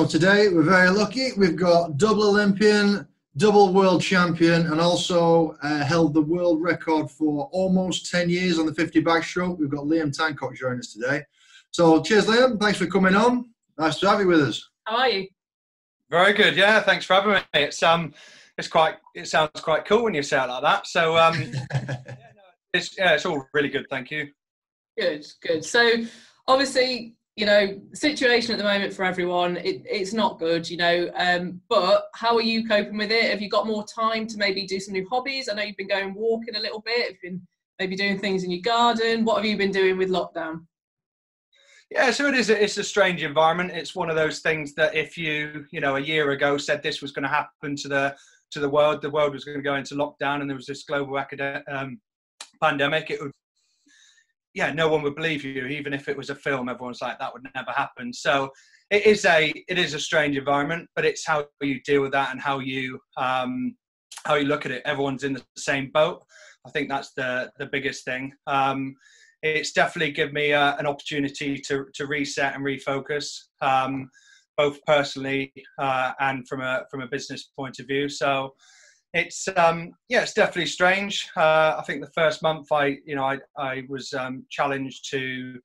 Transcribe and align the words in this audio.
Right, 0.00 0.10
so 0.10 0.18
today 0.18 0.48
we're 0.48 0.62
very 0.62 0.88
lucky. 0.88 1.32
We've 1.36 1.56
got 1.56 1.98
double 1.98 2.22
Olympian, 2.22 3.06
double 3.36 3.70
world 3.70 4.00
champion, 4.00 4.68
and 4.68 4.80
also 4.80 5.58
uh, 5.62 5.84
held 5.84 6.14
the 6.14 6.22
world 6.22 6.62
record 6.62 7.10
for 7.10 7.50
almost 7.52 8.10
10 8.10 8.30
years 8.30 8.58
on 8.58 8.64
the 8.64 8.72
50 8.72 9.02
backstroke. 9.02 9.58
We've 9.58 9.68
got 9.68 9.84
Liam 9.84 10.10
Tancock 10.10 10.56
joining 10.56 10.78
us 10.78 10.94
today. 10.94 11.22
So, 11.70 12.02
cheers, 12.02 12.24
Liam. 12.24 12.58
Thanks 12.58 12.78
for 12.78 12.86
coming 12.86 13.14
on. 13.14 13.50
Nice 13.76 13.98
to 13.98 14.08
have 14.08 14.20
you 14.20 14.26
with 14.26 14.40
us. 14.40 14.70
How 14.86 14.96
are 15.00 15.08
you? 15.10 15.28
Very 16.08 16.32
good. 16.32 16.56
Yeah, 16.56 16.80
thanks 16.80 17.04
for 17.04 17.14
having 17.14 17.32
me. 17.32 17.40
It's 17.52 17.82
um, 17.82 18.14
it's 18.56 18.68
quite. 18.68 18.94
It 19.14 19.28
sounds 19.28 19.60
quite 19.60 19.84
cool 19.84 20.04
when 20.04 20.14
you 20.14 20.22
say 20.22 20.42
it 20.42 20.46
like 20.46 20.62
that. 20.62 20.86
So 20.86 21.18
um, 21.18 21.34
yeah, 21.74 21.96
no, 22.06 22.42
it's 22.72 22.96
yeah, 22.96 23.12
it's 23.12 23.26
all 23.26 23.46
really 23.52 23.68
good. 23.68 23.86
Thank 23.90 24.10
you. 24.10 24.30
Good, 24.98 25.26
good. 25.42 25.62
So 25.62 26.06
obviously 26.48 27.16
you 27.36 27.46
know 27.46 27.80
situation 27.94 28.52
at 28.52 28.58
the 28.58 28.64
moment 28.64 28.92
for 28.92 29.04
everyone 29.04 29.56
it, 29.58 29.82
it's 29.86 30.12
not 30.12 30.38
good 30.38 30.68
you 30.68 30.76
know 30.76 31.10
um, 31.14 31.60
but 31.68 32.08
how 32.14 32.36
are 32.36 32.42
you 32.42 32.66
coping 32.66 32.98
with 32.98 33.10
it? 33.10 33.30
Have 33.30 33.40
you 33.40 33.48
got 33.48 33.66
more 33.66 33.84
time 33.86 34.26
to 34.26 34.36
maybe 34.36 34.66
do 34.66 34.80
some 34.80 34.92
new 34.92 35.08
hobbies? 35.08 35.48
I 35.48 35.54
know 35.54 35.62
you've 35.62 35.76
been 35.76 35.88
going 35.88 36.14
walking 36.14 36.56
a 36.56 36.60
little 36.60 36.80
bit 36.80 37.10
you've 37.10 37.20
been 37.22 37.46
maybe 37.78 37.96
doing 37.96 38.18
things 38.18 38.44
in 38.44 38.50
your 38.50 38.60
garden. 38.60 39.24
What 39.24 39.36
have 39.36 39.44
you 39.46 39.56
been 39.56 39.70
doing 39.70 39.96
with 39.96 40.10
lockdown? 40.10 40.66
Yeah 41.90 42.10
so 42.10 42.26
it 42.26 42.34
is 42.34 42.50
a, 42.50 42.62
it's 42.62 42.76
a 42.76 42.84
strange 42.84 43.22
environment. 43.22 43.70
It's 43.72 43.94
one 43.94 44.10
of 44.10 44.16
those 44.16 44.40
things 44.40 44.74
that 44.74 44.94
if 44.94 45.16
you 45.16 45.66
you 45.70 45.80
know 45.80 45.96
a 45.96 46.00
year 46.00 46.32
ago 46.32 46.58
said 46.58 46.82
this 46.82 47.00
was 47.00 47.12
going 47.12 47.24
to 47.24 47.28
happen 47.28 47.76
to 47.76 47.88
the 47.88 48.16
to 48.50 48.60
the 48.60 48.68
world 48.68 49.00
the 49.02 49.10
world 49.10 49.32
was 49.32 49.44
going 49.44 49.58
to 49.58 49.62
go 49.62 49.76
into 49.76 49.94
lockdown 49.94 50.40
and 50.40 50.50
there 50.50 50.56
was 50.56 50.66
this 50.66 50.82
global 50.82 51.18
academic 51.18 51.62
um, 51.70 52.00
pandemic 52.60 53.10
it 53.10 53.20
would 53.20 53.32
yeah, 54.54 54.72
no 54.72 54.88
one 54.88 55.02
would 55.02 55.14
believe 55.14 55.44
you, 55.44 55.66
even 55.66 55.92
if 55.92 56.08
it 56.08 56.16
was 56.16 56.30
a 56.30 56.34
film. 56.34 56.68
Everyone's 56.68 57.00
like, 57.00 57.18
that 57.18 57.32
would 57.32 57.46
never 57.54 57.70
happen. 57.70 58.12
So 58.12 58.50
it 58.90 59.06
is 59.06 59.24
a 59.24 59.52
it 59.68 59.78
is 59.78 59.94
a 59.94 60.00
strange 60.00 60.36
environment, 60.36 60.88
but 60.96 61.04
it's 61.04 61.26
how 61.26 61.46
you 61.60 61.80
deal 61.82 62.02
with 62.02 62.12
that 62.12 62.32
and 62.32 62.40
how 62.40 62.58
you 62.58 62.98
um, 63.16 63.76
how 64.24 64.34
you 64.34 64.46
look 64.46 64.66
at 64.66 64.72
it. 64.72 64.82
Everyone's 64.84 65.24
in 65.24 65.34
the 65.34 65.44
same 65.56 65.90
boat. 65.92 66.22
I 66.66 66.70
think 66.70 66.88
that's 66.88 67.12
the 67.12 67.50
the 67.58 67.66
biggest 67.66 68.04
thing. 68.04 68.32
Um, 68.46 68.96
it's 69.42 69.72
definitely 69.72 70.12
given 70.12 70.34
me 70.34 70.52
uh, 70.52 70.76
an 70.76 70.86
opportunity 70.86 71.58
to 71.68 71.86
to 71.94 72.06
reset 72.06 72.54
and 72.54 72.64
refocus, 72.64 73.26
um, 73.62 74.10
both 74.56 74.78
personally 74.84 75.52
uh, 75.78 76.12
and 76.18 76.46
from 76.48 76.60
a 76.60 76.84
from 76.90 77.02
a 77.02 77.06
business 77.06 77.50
point 77.56 77.78
of 77.78 77.86
view. 77.86 78.08
So 78.08 78.54
it's 79.12 79.48
um, 79.56 79.92
yeah, 80.08 80.22
it's 80.22 80.34
definitely 80.34 80.66
strange. 80.66 81.28
Uh, 81.36 81.76
I 81.78 81.82
think 81.86 82.00
the 82.00 82.10
first 82.14 82.42
month 82.42 82.70
I, 82.70 82.98
you 83.04 83.16
know, 83.16 83.24
I, 83.24 83.38
I 83.58 83.82
was 83.88 84.12
um, 84.12 84.44
challenged 84.50 85.10
to 85.10 85.58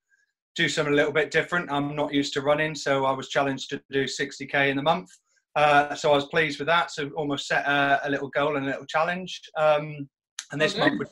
do 0.55 0.67
something 0.67 0.93
a 0.93 0.95
little 0.95 1.11
bit 1.11 1.31
different. 1.31 1.71
I'm 1.71 1.95
not 1.95 2.13
used 2.13 2.33
to 2.33 2.41
running, 2.41 2.73
so 2.73 3.05
I 3.05 3.11
was 3.11 3.29
challenged 3.29 3.69
to 3.69 3.81
do 3.91 4.05
60k 4.05 4.69
in 4.69 4.77
the 4.77 4.83
month. 4.83 5.09
Uh, 5.55 5.95
so 5.95 6.11
I 6.11 6.15
was 6.15 6.25
pleased 6.25 6.59
with 6.59 6.67
that. 6.67 6.91
So 6.91 7.09
almost 7.09 7.47
set 7.47 7.65
a, 7.65 8.01
a 8.05 8.09
little 8.09 8.29
goal 8.29 8.57
and 8.57 8.65
a 8.65 8.69
little 8.69 8.85
challenge. 8.85 9.41
Um, 9.57 10.09
and 10.51 10.61
this 10.61 10.73
okay. 10.73 10.89
month, 10.89 11.09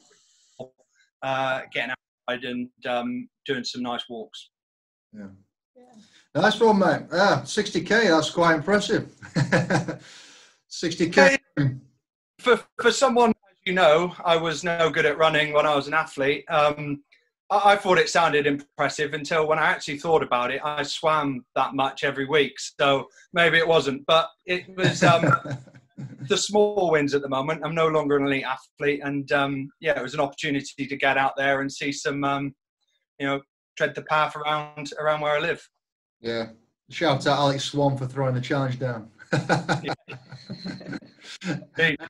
uh, 1.22 1.62
getting 1.72 1.94
outside 2.28 2.46
and 2.46 2.70
um, 2.88 3.30
doing 3.46 3.64
some 3.64 3.84
nice 3.84 4.04
walks. 4.10 4.50
Yeah. 5.14 5.28
yeah. 5.76 6.42
Nice 6.42 6.60
one, 6.60 6.80
mate. 6.80 7.04
Yeah, 7.12 7.42
60k. 7.44 7.88
That's 7.88 8.32
quite 8.32 8.56
impressive. 8.56 9.08
60k 10.72 11.38
for 12.44 12.60
for 12.82 12.92
someone 12.92 13.30
as 13.30 13.58
you 13.66 13.74
know, 13.74 14.14
I 14.24 14.36
was 14.36 14.64
no 14.64 14.90
good 14.90 15.06
at 15.06 15.18
running 15.18 15.54
when 15.54 15.66
I 15.66 15.76
was 15.76 15.88
an 15.88 15.94
athlete. 15.94 16.46
Um, 16.50 17.02
I, 17.50 17.74
I, 17.74 17.76
thought 17.78 17.98
it 17.98 18.10
sounded 18.10 18.46
impressive 18.46 19.14
until 19.14 19.48
when 19.48 19.58
I 19.58 19.64
actually 19.64 19.98
thought 19.98 20.22
about 20.22 20.52
it. 20.52 20.62
I 20.64 20.84
swam 20.84 21.46
that 21.56 21.74
much 21.74 22.04
every 22.04 22.26
week, 22.26 22.54
so 22.60 23.08
maybe 23.32 23.58
it 23.58 23.68
wasn't. 23.68 24.06
But 24.06 24.28
it 24.46 24.66
was 24.76 25.02
um, 25.04 25.26
the 26.28 26.38
small 26.38 26.92
wins 26.92 27.14
at 27.14 27.22
the 27.22 27.30
moment. 27.30 27.62
I'm 27.64 27.76
no 27.76 27.88
longer 27.88 28.18
an 28.18 28.28
elite 28.28 28.46
athlete, 28.46 29.02
and 29.04 29.32
um, 29.32 29.70
yeah, 29.80 29.98
it 29.98 30.04
was 30.04 30.14
an 30.14 30.20
opportunity 30.20 30.86
to 30.86 30.98
get 30.98 31.18
out 31.18 31.34
there 31.38 31.62
and 31.62 31.72
see 31.72 31.92
some, 31.92 32.24
um, 32.24 32.54
you 33.20 33.26
know, 33.26 33.42
tread 33.78 33.96
the 33.96 34.04
path 34.04 34.36
around 34.36 34.92
around 35.00 35.22
where 35.22 35.38
I 35.38 35.40
live. 35.40 35.66
Yeah, 36.20 36.48
shout 36.90 37.26
out 37.26 37.40
Alex 37.40 37.66
Swan 37.66 37.98
for 37.98 38.06
throwing 38.06 38.36
the 38.36 38.42
challenge 38.42 38.80
down. 38.80 39.10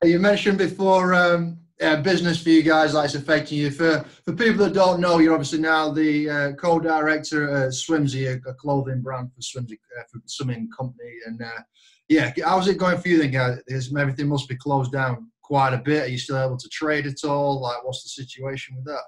You 0.03 0.19
mentioned 0.19 0.57
before 0.57 1.13
um, 1.13 1.57
uh, 1.81 2.01
business 2.01 2.41
for 2.41 2.50
you 2.50 2.63
guys 2.63 2.94
like 2.94 3.06
it's 3.06 3.16
affecting 3.16 3.57
you. 3.57 3.72
For 3.72 4.06
for 4.23 4.34
people 4.34 4.66
that 4.66 4.73
don't 4.73 5.00
know, 5.00 5.19
you're 5.19 5.33
obviously 5.33 5.59
now 5.59 5.91
the 5.91 6.29
uh, 6.29 6.51
co-director 6.53 7.50
at 7.50 7.72
Swimsy, 7.72 8.28
a, 8.28 8.50
a, 8.50 8.53
clothing 8.53 9.01
brand 9.01 9.31
for 9.33 9.41
Swimsy, 9.41 9.79
uh, 10.00 10.03
for 10.12 10.22
swimming 10.25 10.69
company. 10.75 11.13
And 11.25 11.41
uh, 11.41 11.62
yeah, 12.09 12.31
how's 12.44 12.67
it 12.67 12.78
going 12.78 13.00
for 13.00 13.07
you 13.09 13.17
then, 13.17 13.31
guys? 13.31 13.59
Everything 13.97 14.28
must 14.28 14.47
be 14.47 14.56
closed 14.56 14.91
down 14.91 15.31
quite 15.41 15.73
a 15.73 15.78
bit. 15.78 16.03
Are 16.03 16.12
you 16.12 16.17
still 16.17 16.41
able 16.41 16.57
to 16.57 16.69
trade 16.69 17.06
at 17.06 17.23
all? 17.23 17.62
Like, 17.62 17.83
what's 17.83 18.03
the 18.03 18.09
situation 18.09 18.75
with 18.75 18.85
that? 18.85 19.03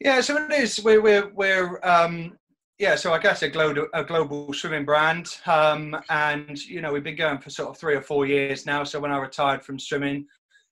Yeah, 0.00 0.20
so 0.20 0.36
it 0.36 0.52
is. 0.52 0.82
We're 0.82 1.00
we're 1.00 1.32
we're 1.34 1.80
um, 1.82 2.36
yeah, 2.78 2.96
so 2.96 3.12
I 3.12 3.18
guess 3.18 3.42
a 3.42 3.48
global, 3.48 3.86
a 3.94 4.02
global 4.02 4.52
swimming 4.52 4.84
brand, 4.84 5.28
um, 5.46 5.96
and 6.10 6.58
you 6.64 6.80
know 6.80 6.92
we've 6.92 7.04
been 7.04 7.16
going 7.16 7.38
for 7.38 7.50
sort 7.50 7.70
of 7.70 7.78
three 7.78 7.94
or 7.94 8.02
four 8.02 8.26
years 8.26 8.66
now. 8.66 8.82
So 8.82 8.98
when 8.98 9.12
I 9.12 9.18
retired 9.18 9.64
from 9.64 9.78
swimming, 9.78 10.26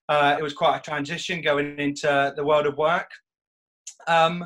uh, 0.09 0.35
it 0.37 0.43
was 0.43 0.53
quite 0.53 0.77
a 0.77 0.81
transition 0.81 1.41
going 1.41 1.79
into 1.79 2.33
the 2.35 2.43
world 2.43 2.65
of 2.65 2.77
work. 2.77 3.09
Um, 4.07 4.45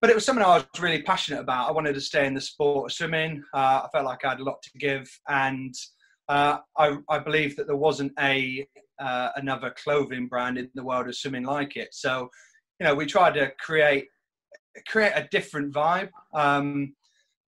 but 0.00 0.10
it 0.10 0.14
was 0.14 0.24
something 0.24 0.44
I 0.44 0.56
was 0.56 0.66
really 0.78 1.02
passionate 1.02 1.40
about. 1.40 1.68
I 1.68 1.72
wanted 1.72 1.94
to 1.94 2.00
stay 2.00 2.26
in 2.26 2.34
the 2.34 2.40
sport 2.40 2.90
of 2.90 2.94
swimming. 2.94 3.42
Uh, 3.52 3.82
I 3.84 3.88
felt 3.92 4.06
like 4.06 4.24
I 4.24 4.30
had 4.30 4.40
a 4.40 4.44
lot 4.44 4.62
to 4.62 4.70
give, 4.78 5.08
and 5.28 5.74
uh, 6.28 6.58
I, 6.76 6.96
I 7.08 7.18
believe 7.18 7.56
that 7.56 7.66
there 7.66 7.76
wasn't 7.76 8.12
a 8.18 8.66
uh, 8.98 9.30
another 9.36 9.74
clothing 9.82 10.26
brand 10.26 10.58
in 10.58 10.70
the 10.74 10.84
world 10.84 11.08
of 11.08 11.16
swimming 11.16 11.44
like 11.44 11.76
it. 11.76 11.88
So, 11.92 12.28
you 12.78 12.86
know, 12.86 12.94
we 12.94 13.06
tried 13.06 13.34
to 13.34 13.50
create 13.58 14.08
create 14.86 15.12
a 15.14 15.28
different 15.30 15.72
vibe. 15.72 16.10
Um, 16.34 16.94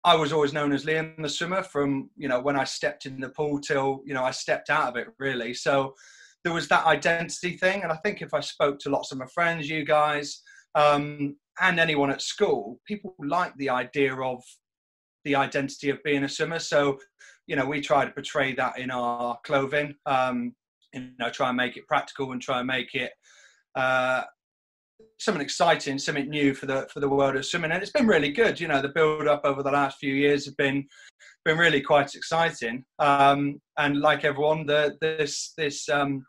I 0.05 0.15
was 0.15 0.33
always 0.33 0.53
known 0.53 0.73
as 0.73 0.85
Liam 0.85 1.21
the 1.21 1.29
swimmer 1.29 1.63
from 1.63 2.11
you 2.17 2.29
know 2.29 2.41
when 2.41 2.57
I 2.57 2.65
stepped 2.65 3.07
in 3.07 3.21
the 3.21 3.31
pool 3.31 3.61
till 3.61 4.03
you 4.05 4.15
know 4.15 4.25
I 4.25 4.31
stepped 4.31 4.71
out 4.71 4.89
of 4.89 4.97
it 4.97 5.09
really. 5.19 5.55
So 5.55 5.95
there 6.43 6.53
was 6.53 6.69
that 6.69 6.87
identity 6.87 7.57
thing, 7.57 7.83
and 7.83 7.91
I 7.91 7.97
think 7.97 8.21
if 8.21 8.35
I 8.35 8.41
spoke 8.41 8.79
to 8.81 8.91
lots 8.91 9.13
of 9.13 9.19
my 9.19 9.27
friends, 9.27 9.69
you 9.69 9.85
guys, 9.85 10.43
um, 10.75 11.37
and 11.61 11.81
anyone 11.81 12.11
at 12.11 12.21
school, 12.21 12.81
people 12.87 13.15
like 13.19 13.57
the 13.57 13.71
idea 13.71 14.15
of 14.15 14.43
the 15.25 15.35
identity 15.35 15.89
of 15.89 16.03
being 16.03 16.25
a 16.25 16.29
swimmer. 16.29 16.59
So 16.59 16.99
you 17.47 17.57
know 17.57 17.67
we 17.67 17.81
try 17.81 18.05
to 18.05 18.11
portray 18.11 18.55
that 18.55 18.79
in 18.79 18.91
our 18.91 19.39
clothing. 19.45 19.95
Um, 20.05 20.55
you 20.95 21.11
know, 21.19 21.31
try 21.31 21.49
and 21.49 21.57
make 21.57 21.77
it 21.77 21.87
practical 21.89 22.33
and 22.33 22.41
try 22.41 22.59
and 22.59 22.67
make 22.67 22.95
it 22.95 23.13
uh, 23.75 24.23
something 25.25 25.43
exciting, 25.43 25.99
something 25.99 26.29
new 26.29 26.55
for 26.55 26.67
the 26.67 26.87
for 26.93 27.01
the 27.01 27.09
world 27.09 27.37
of 27.37 27.47
swimming, 27.47 27.73
and 27.73 27.83
it's 27.83 27.93
been 27.93 28.07
really 28.07 28.31
good. 28.31 28.61
You 28.61 28.69
know, 28.69 28.83
the 28.83 28.89
build 28.89 29.27
up 29.27 29.43
over 29.45 29.63
the 29.63 29.71
last 29.71 29.99
few 29.99 30.15
years 30.15 30.45
have 30.47 30.57
been 30.57 30.87
been 31.45 31.59
really 31.59 31.81
quite 31.81 32.15
exciting. 32.15 32.85
Um, 32.99 33.61
and 33.79 34.01
like 34.01 34.25
everyone, 34.25 34.67
the 34.67 34.97
this 35.01 35.53
this 35.57 35.89
um, 35.89 36.25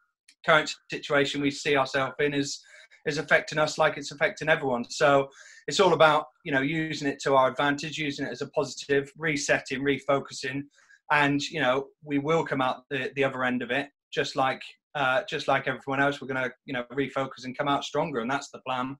current 0.45 0.73
situation 0.89 1.41
we 1.41 1.51
see 1.51 1.75
ourselves 1.75 2.15
in 2.19 2.33
is 2.33 2.61
is 3.05 3.17
affecting 3.17 3.59
us 3.59 3.77
like 3.77 3.97
it's 3.97 4.11
affecting 4.11 4.49
everyone. 4.49 4.85
So 4.89 5.27
it's 5.67 5.79
all 5.79 5.93
about 5.93 6.25
you 6.43 6.51
know 6.51 6.61
using 6.61 7.07
it 7.07 7.19
to 7.23 7.35
our 7.35 7.49
advantage, 7.49 7.97
using 7.97 8.25
it 8.25 8.31
as 8.31 8.41
a 8.41 8.49
positive, 8.49 9.11
resetting, 9.17 9.81
refocusing, 9.81 10.63
and 11.11 11.41
you 11.41 11.61
know 11.61 11.87
we 12.03 12.19
will 12.19 12.45
come 12.45 12.61
out 12.61 12.83
the, 12.89 13.11
the 13.15 13.23
other 13.23 13.43
end 13.43 13.61
of 13.61 13.71
it 13.71 13.89
just 14.13 14.35
like 14.35 14.61
uh, 14.95 15.23
just 15.29 15.47
like 15.47 15.67
everyone 15.67 15.99
else, 15.99 16.21
we're 16.21 16.27
going 16.27 16.43
to 16.43 16.51
you 16.65 16.73
know 16.73 16.85
refocus 16.93 17.43
and 17.43 17.57
come 17.57 17.67
out 17.67 17.83
stronger, 17.83 18.21
and 18.21 18.31
that's 18.31 18.49
the 18.49 18.59
plan. 18.59 18.95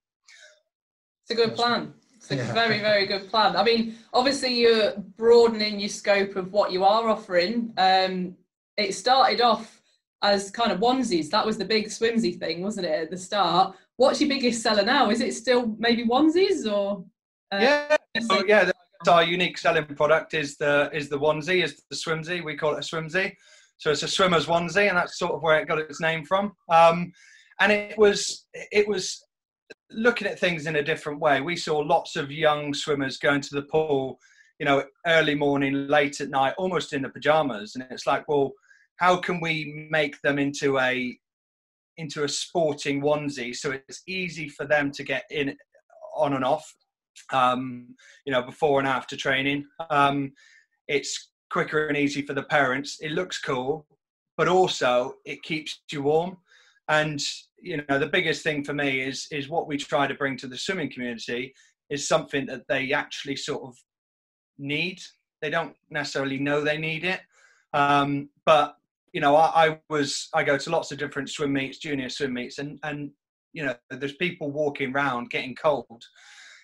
It's 1.24 1.32
a 1.32 1.42
good 1.42 1.56
plan. 1.56 1.94
It's 2.16 2.32
a 2.32 2.36
yeah. 2.36 2.54
very 2.54 2.80
very 2.80 3.06
good 3.06 3.30
plan. 3.30 3.56
I 3.56 3.64
mean, 3.64 3.96
obviously 4.14 4.54
you're 4.54 4.94
broadening 5.18 5.80
your 5.80 5.90
scope 5.90 6.36
of 6.36 6.52
what 6.52 6.72
you 6.72 6.84
are 6.84 7.08
offering. 7.10 7.74
Um, 7.78 8.36
it 8.78 8.94
started 8.94 9.42
off 9.42 9.82
as 10.22 10.52
kind 10.52 10.72
of 10.72 10.80
onesies. 10.80 11.30
That 11.30 11.46
was 11.46 11.58
the 11.58 11.66
big 11.66 11.86
swimsy 11.88 12.38
thing, 12.38 12.62
wasn't 12.62 12.88
it, 12.88 13.04
at 13.04 13.12
the 13.12 13.18
start? 13.18 13.76
What's 13.98 14.20
your 14.20 14.30
biggest 14.30 14.62
seller 14.62 14.84
now? 14.84 15.10
Is 15.10 15.22
it 15.22 15.34
still 15.34 15.76
maybe 15.80 16.06
onesies 16.06 16.70
or? 16.70 17.06
Uh, 17.52 17.60
yeah, 17.62 17.98
oh, 18.30 18.44
yeah. 18.46 18.72
Our 19.08 19.24
unique 19.24 19.58
selling 19.58 19.86
product 19.86 20.34
is 20.34 20.58
the 20.58 20.90
is 20.92 21.10
the 21.10 21.20
onesie, 21.20 21.64
is 21.64 21.84
the 21.90 21.96
swimsy. 21.96 22.44
We 22.44 22.58
call 22.58 22.76
it 22.76 22.80
a 22.80 22.96
swimsy. 22.96 23.36
So 23.78 23.92
it's 23.92 24.04
a 24.04 24.08
swimmer's 24.08 24.48
onesie, 24.48 24.88
and 24.88 24.98
that's 24.98 25.20
sort 25.20 25.34
of 25.34 25.42
where 25.42 25.60
it 25.60 25.68
got 25.68 25.80
its 25.80 26.02
name 26.02 26.26
from. 26.26 26.54
Um, 26.70 27.12
and 27.60 27.72
it 27.72 27.98
was 27.98 28.48
it 28.54 28.88
was 28.88 29.26
looking 29.92 30.28
at 30.28 30.40
things 30.40 30.68
in 30.68 30.78
a 30.78 30.84
different 30.84 31.20
way. 31.20 31.42
We 31.42 31.56
saw 31.56 31.80
lots 31.80 32.16
of 32.16 32.32
young 32.32 32.74
swimmers 32.74 33.18
going 33.18 33.42
to 33.42 33.56
the 33.56 33.64
pool, 33.64 34.20
you 34.60 34.66
know, 34.66 34.84
early 35.08 35.36
morning, 35.36 35.88
late 35.88 36.22
at 36.22 36.30
night, 36.30 36.56
almost 36.58 36.94
in 36.94 37.02
the 37.02 37.10
pajamas, 37.10 37.76
and 37.76 37.86
it's 37.90 38.08
like, 38.08 38.28
well, 38.28 38.52
how 38.98 39.18
can 39.18 39.42
we 39.42 39.88
make 39.90 40.22
them 40.22 40.40
into 40.40 40.80
a 40.80 41.18
into 41.98 42.24
a 42.24 42.30
sporting 42.30 43.02
onesie 43.02 43.56
so 43.56 43.72
it's 43.72 44.02
easy 44.08 44.50
for 44.50 44.66
them 44.66 44.92
to 44.92 45.04
get 45.04 45.24
in 45.32 45.56
on 46.16 46.34
and 46.34 46.44
off 46.44 46.76
um, 47.32 47.96
you 48.26 48.34
know 48.34 48.42
before 48.42 48.80
and 48.80 48.88
after 48.88 49.16
training 49.16 49.66
um, 49.90 50.32
it's 50.88 51.32
quicker 51.50 51.88
and 51.88 51.98
easy 51.98 52.22
for 52.22 52.34
the 52.34 52.44
parents. 52.44 52.98
It 53.02 53.12
looks 53.12 53.40
cool, 53.40 53.86
but 54.38 54.48
also 54.48 55.16
it 55.26 55.44
keeps 55.44 55.82
you 55.92 56.04
warm. 56.04 56.38
And 56.90 57.20
you 57.58 57.84
know, 57.90 57.98
the 57.98 58.08
biggest 58.08 58.44
thing 58.44 58.64
for 58.64 58.74
me 58.74 59.02
is 59.02 59.28
is 59.32 59.50
what 59.50 59.68
we 59.68 59.78
try 59.78 60.08
to 60.08 60.14
bring 60.14 60.38
to 60.38 60.48
the 60.48 60.58
swimming 60.58 60.92
community 60.92 61.54
is 61.90 62.08
something 62.08 62.46
that 62.48 62.68
they 62.68 62.94
actually 62.94 63.36
sort 63.36 63.64
of 63.64 63.76
need. 64.58 65.00
They 65.42 65.50
don't 65.50 65.76
necessarily 65.90 66.40
know 66.40 66.62
they 66.62 66.78
need 66.78 67.04
it, 67.04 67.22
um, 67.74 68.30
but 68.46 68.76
you 69.14 69.22
know, 69.22 69.36
I, 69.36 69.68
I, 69.68 69.80
was 69.90 70.28
I 70.34 70.44
go 70.44 70.58
to 70.58 70.70
lots 70.70 70.92
of 70.92 70.98
different 70.98 71.30
swim 71.30 71.54
meets, 71.54 71.78
junior 71.78 72.10
swim 72.10 72.34
meets, 72.34 72.58
and 72.58 72.80
and 72.84 73.12
you 73.54 73.66
know, 73.66 73.76
there's 73.90 74.16
people 74.16 74.52
walking 74.52 74.94
around 74.94 75.30
getting 75.30 75.56
cold, 75.56 76.04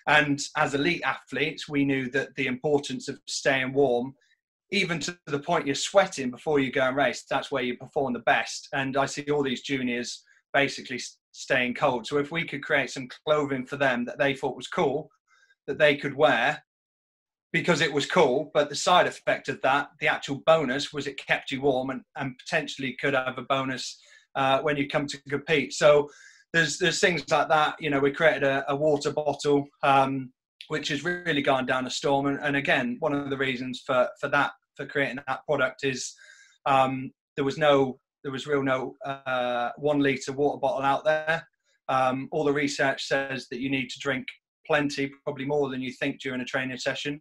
and 0.06 0.40
as 0.56 0.74
elite 0.74 1.02
athletes, 1.04 1.68
we 1.68 1.84
knew 1.84 2.10
that 2.10 2.34
the 2.34 2.46
importance 2.46 3.08
of 3.08 3.18
staying 3.26 3.72
warm, 3.72 4.14
even 4.72 4.98
to 4.98 5.16
the 5.26 5.38
point 5.38 5.66
you're 5.66 5.74
sweating 5.74 6.30
before 6.30 6.58
you 6.58 6.72
go 6.72 6.88
and 6.88 6.96
race. 6.96 7.24
That's 7.28 7.52
where 7.52 7.62
you 7.62 7.76
perform 7.76 8.14
the 8.14 8.20
best. 8.20 8.68
And 8.72 8.96
I 8.96 9.06
see 9.06 9.24
all 9.30 9.42
these 9.42 9.62
juniors 9.62 10.24
basically 10.52 11.00
staying 11.32 11.74
cold. 11.74 12.06
So 12.06 12.18
if 12.18 12.32
we 12.32 12.44
could 12.44 12.64
create 12.64 12.90
some 12.90 13.08
clothing 13.26 13.66
for 13.66 13.76
them 13.76 14.04
that 14.06 14.18
they 14.18 14.34
thought 14.34 14.56
was 14.56 14.68
cool, 14.68 15.10
that 15.66 15.78
they 15.78 15.96
could 15.96 16.14
wear 16.14 16.62
because 17.52 17.82
it 17.82 17.92
was 17.92 18.06
cool, 18.06 18.50
but 18.54 18.70
the 18.70 18.74
side 18.74 19.06
effect 19.06 19.50
of 19.50 19.60
that, 19.60 19.88
the 20.00 20.08
actual 20.08 20.42
bonus 20.46 20.90
was 20.90 21.06
it 21.06 21.18
kept 21.18 21.50
you 21.50 21.60
warm 21.60 21.90
and, 21.90 22.00
and 22.16 22.38
potentially 22.38 22.96
could 22.98 23.12
have 23.12 23.36
a 23.36 23.42
bonus 23.42 24.00
uh, 24.34 24.60
when 24.60 24.78
you 24.78 24.88
come 24.88 25.06
to 25.06 25.20
compete. 25.28 25.74
So 25.74 26.08
there's 26.54 26.78
there's 26.78 26.98
things 26.98 27.28
like 27.30 27.48
that. 27.48 27.76
You 27.78 27.90
know, 27.90 28.00
we 28.00 28.10
created 28.10 28.42
a, 28.42 28.64
a 28.68 28.76
water 28.76 29.12
bottle, 29.12 29.66
um, 29.82 30.32
which 30.68 30.88
has 30.88 31.04
really 31.04 31.42
gone 31.42 31.66
down 31.66 31.86
a 31.86 31.90
storm. 31.90 32.26
And, 32.26 32.38
and, 32.40 32.56
again, 32.56 32.96
one 33.00 33.12
of 33.12 33.28
the 33.28 33.36
reasons 33.36 33.82
for 33.84 34.08
for 34.18 34.28
that 34.28 34.52
for 34.82 34.90
creating 34.90 35.18
that 35.26 35.44
product 35.46 35.84
is 35.84 36.14
um, 36.66 37.10
there 37.36 37.44
was 37.44 37.58
no 37.58 37.98
there 38.22 38.32
was 38.32 38.46
real 38.46 38.62
no 38.62 38.94
uh, 39.04 39.70
one 39.76 40.00
liter 40.00 40.32
water 40.32 40.58
bottle 40.58 40.82
out 40.82 41.04
there. 41.04 41.46
Um, 41.88 42.28
all 42.30 42.44
the 42.44 42.52
research 42.52 43.06
says 43.06 43.48
that 43.50 43.60
you 43.60 43.68
need 43.68 43.88
to 43.90 43.98
drink 43.98 44.26
plenty, 44.66 45.10
probably 45.24 45.44
more 45.44 45.68
than 45.68 45.82
you 45.82 45.92
think 45.92 46.20
during 46.20 46.40
a 46.40 46.44
training 46.44 46.78
session. 46.78 47.20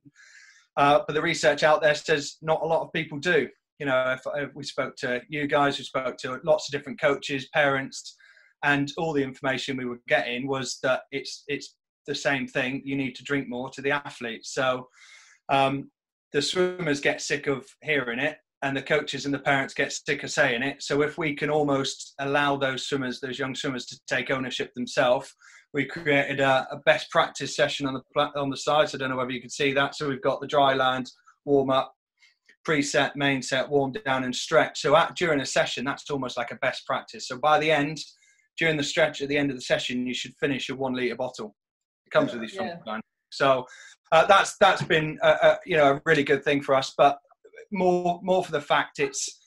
Uh, 0.77 0.99
but 1.05 1.13
the 1.13 1.21
research 1.21 1.63
out 1.63 1.81
there 1.81 1.95
says 1.95 2.37
not 2.41 2.61
a 2.61 2.65
lot 2.65 2.83
of 2.83 2.93
people 2.93 3.17
do. 3.17 3.47
You 3.79 3.87
know, 3.87 4.11
if, 4.11 4.21
if 4.35 4.53
we 4.53 4.63
spoke 4.63 4.95
to 4.97 5.21
you 5.27 5.47
guys, 5.47 5.79
we 5.79 5.83
spoke 5.83 6.17
to 6.17 6.39
lots 6.43 6.67
of 6.67 6.71
different 6.71 7.01
coaches, 7.01 7.49
parents, 7.51 8.15
and 8.63 8.91
all 8.97 9.11
the 9.11 9.23
information 9.23 9.75
we 9.75 9.85
were 9.85 10.01
getting 10.07 10.47
was 10.47 10.77
that 10.83 11.01
it's 11.11 11.43
it's 11.47 11.75
the 12.05 12.15
same 12.15 12.47
thing. 12.47 12.83
You 12.85 12.95
need 12.95 13.15
to 13.15 13.23
drink 13.23 13.49
more 13.49 13.69
to 13.71 13.81
the 13.81 13.91
athletes. 13.91 14.53
So 14.53 14.87
um, 15.49 15.89
the 16.33 16.41
swimmers 16.41 17.01
get 17.01 17.21
sick 17.21 17.47
of 17.47 17.65
hearing 17.81 18.19
it, 18.19 18.37
and 18.63 18.77
the 18.77 18.81
coaches 18.81 19.25
and 19.25 19.33
the 19.33 19.39
parents 19.39 19.73
get 19.73 19.91
sick 19.91 20.23
of 20.23 20.31
saying 20.31 20.61
it. 20.61 20.83
So 20.83 21.01
if 21.01 21.17
we 21.17 21.35
can 21.35 21.49
almost 21.49 22.13
allow 22.19 22.57
those 22.57 22.85
swimmers, 22.85 23.19
those 23.19 23.39
young 23.39 23.55
swimmers, 23.55 23.85
to 23.87 23.99
take 24.07 24.29
ownership 24.29 24.73
themselves, 24.75 25.33
we 25.73 25.85
created 25.85 26.39
a, 26.39 26.67
a, 26.71 26.77
best 26.85 27.09
practice 27.09 27.55
session 27.55 27.87
on 27.87 27.93
the 27.93 28.21
on 28.35 28.49
the 28.49 28.57
side. 28.57 28.89
So 28.89 28.97
I 28.97 28.99
don't 28.99 29.09
know 29.09 29.17
whether 29.17 29.31
you 29.31 29.41
can 29.41 29.49
see 29.49 29.73
that. 29.73 29.95
So 29.95 30.07
we've 30.07 30.21
got 30.21 30.41
the 30.41 30.47
dry 30.47 30.73
land 30.73 31.09
warm 31.45 31.71
up, 31.71 31.93
preset, 32.67 33.15
main 33.15 33.41
set, 33.41 33.69
warm 33.69 33.93
down, 34.05 34.25
and 34.25 34.35
stretch. 34.35 34.81
So 34.81 34.95
at, 34.95 35.15
during 35.15 35.41
a 35.41 35.45
session, 35.45 35.85
that's 35.85 36.09
almost 36.09 36.37
like 36.37 36.51
a 36.51 36.55
best 36.55 36.85
practice. 36.85 37.27
So 37.27 37.37
by 37.37 37.57
the 37.57 37.71
end, 37.71 37.99
during 38.57 38.77
the 38.77 38.83
stretch 38.83 39.21
at 39.21 39.29
the 39.29 39.37
end 39.37 39.49
of 39.49 39.57
the 39.57 39.63
session, 39.63 40.05
you 40.05 40.13
should 40.13 40.35
finish 40.39 40.69
a 40.69 40.75
one 40.75 40.93
liter 40.93 41.15
bottle. 41.15 41.55
It 42.05 42.11
comes 42.11 42.33
with 42.33 42.41
these 42.41 42.55
yeah. 42.55 42.75
So 43.31 43.65
uh, 44.11 44.25
that's 44.25 44.57
that's 44.57 44.83
been 44.83 45.17
a, 45.21 45.29
a, 45.29 45.59
you 45.65 45.77
know 45.77 45.93
a 45.93 46.01
really 46.05 46.23
good 46.23 46.43
thing 46.43 46.61
for 46.61 46.75
us. 46.75 46.93
But 46.97 47.17
more 47.71 48.19
more 48.23 48.43
for 48.43 48.51
the 48.51 48.61
fact 48.61 48.99
it's 48.99 49.39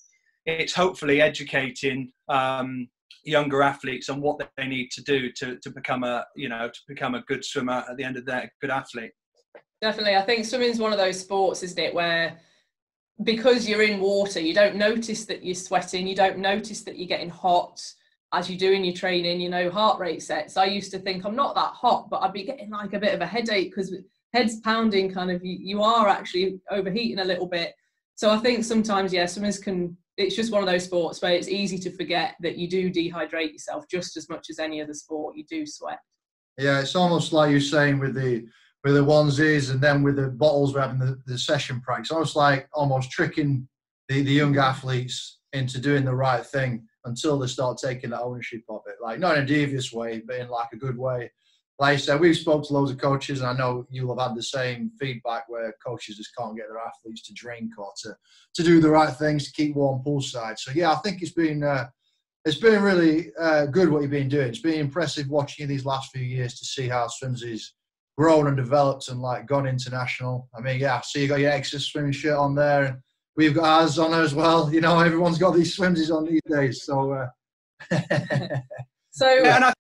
it's 0.47 0.75
hopefully 0.75 1.21
educating 1.21 2.13
um, 2.29 2.89
younger 3.25 3.63
athletes 3.63 4.09
on 4.09 4.21
what 4.21 4.39
they 4.57 4.67
need 4.67 4.91
to 4.91 5.03
do 5.03 5.31
to, 5.33 5.57
to 5.59 5.71
become 5.71 6.05
a 6.05 6.25
you 6.37 6.49
know 6.49 6.69
to 6.69 6.81
become 6.89 7.15
a 7.15 7.23
good 7.23 7.45
swimmer 7.45 7.85
at 7.89 7.97
the 7.97 8.05
end 8.05 8.17
of 8.17 8.25
the 8.25 8.33
day, 8.33 8.49
good 8.61 8.71
athlete. 8.71 9.13
Definitely, 9.81 10.17
I 10.17 10.23
think 10.23 10.45
swimming 10.45 10.71
is 10.71 10.79
one 10.79 10.93
of 10.93 10.99
those 10.99 11.21
sports, 11.21 11.63
isn't 11.63 11.79
it, 11.79 11.95
where 11.95 12.39
because 13.23 13.69
you're 13.69 13.83
in 13.83 14.01
water, 14.01 14.41
you 14.41 14.55
don't 14.55 14.77
notice 14.77 15.25
that 15.27 15.45
you're 15.45 15.55
sweating, 15.55 16.07
you 16.07 16.17
don't 16.17 16.39
notice 16.39 16.83
that 16.83 16.99
you're 16.99 17.07
getting 17.07 17.31
hot 17.31 17.81
as 18.39 18.51
you 18.51 18.57
do 18.57 18.73
in 18.73 18.85
your 18.85 18.95
training. 18.95 19.41
You 19.41 19.51
know, 19.51 19.71
heart 19.71 19.99
rate 19.99 20.23
sets. 20.23 20.57
I 20.57 20.67
used 20.67 20.91
to 20.93 20.99
think 20.99 21.25
I'm 21.25 21.37
not 21.37 21.55
that 21.55 21.73
hot, 21.73 22.09
but 22.11 22.23
I'd 22.23 22.33
be 22.33 22.45
getting 22.45 22.71
like 22.71 22.93
a 22.93 22.99
bit 22.99 23.15
of 23.15 23.21
a 23.21 23.27
headache 23.27 23.71
because 23.71 23.95
head's 24.33 24.61
pounding. 24.61 25.13
Kind 25.13 25.31
of, 25.31 25.45
you, 25.45 25.59
you 25.61 25.83
are 25.83 26.09
actually 26.09 26.61
overheating 26.71 27.21
a 27.21 27.25
little 27.25 27.47
bit. 27.47 27.75
So 28.17 28.31
I 28.31 28.39
think 28.39 28.65
sometimes, 28.65 29.13
yeah, 29.13 29.27
swimmers 29.27 29.59
can 29.59 29.97
it's 30.17 30.37
just 30.37 30.53
one 30.53 30.63
of 30.63 30.69
those 30.69 30.85
sports 30.85 31.21
where 31.21 31.33
it's 31.33 31.49
easy 31.49 31.79
to 31.79 31.91
forget 31.91 32.37
that 32.41 32.57
you 32.57 32.69
do 32.69 32.91
dehydrate 32.91 33.53
yourself 33.53 33.85
just 33.91 34.17
as 34.17 34.29
much 34.29 34.47
as 34.51 34.59
any 34.59 34.81
other 34.81 34.95
sport. 34.95 35.37
You 35.37 35.45
do 35.49 35.67
sweat. 35.67 35.99
Yeah, 36.57 36.81
it's 36.81 36.95
almost 36.95 37.33
like 37.33 37.51
you're 37.51 37.61
saying 37.61 37.99
with 37.99 38.15
the 38.15 38.47
with 38.85 38.95
the 38.95 39.05
onesies 39.05 39.71
and 39.71 39.81
then 39.81 40.03
with 40.03 40.17
the 40.17 40.29
bottles 40.29 40.75
we're 40.75 40.83
having 40.83 40.99
the, 40.99 41.21
the 41.27 41.39
session 41.39 41.81
practice. 41.81 42.11
Almost 42.11 42.37
like 42.37 42.69
almost 42.75 43.11
tricking 43.11 43.67
the, 44.09 44.23
the 44.23 44.33
young 44.33 44.57
athletes 44.57 45.41
into 45.53 45.81
doing 45.81 46.05
the 46.05 46.14
right 46.14 46.45
thing 46.45 46.87
until 47.04 47.38
they 47.38 47.46
start 47.46 47.78
taking 47.78 48.11
the 48.11 48.20
ownership 48.20 48.62
of 48.68 48.82
it. 48.87 48.96
Like 49.02 49.18
not 49.18 49.37
in 49.37 49.44
a 49.44 49.46
devious 49.46 49.92
way, 49.92 50.23
but 50.26 50.37
in 50.37 50.49
like 50.49 50.68
a 50.73 50.78
good 50.78 50.96
way 50.96 51.30
like 51.78 51.94
I 51.94 51.96
said, 51.96 52.20
we've 52.20 52.37
spoke 52.37 52.64
to 52.66 52.73
loads 52.73 52.92
of 52.92 52.99
coaches, 52.99 53.40
and 53.40 53.49
I 53.49 53.52
know 53.52 53.87
you'll 53.90 54.16
have 54.16 54.28
had 54.28 54.37
the 54.37 54.42
same 54.42 54.92
feedback 55.00 55.49
where 55.49 55.75
coaches 55.84 56.16
just 56.16 56.34
can't 56.37 56.56
get 56.56 56.68
their 56.68 56.78
athletes 56.78 57.23
to 57.23 57.34
drink 57.34 57.76
or 57.78 57.92
to, 58.02 58.16
to 58.54 58.62
do 58.62 58.80
the 58.80 58.90
right 58.90 59.12
things 59.12 59.46
to 59.46 59.52
keep 59.52 59.75
warm 59.75 60.02
poolside. 60.04 60.58
So 60.58 60.70
yeah, 60.73 60.92
I 60.92 60.96
think 60.96 61.20
it's 61.20 61.32
been 61.32 61.64
uh, 61.64 61.88
it's 62.44 62.58
been 62.58 62.82
really 62.82 63.32
uh, 63.40 63.66
good 63.66 63.88
what 63.88 64.02
you've 64.02 64.11
been 64.11 64.28
doing. 64.28 64.49
It's 64.49 64.61
been 64.61 64.78
impressive 64.78 65.28
watching 65.28 65.64
you 65.64 65.66
these 65.66 65.87
last 65.87 66.12
few 66.12 66.23
years 66.23 66.58
to 66.58 66.64
see 66.64 66.87
how 66.87 67.08
Swimsy's 67.08 67.75
grown 68.16 68.46
and 68.46 68.56
developed 68.56 69.08
and 69.08 69.20
like 69.20 69.46
gone 69.46 69.66
international. 69.66 70.49
I 70.56 70.61
mean, 70.61 70.78
yeah, 70.78 71.00
so 71.00 71.18
you 71.18 71.26
got 71.26 71.40
your 71.40 71.50
extra 71.50 71.80
swimming 71.80 72.12
shirt 72.12 72.38
on 72.38 72.54
there, 72.54 72.84
and 72.84 72.96
we've 73.37 73.55
got 73.55 73.83
ours 73.83 73.99
on 73.99 74.14
as 74.14 74.35
well. 74.35 74.73
You 74.73 74.81
know, 74.81 74.99
everyone's 75.00 75.38
got 75.38 75.55
these 75.55 75.76
swimsies 75.76 76.14
on 76.14 76.26
these 76.26 76.43
days. 76.49 76.85
So. 76.85 77.12
Uh, 77.12 77.29
so 79.11 79.29
yeah, 79.29 79.57
and 79.57 79.64
I 79.67 79.73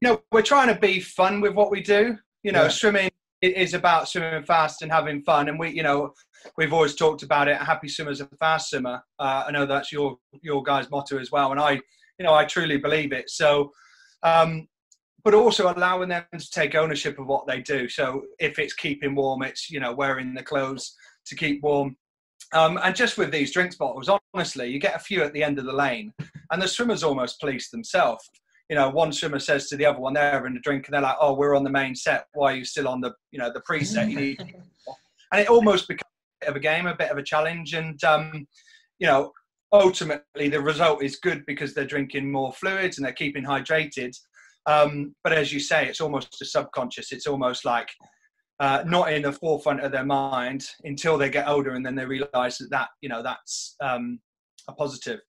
you 0.00 0.08
know, 0.08 0.22
we're 0.30 0.42
trying 0.42 0.72
to 0.72 0.80
be 0.80 1.00
fun 1.00 1.40
with 1.40 1.54
what 1.54 1.70
we 1.70 1.80
do. 1.80 2.16
You 2.42 2.52
know, 2.52 2.64
yeah. 2.64 2.68
swimming 2.68 3.10
is 3.42 3.74
about 3.74 4.08
swimming 4.08 4.44
fast 4.44 4.82
and 4.82 4.92
having 4.92 5.22
fun. 5.22 5.48
And 5.48 5.58
we, 5.58 5.70
you 5.70 5.82
know, 5.82 6.12
we've 6.56 6.72
always 6.72 6.94
talked 6.94 7.22
about 7.22 7.48
it. 7.48 7.56
Happy 7.56 7.88
swimmer's 7.88 8.20
a 8.20 8.28
fast 8.38 8.70
swimmer. 8.70 9.02
Uh, 9.18 9.44
I 9.46 9.50
know 9.50 9.66
that's 9.66 9.92
your 9.92 10.16
your 10.42 10.62
guys' 10.62 10.90
motto 10.90 11.18
as 11.18 11.32
well, 11.32 11.50
and 11.50 11.60
I, 11.60 11.72
you 11.72 12.24
know, 12.24 12.34
I 12.34 12.44
truly 12.44 12.78
believe 12.78 13.12
it. 13.12 13.30
So, 13.30 13.72
um, 14.22 14.68
but 15.24 15.34
also 15.34 15.72
allowing 15.72 16.08
them 16.08 16.24
to 16.38 16.50
take 16.50 16.74
ownership 16.74 17.18
of 17.18 17.26
what 17.26 17.46
they 17.46 17.60
do. 17.60 17.88
So 17.88 18.22
if 18.38 18.58
it's 18.58 18.74
keeping 18.74 19.14
warm, 19.14 19.42
it's 19.42 19.68
you 19.68 19.80
know 19.80 19.92
wearing 19.92 20.34
the 20.34 20.42
clothes 20.42 20.94
to 21.26 21.34
keep 21.34 21.62
warm. 21.62 21.96
Um, 22.54 22.78
and 22.82 22.96
just 22.96 23.18
with 23.18 23.30
these 23.30 23.52
drinks 23.52 23.76
bottles, 23.76 24.10
honestly, 24.34 24.68
you 24.68 24.78
get 24.78 24.96
a 24.96 25.00
few 25.00 25.22
at 25.22 25.32
the 25.32 25.42
end 25.42 25.58
of 25.58 25.66
the 25.66 25.72
lane, 25.72 26.12
and 26.50 26.62
the 26.62 26.68
swimmers 26.68 27.02
almost 27.02 27.40
police 27.40 27.70
themselves 27.70 28.28
you 28.68 28.76
know, 28.76 28.90
one 28.90 29.12
swimmer 29.12 29.38
says 29.38 29.68
to 29.68 29.76
the 29.76 29.86
other 29.86 29.98
one, 29.98 30.12
they're 30.12 30.30
having 30.30 30.56
a 30.56 30.60
drink, 30.60 30.86
and 30.86 30.94
they're 30.94 31.00
like, 31.00 31.16
"Oh, 31.20 31.34
we're 31.34 31.56
on 31.56 31.64
the 31.64 31.70
main 31.70 31.94
set. 31.94 32.26
Why 32.34 32.52
are 32.52 32.56
you 32.56 32.64
still 32.64 32.86
on 32.86 33.00
the, 33.00 33.14
you 33.30 33.38
know, 33.38 33.50
the 33.52 33.62
preset? 33.62 34.10
You 34.10 34.16
need." 34.16 34.40
and 35.32 35.40
it 35.40 35.48
almost 35.48 35.88
becomes 35.88 36.10
a 36.42 36.44
bit 36.44 36.50
of 36.50 36.56
a 36.56 36.60
game, 36.60 36.86
a 36.86 36.94
bit 36.94 37.10
of 37.10 37.18
a 37.18 37.22
challenge, 37.22 37.72
and 37.72 38.02
um, 38.04 38.46
you 38.98 39.06
know, 39.06 39.32
ultimately 39.72 40.48
the 40.48 40.60
result 40.60 41.02
is 41.02 41.16
good 41.16 41.44
because 41.46 41.72
they're 41.72 41.86
drinking 41.86 42.30
more 42.30 42.52
fluids 42.52 42.98
and 42.98 43.06
they're 43.06 43.12
keeping 43.12 43.44
hydrated. 43.44 44.14
Um, 44.66 45.14
but 45.24 45.32
as 45.32 45.50
you 45.50 45.60
say, 45.60 45.86
it's 45.86 46.00
almost 46.00 46.42
a 46.42 46.44
subconscious. 46.44 47.10
It's 47.10 47.26
almost 47.26 47.64
like 47.64 47.88
uh, 48.60 48.82
not 48.86 49.12
in 49.12 49.22
the 49.22 49.32
forefront 49.32 49.80
of 49.80 49.92
their 49.92 50.04
mind 50.04 50.64
until 50.84 51.16
they 51.16 51.30
get 51.30 51.48
older, 51.48 51.74
and 51.74 51.84
then 51.84 51.94
they 51.94 52.04
realise 52.04 52.58
that 52.58 52.68
that 52.70 52.88
you 53.00 53.08
know 53.08 53.22
that's 53.22 53.76
um, 53.80 54.20
a 54.68 54.72
positive. 54.72 55.20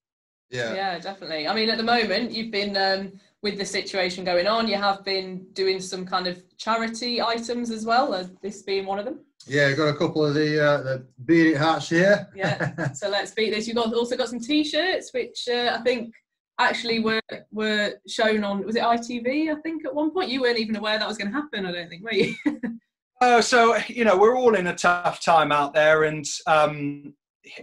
Yeah. 0.50 0.74
Yeah, 0.74 1.00
definitely. 1.00 1.48
I 1.48 1.54
mean, 1.54 1.70
at 1.70 1.78
the 1.78 1.84
moment, 1.84 2.32
you've 2.32 2.52
been 2.52 2.76
um, 2.76 3.20
with 3.44 3.58
the 3.58 3.66
situation 3.66 4.24
going 4.24 4.48
on, 4.48 4.68
you 4.68 4.78
have 4.78 5.04
been 5.06 5.46
doing 5.54 5.80
some 5.80 6.06
kind 6.06 6.28
of 6.28 6.42
charity 6.58 7.22
items 7.22 7.70
as 7.70 7.86
well, 7.86 8.14
uh, 8.14 8.26
this 8.42 8.64
being 8.64 8.86
one 8.86 9.00
of 9.00 9.06
them. 9.06 9.20
Yeah, 9.48 9.68
I've 9.68 9.78
got 9.78 9.88
a 9.88 9.96
couple 9.96 10.26
of 10.26 10.34
the 10.34 10.64
uh, 10.64 10.82
the 10.82 11.06
beat 11.26 11.52
it 11.52 11.58
hats 11.58 11.90
here. 11.90 12.28
yeah, 12.36 12.92
so 12.94 13.10
let's 13.10 13.32
beat 13.32 13.52
this. 13.52 13.68
You've 13.68 13.78
got, 13.78 13.94
also 13.94 14.18
got 14.18 14.30
some 14.30 14.40
t-shirts, 14.40 15.14
which 15.14 15.48
uh, 15.50 15.78
I 15.80 15.82
think 15.84 16.14
actually 16.60 17.00
were 17.00 17.22
were 17.52 17.94
shown 18.08 18.44
on 18.44 18.66
was 18.66 18.76
it 18.76 18.84
ITV? 18.84 19.56
I 19.56 19.62
think 19.62 19.86
at 19.86 19.96
one 19.96 20.12
point 20.12 20.30
you 20.30 20.42
weren't 20.42 20.60
even 20.60 20.76
aware 20.76 21.00
that 21.00 21.08
was 21.08 21.18
going 21.18 21.32
to 21.32 21.38
happen. 21.38 21.66
I 21.66 21.72
don't 21.72 21.90
think, 21.90 22.04
were 22.04 22.14
you? 22.14 22.36
uh, 23.22 23.42
so 23.42 23.78
you 23.88 24.06
know 24.06 24.18
we're 24.18 24.38
all 24.38 24.56
in 24.56 24.68
a 24.68 24.76
tough 24.76 25.22
time 25.22 25.52
out 25.52 25.74
there, 25.74 26.04
and 26.04 26.26
um, 26.48 27.14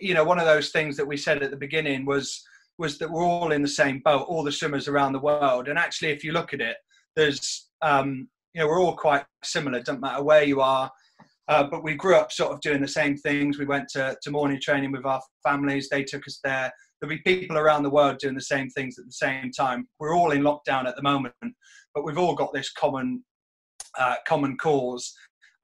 you 0.01 0.15
know 0.15 0.25
one 0.25 0.39
of 0.39 0.47
those 0.47 0.71
things 0.71 0.97
that 0.97 1.07
we 1.07 1.17
said 1.17 1.43
at 1.43 1.51
the 1.51 1.57
beginning 1.57 2.05
was 2.05 2.43
was 2.79 2.99
that 2.99 3.11
we're 3.11 3.25
all 3.25 3.53
in 3.53 3.63
the 3.63 3.69
same 3.69 4.01
boat, 4.01 4.27
all 4.29 4.45
the 4.45 4.53
swimmers 4.53 4.87
around 4.87 5.13
the 5.13 5.19
world. 5.19 5.69
And 5.69 5.79
actually, 5.79 6.11
if 6.11 6.23
you 6.23 6.33
look 6.33 6.53
at 6.53 6.61
it, 6.61 6.77
there's, 7.15 7.71
um, 7.81 8.29
you 8.53 8.61
know, 8.61 8.69
we're 8.69 8.83
all 8.83 8.95
quite 8.95 9.25
similar. 9.43 9.81
Doesn't 9.81 10.03
matter 10.03 10.23
where 10.23 10.45
you 10.45 10.61
are, 10.61 10.91
Uh, 11.49 11.65
but 11.65 11.85
we 11.85 11.95
grew 11.95 12.17
up 12.17 12.33
sort 12.33 12.53
of 12.53 12.61
doing 12.61 12.81
the 12.81 12.89
same 12.89 13.17
things. 13.17 13.59
We 13.59 13.67
went 13.67 13.89
to, 13.91 14.17
to 14.21 14.31
morning 14.31 14.61
training 14.61 14.93
with 14.93 15.07
our 15.07 15.23
families. 15.43 15.89
They 15.89 16.03
took 16.03 16.27
us 16.27 16.41
there. 16.43 16.73
There'll 17.01 17.17
be 17.17 17.23
people 17.23 17.57
around 17.57 17.83
the 17.83 17.91
world 17.91 18.19
doing 18.19 18.35
the 18.35 18.41
same 18.41 18.69
things 18.71 18.99
at 18.99 19.07
the 19.07 19.13
same 19.13 19.53
time. 19.53 19.87
We're 20.01 20.17
all 20.17 20.33
in 20.33 20.43
lockdown 20.43 20.87
at 20.87 20.97
the 20.97 21.03
moment, 21.03 21.35
but 21.95 22.05
we've 22.05 22.19
all 22.19 22.35
got 22.35 22.53
this 22.53 22.73
common 22.73 23.25
uh, 23.99 24.17
common 24.27 24.57
cause. 24.59 25.15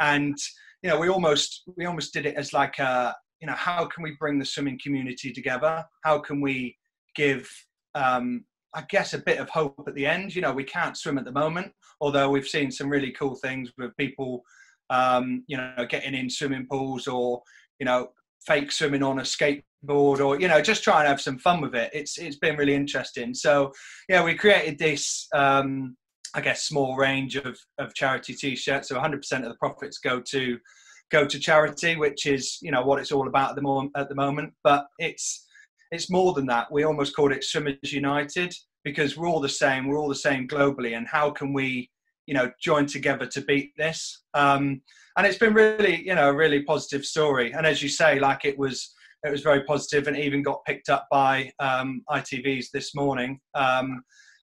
And 0.02 0.36
you 0.82 0.90
know, 0.90 0.98
we 0.98 1.08
almost 1.08 1.62
we 1.76 1.86
almost 1.86 2.12
did 2.12 2.26
it 2.26 2.34
as 2.34 2.52
like 2.52 2.78
a 2.78 3.14
you 3.40 3.46
know, 3.46 3.54
how 3.54 3.86
can 3.86 4.02
we 4.02 4.16
bring 4.20 4.38
the 4.38 4.44
swimming 4.44 4.78
community 4.82 5.32
together? 5.32 5.84
How 6.04 6.18
can 6.18 6.40
we 6.40 6.76
give 7.14 7.48
um, 7.94 8.44
I 8.74 8.84
guess 8.88 9.12
a 9.12 9.18
bit 9.18 9.38
of 9.38 9.50
hope 9.50 9.84
at 9.86 9.94
the 9.94 10.06
end. 10.06 10.34
You 10.34 10.42
know, 10.42 10.52
we 10.52 10.64
can't 10.64 10.96
swim 10.96 11.18
at 11.18 11.24
the 11.24 11.32
moment, 11.32 11.72
although 12.00 12.30
we've 12.30 12.48
seen 12.48 12.70
some 12.70 12.88
really 12.88 13.10
cool 13.12 13.34
things 13.34 13.70
with 13.76 13.96
people, 13.96 14.42
um, 14.90 15.44
you 15.46 15.56
know, 15.56 15.86
getting 15.88 16.14
in 16.14 16.30
swimming 16.30 16.66
pools 16.70 17.06
or 17.06 17.42
you 17.78 17.84
know, 17.84 18.08
fake 18.46 18.72
swimming 18.72 19.02
on 19.02 19.18
a 19.18 19.22
skateboard 19.22 20.20
or 20.20 20.40
you 20.40 20.48
know, 20.48 20.62
just 20.62 20.84
try 20.84 21.00
and 21.00 21.08
have 21.08 21.20
some 21.20 21.38
fun 21.38 21.60
with 21.60 21.74
it. 21.74 21.90
It's 21.92 22.18
it's 22.18 22.36
been 22.36 22.56
really 22.56 22.74
interesting. 22.74 23.34
So 23.34 23.72
yeah, 24.08 24.24
we 24.24 24.34
created 24.34 24.78
this. 24.78 25.26
Um, 25.34 25.96
I 26.34 26.40
guess 26.40 26.62
small 26.62 26.96
range 26.96 27.36
of, 27.36 27.58
of 27.78 27.94
charity 27.94 28.34
t-shirts. 28.34 28.88
So 28.88 28.98
100% 28.98 29.14
of 29.14 29.42
the 29.44 29.56
profits 29.60 29.98
go 29.98 30.20
to 30.20 30.58
go 31.10 31.26
to 31.26 31.38
charity, 31.38 31.94
which 31.94 32.26
is 32.26 32.58
you 32.62 32.70
know 32.72 32.82
what 32.82 32.98
it's 32.98 33.12
all 33.12 33.28
about 33.28 33.50
at 33.50 33.56
the 33.56 33.62
moment. 33.62 33.92
At 33.94 34.08
the 34.08 34.14
moment, 34.14 34.52
but 34.64 34.86
it's 34.98 35.46
it's 35.92 36.10
more 36.10 36.32
than 36.32 36.46
that. 36.46 36.72
We 36.72 36.84
almost 36.84 37.14
called 37.14 37.32
it 37.32 37.44
Swimmers 37.44 37.92
United 37.92 38.52
because 38.82 39.16
we're 39.16 39.28
all 39.28 39.40
the 39.40 39.48
same. 39.48 39.86
We're 39.86 39.98
all 39.98 40.08
the 40.08 40.14
same 40.14 40.48
globally, 40.48 40.96
and 40.96 41.06
how 41.06 41.30
can 41.30 41.52
we, 41.52 41.90
you 42.26 42.34
know, 42.34 42.50
join 42.60 42.86
together 42.86 43.26
to 43.26 43.42
beat 43.42 43.72
this? 43.76 44.22
Um, 44.34 44.80
and 45.16 45.26
it's 45.26 45.38
been 45.38 45.54
really, 45.54 46.02
you 46.04 46.14
know, 46.14 46.30
a 46.30 46.34
really 46.34 46.62
positive 46.62 47.04
story. 47.04 47.52
And 47.52 47.66
as 47.66 47.82
you 47.82 47.90
say, 47.90 48.18
like 48.18 48.46
it 48.46 48.58
was, 48.58 48.94
it 49.22 49.30
was 49.30 49.42
very 49.42 49.62
positive, 49.64 50.08
and 50.08 50.16
even 50.16 50.42
got 50.42 50.64
picked 50.66 50.88
up 50.88 51.06
by 51.10 51.52
um, 51.60 52.02
ITV's 52.10 52.70
this 52.72 52.94
morning. 52.94 53.38
Um, 53.54 54.02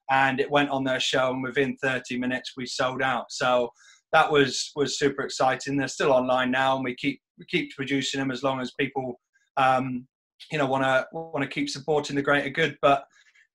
and 0.10 0.39
it 0.39 0.50
went 0.50 0.70
on 0.70 0.84
their 0.84 1.00
show, 1.00 1.32
and 1.32 1.44
within 1.44 1.78
30 1.82 2.18
minutes 2.18 2.54
we 2.58 2.66
sold 2.66 3.01
out. 3.01 3.25
So 3.30 3.70
that 4.12 4.32
was 4.32 4.72
was 4.75 4.98
super 4.98 5.24
exciting. 5.24 5.78
They're 5.78 5.88
still 5.88 6.12
online 6.12 6.51
now, 6.51 6.75
and 6.75 6.84
we 6.84 6.96
keep 6.96 7.22
we 7.38 7.46
keep 7.50 7.75
producing 7.75 8.20
them 8.20 8.32
as 8.32 8.44
long 8.44 8.60
as 8.60 8.74
people 8.80 9.20
um, 9.58 10.08
you 10.51 10.58
know 10.58 10.66
want 10.66 10.84
to 10.84 11.06
want 11.12 11.44
to 11.44 11.48
keep 11.48 11.70
supporting 11.70 12.16
the 12.16 12.22
greater 12.22 12.50
good. 12.50 12.78
But 12.82 13.04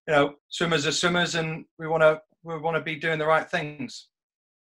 you 0.06 0.14
know, 0.14 0.34
swimmers 0.48 0.86
are 0.86 0.92
swimmers, 0.92 1.34
and 1.34 1.64
we 1.78 1.88
want 1.88 2.02
to 2.02 2.20
we 2.42 2.58
want 2.58 2.76
to 2.76 2.82
be 2.82 2.96
doing 2.96 3.18
the 3.18 3.26
right 3.26 3.48
things. 3.48 4.08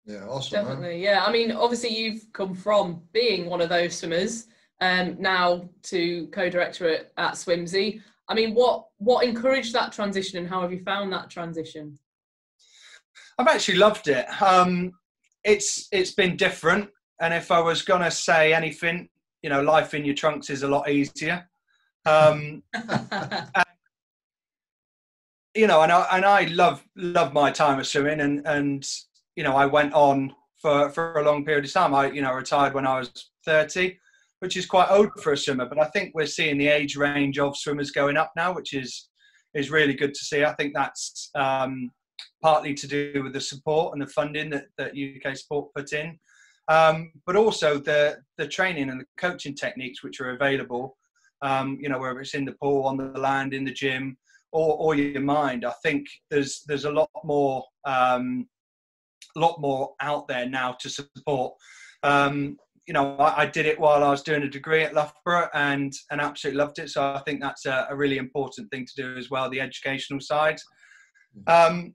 Yeah, 0.06 0.26
awesome. 0.26 0.64
Definitely, 0.64 0.94
man. 0.94 1.00
yeah. 1.00 1.24
I 1.24 1.32
mean, 1.32 1.52
obviously, 1.52 1.90
you've 1.90 2.24
come 2.32 2.54
from 2.54 3.02
being 3.12 3.46
one 3.46 3.60
of 3.60 3.68
those 3.68 3.96
swimmers, 3.96 4.46
um, 4.80 5.16
now 5.18 5.68
to 5.84 6.26
co-director 6.28 6.88
at, 6.88 7.12
at 7.16 7.34
Swimsy. 7.34 8.00
I 8.30 8.34
mean, 8.34 8.54
what 8.54 8.86
what 8.98 9.24
encouraged 9.24 9.72
that 9.72 9.90
transition, 9.90 10.38
and 10.38 10.48
how 10.48 10.62
have 10.62 10.72
you 10.72 10.78
found 10.84 11.12
that 11.12 11.28
transition? 11.28 11.98
I've 13.36 13.48
actually 13.48 13.78
loved 13.78 14.06
it. 14.06 14.24
Um, 14.40 14.92
it's 15.42 15.88
it's 15.90 16.12
been 16.12 16.36
different, 16.36 16.88
and 17.20 17.34
if 17.34 17.50
I 17.50 17.58
was 17.58 17.82
gonna 17.82 18.10
say 18.10 18.54
anything, 18.54 19.08
you 19.42 19.50
know, 19.50 19.60
life 19.60 19.94
in 19.94 20.04
your 20.04 20.14
trunks 20.14 20.48
is 20.48 20.62
a 20.62 20.68
lot 20.68 20.88
easier. 20.88 21.50
Um, 22.06 22.62
and, 22.72 23.64
you 25.56 25.66
know, 25.66 25.82
and 25.82 25.90
I, 25.90 26.06
and 26.12 26.24
I 26.24 26.44
love 26.44 26.84
love 26.94 27.32
my 27.32 27.50
time 27.50 27.80
at 27.80 27.86
swimming, 27.86 28.20
and 28.20 28.46
and 28.46 28.88
you 29.34 29.42
know, 29.42 29.56
I 29.56 29.66
went 29.66 29.92
on 29.92 30.32
for 30.56 30.88
for 30.90 31.18
a 31.18 31.24
long 31.24 31.44
period 31.44 31.64
of 31.64 31.72
time. 31.72 31.94
I 31.96 32.12
you 32.12 32.22
know 32.22 32.32
retired 32.32 32.74
when 32.74 32.86
I 32.86 33.00
was 33.00 33.30
thirty, 33.44 33.98
which 34.40 34.56
is 34.56 34.66
quite 34.66 34.90
old 34.90 35.10
for 35.22 35.32
a 35.32 35.36
swimmer. 35.36 35.66
But 35.66 35.78
I 35.78 35.86
think 35.86 36.12
we're 36.14 36.26
seeing 36.26 36.58
the 36.58 36.68
age 36.68 36.96
range 36.96 37.38
of 37.38 37.56
swimmers 37.56 37.90
going 37.90 38.16
up 38.16 38.32
now, 38.36 38.54
which 38.54 38.74
is 38.74 39.08
is 39.54 39.70
really 39.70 39.94
good 39.94 40.14
to 40.14 40.24
see. 40.24 40.44
I 40.44 40.54
think 40.54 40.74
that's 40.74 41.30
um, 41.34 41.90
partly 42.42 42.74
to 42.74 42.86
do 42.86 43.22
with 43.22 43.32
the 43.32 43.40
support 43.40 43.92
and 43.92 44.02
the 44.02 44.12
funding 44.12 44.50
that, 44.50 44.66
that 44.78 44.92
UK 44.92 45.36
Sport 45.36 45.70
put 45.74 45.92
in, 45.92 46.18
um, 46.68 47.12
but 47.26 47.36
also 47.36 47.78
the 47.78 48.18
the 48.36 48.46
training 48.46 48.90
and 48.90 49.00
the 49.00 49.06
coaching 49.16 49.54
techniques 49.54 50.02
which 50.02 50.20
are 50.20 50.30
available 50.30 50.96
um, 51.42 51.78
you 51.80 51.88
know, 51.88 51.98
whether 51.98 52.20
it's 52.20 52.34
in 52.34 52.44
the 52.44 52.52
pool, 52.52 52.84
on 52.84 52.96
the 52.96 53.18
land, 53.18 53.54
in 53.54 53.64
the 53.64 53.72
gym, 53.72 54.16
or, 54.52 54.76
or 54.76 54.94
your 54.94 55.22
mind. 55.22 55.64
I 55.64 55.72
think 55.82 56.06
there's 56.30 56.62
there's 56.66 56.84
a 56.84 56.90
lot 56.90 57.10
more 57.24 57.64
um, 57.84 58.48
lot 59.36 59.60
more 59.60 59.94
out 60.00 60.28
there 60.28 60.48
now 60.48 60.76
to 60.80 60.88
support. 60.88 61.54
Um, 62.02 62.56
you 62.90 62.94
know, 62.94 63.14
I, 63.18 63.42
I, 63.42 63.46
did 63.46 63.66
it 63.66 63.78
while 63.78 64.02
I 64.02 64.10
was 64.10 64.24
doing 64.24 64.42
a 64.42 64.48
degree 64.48 64.82
at 64.82 64.94
Loughborough 64.94 65.48
and 65.54 65.92
and 66.10 66.20
absolutely 66.20 66.58
loved 66.58 66.80
it. 66.80 66.90
So 66.90 67.14
I 67.14 67.20
think 67.20 67.40
that's 67.40 67.64
a, 67.64 67.86
a 67.88 67.94
really 67.94 68.18
important 68.18 68.68
thing 68.68 68.84
to 68.84 68.94
do 68.96 69.16
as 69.16 69.30
well, 69.30 69.48
the 69.48 69.60
educational 69.60 70.18
side. 70.18 70.58
Mm-hmm. 71.38 71.76
Um, 71.76 71.94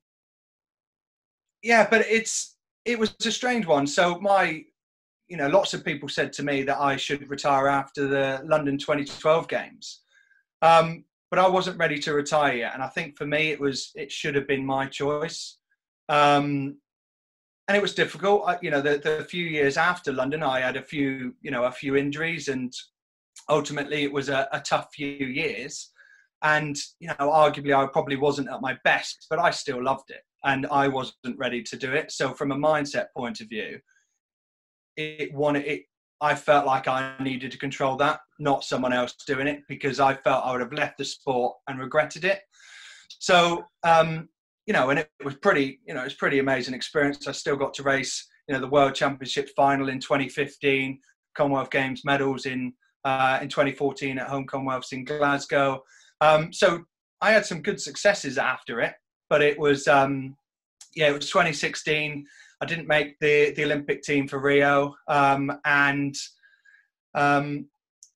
yeah, 1.61 1.85
but 1.89 2.05
it's 2.07 2.55
it 2.85 2.97
was 2.97 3.13
a 3.25 3.31
strange 3.31 3.65
one. 3.65 3.87
So 3.87 4.21
my 4.21 4.63
you 5.27 5.35
know, 5.35 5.49
lots 5.49 5.73
of 5.73 5.83
people 5.83 6.07
said 6.07 6.31
to 6.31 6.43
me 6.43 6.63
that 6.63 6.79
I 6.79 6.95
should 6.95 7.29
retire 7.29 7.67
after 7.67 8.07
the 8.07 8.41
London 8.45 8.77
2012 8.77 9.49
games. 9.49 9.99
Um, 10.61 11.03
but 11.29 11.39
I 11.39 11.49
wasn't 11.49 11.77
ready 11.77 11.99
to 11.99 12.13
retire 12.13 12.55
yet. 12.55 12.73
And 12.73 12.81
I 12.81 12.87
think 12.87 13.17
for 13.17 13.25
me, 13.25 13.49
it 13.49 13.59
was, 13.59 13.91
it 13.95 14.13
should 14.13 14.35
have 14.35 14.47
been 14.47 14.65
my 14.65 14.85
choice. 14.85 15.57
Um, 16.07 16.77
and 17.67 17.75
it 17.75 17.81
was 17.81 17.95
difficult. 17.95 18.43
I, 18.45 18.57
you 18.61 18.69
know, 18.69 18.81
the, 18.81 18.97
the 18.97 19.25
few 19.25 19.45
years 19.45 19.77
after 19.77 20.13
London, 20.13 20.43
I 20.43 20.59
had 20.59 20.77
a 20.77 20.81
few, 20.81 21.33
you 21.41 21.51
know, 21.51 21.63
a 21.63 21.71
few 21.71 21.95
injuries 21.95 22.47
and 22.47 22.71
ultimately 23.49 24.03
it 24.03 24.11
was 24.11 24.29
a, 24.29 24.47
a 24.51 24.59
tough 24.59 24.89
few 24.93 25.07
years. 25.07 25.91
And, 26.43 26.77
you 26.99 27.07
know, 27.07 27.15
arguably 27.19 27.75
I 27.75 27.87
probably 27.87 28.17
wasn't 28.17 28.49
at 28.49 28.61
my 28.61 28.77
best, 28.83 29.25
but 29.29 29.39
I 29.39 29.49
still 29.49 29.83
loved 29.83 30.11
it 30.11 30.21
and 30.43 30.67
I 30.67 30.87
wasn't 30.87 31.37
ready 31.37 31.63
to 31.63 31.75
do 31.75 31.91
it. 31.91 32.11
So 32.11 32.33
from 32.33 32.51
a 32.51 32.55
mindset 32.55 33.07
point 33.17 33.41
of 33.41 33.49
view, 33.49 33.79
it 34.95 35.33
wanted 35.33 35.65
it. 35.65 35.83
I 36.21 36.35
felt 36.35 36.65
like 36.65 36.87
I 36.87 37.15
needed 37.19 37.51
to 37.51 37.57
control 37.57 37.97
that, 37.97 38.19
not 38.39 38.63
someone 38.63 38.93
else 38.93 39.15
doing 39.27 39.47
it, 39.47 39.61
because 39.67 39.99
I 39.99 40.13
felt 40.13 40.45
I 40.45 40.51
would 40.51 40.61
have 40.61 40.71
left 40.71 40.97
the 40.97 41.05
sport 41.05 41.57
and 41.67 41.79
regretted 41.79 42.23
it. 42.23 42.41
So, 43.19 43.65
um, 43.83 44.29
you 44.65 44.73
know, 44.73 44.89
and 44.89 44.99
it 44.99 45.09
was 45.23 45.35
pretty, 45.35 45.79
you 45.85 45.93
know, 45.93 46.03
it's 46.03 46.15
pretty 46.15 46.39
amazing 46.39 46.73
experience. 46.73 47.27
I 47.27 47.31
still 47.31 47.55
got 47.55 47.73
to 47.75 47.83
race, 47.83 48.27
you 48.47 48.53
know, 48.53 48.61
the 48.61 48.67
World 48.67 48.95
Championship 48.95 49.49
final 49.55 49.89
in 49.89 49.99
2015, 49.99 50.99
Commonwealth 51.35 51.69
Games 51.69 52.01
medals 52.03 52.45
in 52.45 52.73
uh, 53.03 53.39
in 53.41 53.49
2014 53.49 54.17
at 54.17 54.27
Home 54.27 54.45
Commonwealths 54.45 54.91
in 54.91 55.05
Glasgow. 55.05 55.83
Um, 56.21 56.51
so 56.51 56.83
I 57.21 57.31
had 57.31 57.45
some 57.45 57.61
good 57.61 57.79
successes 57.79 58.39
after 58.39 58.81
it, 58.81 58.93
but 59.29 59.43
it 59.43 59.59
was, 59.59 59.87
um, 59.87 60.35
yeah, 60.95 61.09
it 61.09 61.13
was 61.13 61.29
2016. 61.29 62.25
I 62.61 62.65
didn't 62.65 62.87
make 62.87 63.19
the, 63.19 63.51
the 63.51 63.65
Olympic 63.65 64.01
team 64.01 64.27
for 64.27 64.39
Rio, 64.39 64.95
um, 65.07 65.51
and 65.65 66.15
um, 67.13 67.67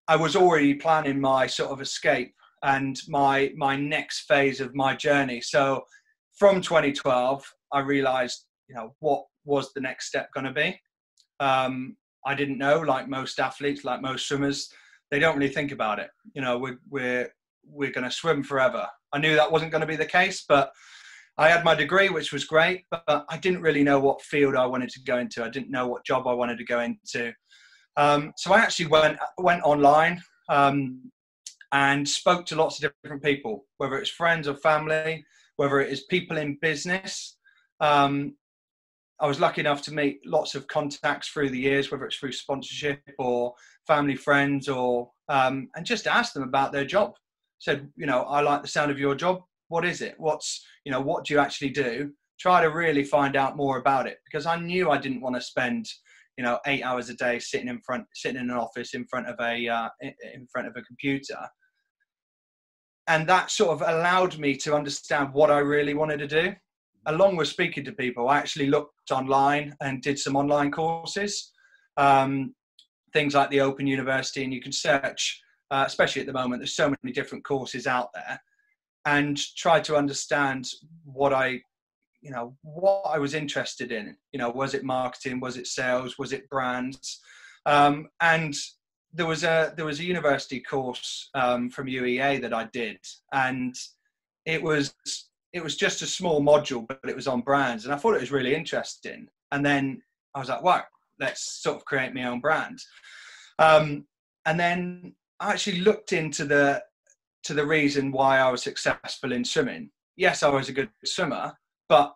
I 0.08 0.16
was 0.16 0.36
already 0.36 0.74
planning 0.74 1.22
my 1.22 1.46
sort 1.46 1.70
of 1.70 1.82
escape 1.82 2.34
and 2.64 3.00
my 3.08 3.52
my 3.56 3.76
next 3.76 4.22
phase 4.22 4.60
of 4.60 4.76
my 4.76 4.96
journey. 4.96 5.40
So 5.40 5.84
from 6.40 6.62
2012, 6.62 7.44
I 7.74 7.82
realised, 7.82 8.46
you 8.70 8.76
know, 8.76 8.96
what 9.00 9.26
was 9.46 9.74
the 9.74 9.82
next 9.82 10.08
step 10.08 10.32
going 10.34 10.46
to 10.46 10.54
be. 10.54 10.80
Um, 11.40 11.98
I 12.26 12.34
didn't 12.34 12.58
know, 12.58 12.80
like 12.80 13.08
most 13.08 13.40
athletes, 13.40 13.84
like 13.84 14.02
most 14.02 14.28
swimmers, 14.28 14.72
they 15.12 15.20
don't 15.20 15.38
really 15.38 15.54
think 15.54 15.72
about 15.72 16.00
it. 16.00 16.10
You 16.34 16.42
know, 16.42 16.58
we're 16.58 16.80
we're 16.90 17.30
we're 17.66 17.92
going 17.92 18.06
to 18.06 18.12
swim 18.12 18.44
forever. 18.44 18.88
I 19.14 19.20
knew 19.20 19.36
that 19.36 19.52
wasn't 19.52 19.72
going 19.72 19.82
to 19.82 19.88
be 19.88 19.96
the 19.96 20.06
case, 20.06 20.46
but 20.48 20.72
I 21.38 21.50
had 21.50 21.64
my 21.64 21.76
degree, 21.76 22.10
which 22.10 22.34
was 22.34 22.44
great, 22.44 22.84
but 22.92 23.26
I 23.30 23.38
didn't 23.38 23.62
really 23.62 23.84
know 23.84 24.00
what 24.00 24.22
field 24.22 24.56
I 24.56 24.66
wanted 24.66 24.90
to 24.90 25.04
go 25.04 25.18
into. 25.18 25.44
I 25.44 25.50
didn't 25.50 25.72
know 25.72 25.88
what 25.88 26.06
job 26.06 26.28
I 26.28 26.34
wanted 26.34 26.58
to 26.58 26.66
go 26.66 26.82
into. 26.82 27.34
Um, 27.98 28.34
so 28.38 28.54
I 28.54 28.60
actually 28.60 28.88
went 28.88 29.18
went 29.38 29.64
online 29.64 30.22
um, 30.50 31.12
and 31.72 32.08
spoke 32.08 32.46
to 32.48 32.56
lots 32.56 32.82
of 32.82 32.92
different 33.04 33.24
people, 33.24 33.66
whether 33.78 33.98
it's 33.98 34.10
friends 34.10 34.48
or 34.48 34.56
family, 34.56 35.26
whether 35.60 35.80
it 35.80 35.92
is 35.92 36.04
people 36.06 36.38
in 36.38 36.58
business. 36.62 37.38
Um, 37.80 38.36
I 39.22 39.28
was 39.28 39.40
lucky 39.40 39.62
enough 39.62 39.82
to 39.84 39.94
meet 39.94 40.22
lots 40.26 40.56
of 40.56 40.68
contacts 40.68 41.28
through 41.28 41.50
the 41.50 41.60
years, 41.60 41.92
whether 41.92 42.06
it's 42.06 42.16
through 42.16 42.32
sponsorship 42.32 43.02
or 43.20 43.54
family 43.86 44.16
friends, 44.16 44.70
or 44.70 45.12
um, 45.28 45.70
and 45.76 45.86
just 45.86 46.08
ask 46.08 46.34
them 46.34 46.44
about 46.44 46.72
their 46.72 46.86
job. 46.86 47.14
Said, 47.60 47.90
you 47.98 48.06
know, 48.06 48.22
I 48.22 48.40
like 48.40 48.62
the 48.62 48.70
sound 48.70 48.90
of 48.90 49.00
your 49.00 49.16
job 49.16 49.42
what 49.70 49.86
is 49.86 50.02
it? 50.02 50.16
What's, 50.18 50.66
you 50.84 50.92
know, 50.92 51.00
what 51.00 51.24
do 51.24 51.34
you 51.34 51.40
actually 51.40 51.70
do? 51.70 52.12
Try 52.40 52.62
to 52.62 52.68
really 52.68 53.04
find 53.04 53.36
out 53.36 53.56
more 53.56 53.78
about 53.78 54.08
it 54.08 54.18
because 54.26 54.46
I 54.46 54.60
knew 54.60 54.90
I 54.90 54.98
didn't 54.98 55.22
want 55.22 55.36
to 55.36 55.42
spend, 55.42 55.88
you 56.38 56.44
know, 56.44 56.60
eight 56.66 56.84
hours 56.84 57.10
a 57.10 57.14
day 57.14 57.40
sitting 57.40 57.68
in 57.68 57.80
front, 57.86 58.06
sitting 58.14 58.42
in 58.42 58.50
an 58.50 58.58
office 58.58 58.94
in 58.94 59.06
front 59.06 59.28
of 59.28 59.36
a, 59.40 59.68
uh, 59.68 59.90
in 60.02 60.48
front 60.52 60.68
of 60.68 60.76
a 60.76 60.82
computer. 60.82 61.38
And 63.10 63.28
that 63.28 63.50
sort 63.50 63.72
of 63.72 63.82
allowed 63.82 64.38
me 64.38 64.56
to 64.58 64.76
understand 64.76 65.34
what 65.34 65.50
I 65.50 65.58
really 65.60 65.96
wanted 65.96 66.20
to 66.20 66.28
do. 66.28 66.54
Along 67.08 67.36
with 67.36 67.48
speaking 67.48 67.84
to 67.86 67.92
people, 67.92 68.30
I 68.30 68.38
actually 68.38 68.68
looked 68.68 69.10
online 69.12 69.76
and 69.82 70.02
did 70.02 70.20
some 70.20 70.36
online 70.36 70.72
courses. 70.72 71.52
Um, 71.98 72.54
things 73.12 73.34
like 73.34 73.50
the 73.50 73.62
Open 73.62 73.88
University, 73.88 74.44
and 74.44 74.54
you 74.54 74.62
can 74.62 74.72
search, 74.72 75.42
uh, 75.72 75.84
especially 75.88 76.22
at 76.22 76.28
the 76.28 76.34
moment, 76.34 76.62
there's 76.62 76.76
so 76.76 76.94
many 77.02 77.12
different 77.12 77.44
courses 77.44 77.88
out 77.88 78.10
there, 78.14 78.40
and 79.06 79.40
try 79.56 79.80
to 79.80 79.96
understand 79.96 80.68
what 81.04 81.34
I, 81.34 81.62
you 82.22 82.30
know, 82.30 82.56
what 82.62 83.02
I 83.06 83.18
was 83.18 83.34
interested 83.34 83.92
in. 83.92 84.16
You 84.32 84.40
know, 84.40 84.52
was 84.52 84.76
it 84.76 84.84
marketing? 84.84 85.40
Was 85.40 85.58
it 85.58 85.66
sales? 85.66 86.20
Was 86.20 86.32
it 86.32 86.48
brands? 86.48 87.20
Um, 87.66 88.08
and 88.22 88.54
there 89.14 89.26
was 89.26 89.44
a 89.44 89.74
there 89.76 89.86
was 89.86 90.00
a 90.00 90.06
university 90.06 90.60
course 90.60 91.30
um, 91.34 91.70
from 91.70 91.88
UEA 91.88 92.42
that 92.42 92.54
I 92.54 92.66
did, 92.66 93.00
and 93.34 93.76
it 94.46 94.62
was 94.62 94.94
it 95.54 95.64
was 95.64 95.76
just 95.76 96.02
a 96.02 96.08
small 96.08 96.42
module, 96.42 96.88
but 96.88 97.00
it 97.08 97.16
was 97.16 97.28
on 97.28 97.42
brands, 97.42 97.86
and 97.86 97.94
I 97.94 97.98
thought 97.98 98.16
it 98.16 98.22
was 98.22 98.32
really 98.32 98.54
interesting. 98.54 99.28
And 99.52 99.66
then 99.66 100.02
I 100.36 100.40
was 100.40 100.50
like, 100.50 100.62
"Wow, 100.62 100.84
let's 101.20 101.62
sort 101.62 101.78
of 101.78 101.86
create 101.86 102.14
my 102.14 102.26
own 102.26 102.40
brand." 102.40 102.80
Um, 103.58 104.06
and 104.46 104.60
then 104.60 105.16
I 105.40 105.52
actually 105.52 105.82
looked 105.82 106.14
into 106.14 106.46
the 106.46 106.84
to 107.44 107.54
the 107.54 107.66
reason 107.66 108.12
why 108.12 108.40
I 108.40 108.52
was 108.52 108.62
successful 108.64 109.32
in 109.32 109.44
swimming. 109.44 109.90
Yes, 110.18 110.44
I 110.44 110.50
was 110.50 110.70
a 110.70 110.74
good 110.74 110.90
swimmer, 111.06 111.54
but 111.88 112.16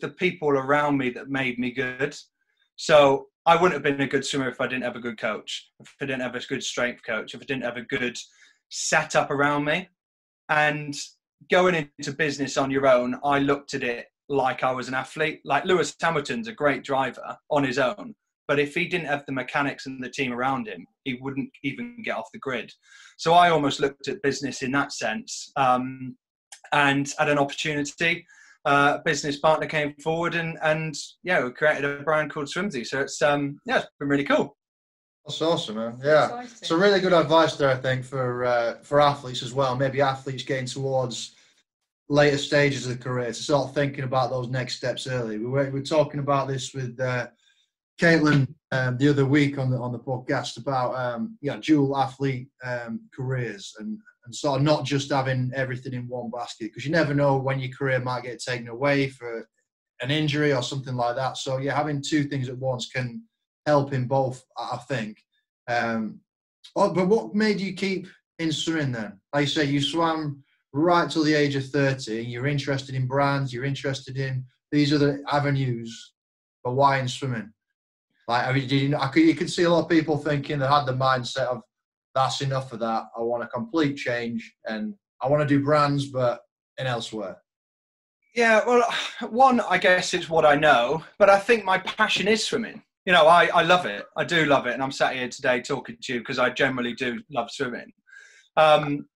the 0.00 0.08
people 0.08 0.50
around 0.50 0.98
me 0.98 1.10
that 1.10 1.28
made 1.28 1.58
me 1.58 1.70
good. 1.70 2.16
So 2.76 3.28
I 3.46 3.56
wouldn't 3.56 3.74
have 3.74 3.82
been 3.82 4.00
a 4.00 4.10
good 4.10 4.24
swimmer 4.24 4.48
if 4.48 4.60
I 4.60 4.66
didn't 4.66 4.84
have 4.84 4.96
a 4.96 5.00
good 5.00 5.18
coach, 5.18 5.70
if 5.80 5.94
I 6.00 6.06
didn't 6.06 6.22
have 6.22 6.34
a 6.34 6.40
good 6.40 6.62
strength 6.62 7.02
coach, 7.04 7.34
if 7.34 7.42
I 7.42 7.44
didn't 7.44 7.64
have 7.64 7.76
a 7.76 7.82
good 7.82 8.16
setup 8.70 9.30
around 9.30 9.64
me. 9.64 9.88
And 10.48 10.94
going 11.50 11.88
into 11.98 12.12
business 12.12 12.56
on 12.56 12.70
your 12.70 12.86
own, 12.86 13.18
I 13.22 13.38
looked 13.38 13.74
at 13.74 13.82
it 13.82 14.06
like 14.28 14.62
I 14.62 14.72
was 14.72 14.88
an 14.88 14.94
athlete. 14.94 15.40
Like 15.44 15.64
Lewis 15.64 15.94
Hamilton's 16.00 16.48
a 16.48 16.52
great 16.52 16.84
driver 16.84 17.36
on 17.50 17.64
his 17.64 17.78
own, 17.78 18.14
but 18.48 18.58
if 18.58 18.74
he 18.74 18.86
didn't 18.86 19.08
have 19.08 19.24
the 19.26 19.32
mechanics 19.32 19.86
and 19.86 20.02
the 20.02 20.10
team 20.10 20.32
around 20.32 20.66
him, 20.66 20.86
he 21.04 21.18
wouldn't 21.20 21.50
even 21.62 22.02
get 22.02 22.16
off 22.16 22.32
the 22.32 22.38
grid. 22.38 22.72
So 23.18 23.34
I 23.34 23.50
almost 23.50 23.80
looked 23.80 24.08
at 24.08 24.22
business 24.22 24.62
in 24.62 24.72
that 24.72 24.92
sense 24.92 25.52
um, 25.56 26.16
and 26.72 27.12
had 27.18 27.28
an 27.28 27.38
opportunity. 27.38 28.26
Uh, 28.64 28.98
business 29.04 29.38
partner 29.38 29.66
came 29.66 29.94
forward 30.02 30.34
and 30.34 30.58
and 30.62 30.94
yeah, 31.22 31.44
we 31.44 31.50
created 31.50 31.84
a 31.84 32.02
brand 32.02 32.32
called 32.32 32.46
Swimsy. 32.46 32.86
So 32.86 33.00
it's 33.00 33.20
um 33.20 33.58
yeah, 33.66 33.78
it's 33.78 33.88
been 33.98 34.08
really 34.08 34.24
cool. 34.24 34.56
That's 35.26 35.40
awesome, 35.40 35.76
man. 35.76 35.98
Yeah, 36.02 36.24
Exciting. 36.24 36.68
so 36.68 36.76
really 36.76 37.00
good 37.00 37.14
advice 37.14 37.56
there, 37.56 37.70
I 37.70 37.76
think, 37.76 38.04
for 38.04 38.44
uh, 38.44 38.74
for 38.82 39.00
athletes 39.00 39.42
as 39.42 39.54
well. 39.54 39.76
Maybe 39.76 40.00
athletes 40.00 40.42
getting 40.42 40.66
towards 40.66 41.34
later 42.08 42.36
stages 42.38 42.86
of 42.86 42.98
the 42.98 43.02
career 43.02 43.28
to 43.28 43.34
start 43.34 43.74
thinking 43.74 44.04
about 44.04 44.30
those 44.30 44.48
next 44.48 44.76
steps 44.76 45.06
early. 45.06 45.38
We 45.38 45.46
were, 45.46 45.64
we 45.64 45.80
were 45.80 45.82
talking 45.82 46.20
about 46.20 46.48
this 46.48 46.74
with 46.74 47.00
uh, 47.00 47.28
Caitlin 47.98 48.54
um, 48.72 48.98
the 48.98 49.08
other 49.08 49.24
week 49.24 49.58
on 49.58 49.70
the 49.70 49.78
on 49.78 49.92
the 49.92 49.98
podcast 49.98 50.58
about 50.58 50.94
um, 50.94 51.38
yeah 51.40 51.56
dual 51.60 51.96
athlete 51.96 52.48
um, 52.64 53.00
careers 53.14 53.74
and 53.78 53.98
and 54.24 54.34
sort 54.34 54.58
of 54.58 54.64
not 54.64 54.84
just 54.84 55.12
having 55.12 55.52
everything 55.54 55.92
in 55.92 56.08
one 56.08 56.30
basket 56.30 56.66
because 56.66 56.84
you 56.84 56.92
never 56.92 57.14
know 57.14 57.36
when 57.36 57.60
your 57.60 57.74
career 57.76 58.00
might 58.00 58.22
get 58.22 58.42
taken 58.42 58.68
away 58.68 59.08
for 59.08 59.48
an 60.00 60.10
injury 60.10 60.52
or 60.52 60.62
something 60.62 60.94
like 60.94 61.16
that. 61.16 61.36
So 61.36 61.58
yeah, 61.58 61.74
having 61.74 62.02
two 62.02 62.24
things 62.24 62.48
at 62.48 62.58
once 62.58 62.88
can 62.88 63.22
help 63.66 63.92
in 63.92 64.06
both, 64.06 64.42
I 64.56 64.78
think. 64.88 65.18
Um, 65.68 66.20
oh, 66.76 66.92
but 66.92 67.08
what 67.08 67.34
made 67.34 67.60
you 67.60 67.74
keep 67.74 68.06
in 68.38 68.52
swimming 68.52 68.92
then? 68.92 69.20
Like 69.32 69.42
you 69.42 69.46
say, 69.48 69.64
you 69.64 69.80
swam 69.80 70.42
right 70.72 71.10
till 71.10 71.24
the 71.24 71.34
age 71.34 71.54
of 71.54 71.66
30. 71.66 72.24
You're 72.24 72.46
interested 72.46 72.94
in 72.94 73.06
brands. 73.06 73.52
You're 73.52 73.64
interested 73.64 74.18
in 74.18 74.44
these 74.72 74.90
the 74.90 75.22
avenues. 75.30 76.12
But 76.62 76.72
why 76.72 76.98
in 76.98 77.08
swimming? 77.08 77.52
Like, 78.26 78.46
I 78.46 78.52
mean, 78.52 78.66
did 78.66 78.80
you, 78.80 78.96
I 78.96 79.08
could, 79.08 79.22
you 79.22 79.34
could 79.34 79.50
see 79.50 79.64
a 79.64 79.70
lot 79.70 79.84
of 79.84 79.90
people 79.90 80.16
thinking 80.16 80.58
they 80.58 80.66
had 80.66 80.86
the 80.86 80.94
mindset 80.94 81.46
of 81.46 81.60
that's 82.14 82.40
enough 82.40 82.72
of 82.72 82.80
that. 82.80 83.04
I 83.16 83.20
want 83.20 83.42
a 83.42 83.48
complete 83.48 83.96
change 83.96 84.54
and 84.66 84.94
I 85.22 85.28
want 85.28 85.46
to 85.46 85.48
do 85.48 85.64
brands, 85.64 86.06
but 86.06 86.40
in 86.78 86.86
elsewhere. 86.86 87.38
Yeah, 88.34 88.62
well, 88.66 88.84
one, 89.30 89.60
I 89.60 89.78
guess 89.78 90.14
it's 90.14 90.28
what 90.28 90.44
I 90.44 90.54
know, 90.54 91.04
but 91.18 91.30
I 91.30 91.38
think 91.38 91.64
my 91.64 91.78
passion 91.78 92.28
is 92.28 92.44
swimming 92.44 92.82
you 93.04 93.12
know, 93.12 93.26
I, 93.26 93.46
I 93.46 93.62
love 93.62 93.86
it. 93.86 94.06
I 94.16 94.24
do 94.24 94.46
love 94.46 94.66
it. 94.66 94.74
And 94.74 94.82
I'm 94.82 94.92
sat 94.92 95.14
here 95.14 95.28
today 95.28 95.60
talking 95.60 95.96
to 96.02 96.14
you 96.14 96.20
because 96.20 96.38
I 96.38 96.50
generally 96.50 96.94
do 96.94 97.20
love 97.30 97.50
swimming. 97.50 97.92
Um, 98.56 99.06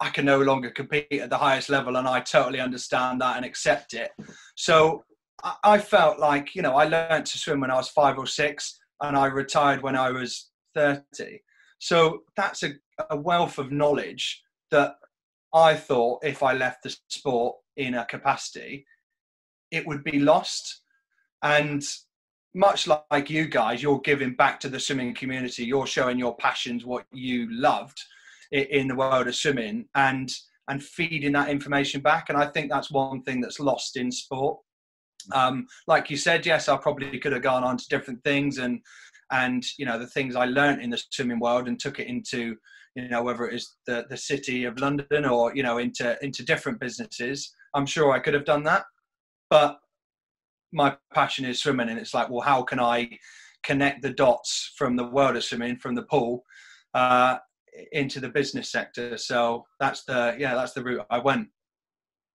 I 0.00 0.10
can 0.10 0.24
no 0.24 0.40
longer 0.40 0.70
compete 0.70 1.06
at 1.12 1.30
the 1.30 1.38
highest 1.38 1.68
level, 1.68 1.96
and 1.96 2.06
I 2.06 2.20
totally 2.20 2.60
understand 2.60 3.20
that 3.20 3.36
and 3.36 3.44
accept 3.44 3.94
it. 3.94 4.10
So 4.54 5.04
I, 5.42 5.54
I 5.64 5.78
felt 5.78 6.18
like, 6.18 6.54
you 6.54 6.62
know, 6.62 6.76
I 6.76 6.84
learned 6.84 7.26
to 7.26 7.38
swim 7.38 7.60
when 7.60 7.70
I 7.70 7.76
was 7.76 7.88
five 7.88 8.18
or 8.18 8.26
six, 8.26 8.78
and 9.02 9.16
I 9.16 9.26
retired 9.26 9.82
when 9.82 9.96
I 9.96 10.10
was 10.10 10.50
30. 10.76 11.40
So 11.78 12.20
that's 12.36 12.62
a, 12.62 12.70
a 13.10 13.16
wealth 13.16 13.58
of 13.58 13.72
knowledge 13.72 14.42
that 14.70 14.96
I 15.54 15.74
thought 15.74 16.24
if 16.24 16.42
I 16.42 16.52
left 16.52 16.82
the 16.82 16.96
sport 17.08 17.56
in 17.76 17.94
a 17.94 18.04
capacity, 18.04 18.86
it 19.70 19.86
would 19.86 20.04
be 20.04 20.18
lost. 20.18 20.82
And 21.42 21.82
much 22.54 22.88
like 23.10 23.30
you 23.30 23.46
guys, 23.46 23.82
you're 23.82 24.00
giving 24.00 24.34
back 24.34 24.60
to 24.60 24.68
the 24.68 24.80
swimming 24.80 25.14
community. 25.14 25.64
You're 25.64 25.86
showing 25.86 26.18
your 26.18 26.36
passions, 26.36 26.84
what 26.84 27.04
you 27.12 27.48
loved 27.50 27.98
in 28.52 28.88
the 28.88 28.94
world 28.94 29.28
of 29.28 29.34
swimming, 29.34 29.86
and 29.94 30.32
and 30.68 30.82
feeding 30.82 31.32
that 31.32 31.48
information 31.48 32.00
back. 32.00 32.28
And 32.28 32.36
I 32.36 32.46
think 32.46 32.70
that's 32.70 32.90
one 32.90 33.22
thing 33.22 33.40
that's 33.40 33.60
lost 33.60 33.96
in 33.96 34.10
sport. 34.10 34.58
Um, 35.32 35.66
like 35.86 36.10
you 36.10 36.16
said, 36.16 36.44
yes, 36.44 36.68
I 36.68 36.76
probably 36.76 37.18
could 37.18 37.32
have 37.32 37.42
gone 37.42 37.62
on 37.62 37.76
to 37.76 37.88
different 37.88 38.22
things 38.24 38.58
and 38.58 38.80
and 39.30 39.64
you 39.78 39.86
know 39.86 39.98
the 39.98 40.06
things 40.06 40.36
I 40.36 40.44
learned 40.46 40.82
in 40.82 40.90
the 40.90 41.02
swimming 41.10 41.40
world 41.40 41.68
and 41.68 41.78
took 41.78 41.98
it 41.98 42.06
into 42.06 42.56
you 42.94 43.08
know 43.08 43.22
whether 43.22 43.46
it 43.46 43.54
is 43.54 43.76
the 43.86 44.06
the 44.08 44.16
city 44.16 44.64
of 44.64 44.80
London 44.80 45.24
or 45.24 45.54
you 45.54 45.62
know 45.62 45.78
into 45.78 46.16
into 46.22 46.44
different 46.44 46.80
businesses. 46.80 47.52
I'm 47.74 47.86
sure 47.86 48.12
I 48.12 48.18
could 48.18 48.34
have 48.34 48.44
done 48.44 48.64
that, 48.64 48.84
but 49.50 49.78
my 50.72 50.96
passion 51.14 51.44
is 51.44 51.60
swimming, 51.60 51.88
and 51.88 51.98
it's 51.98 52.14
like, 52.14 52.30
well, 52.30 52.40
how 52.40 52.62
can 52.62 52.80
I 52.80 53.18
connect 53.62 54.02
the 54.02 54.12
dots 54.12 54.72
from 54.76 54.96
the 54.96 55.06
world 55.06 55.36
of 55.36 55.44
swimming, 55.44 55.76
from 55.76 55.94
the 55.94 56.02
pool, 56.02 56.44
uh, 56.94 57.38
into 57.92 58.20
the 58.20 58.28
business 58.28 58.70
sector? 58.70 59.16
So 59.16 59.64
that's 59.80 60.04
the 60.04 60.36
yeah, 60.38 60.54
that's 60.54 60.72
the 60.72 60.82
route 60.82 61.06
I 61.10 61.18
went. 61.18 61.48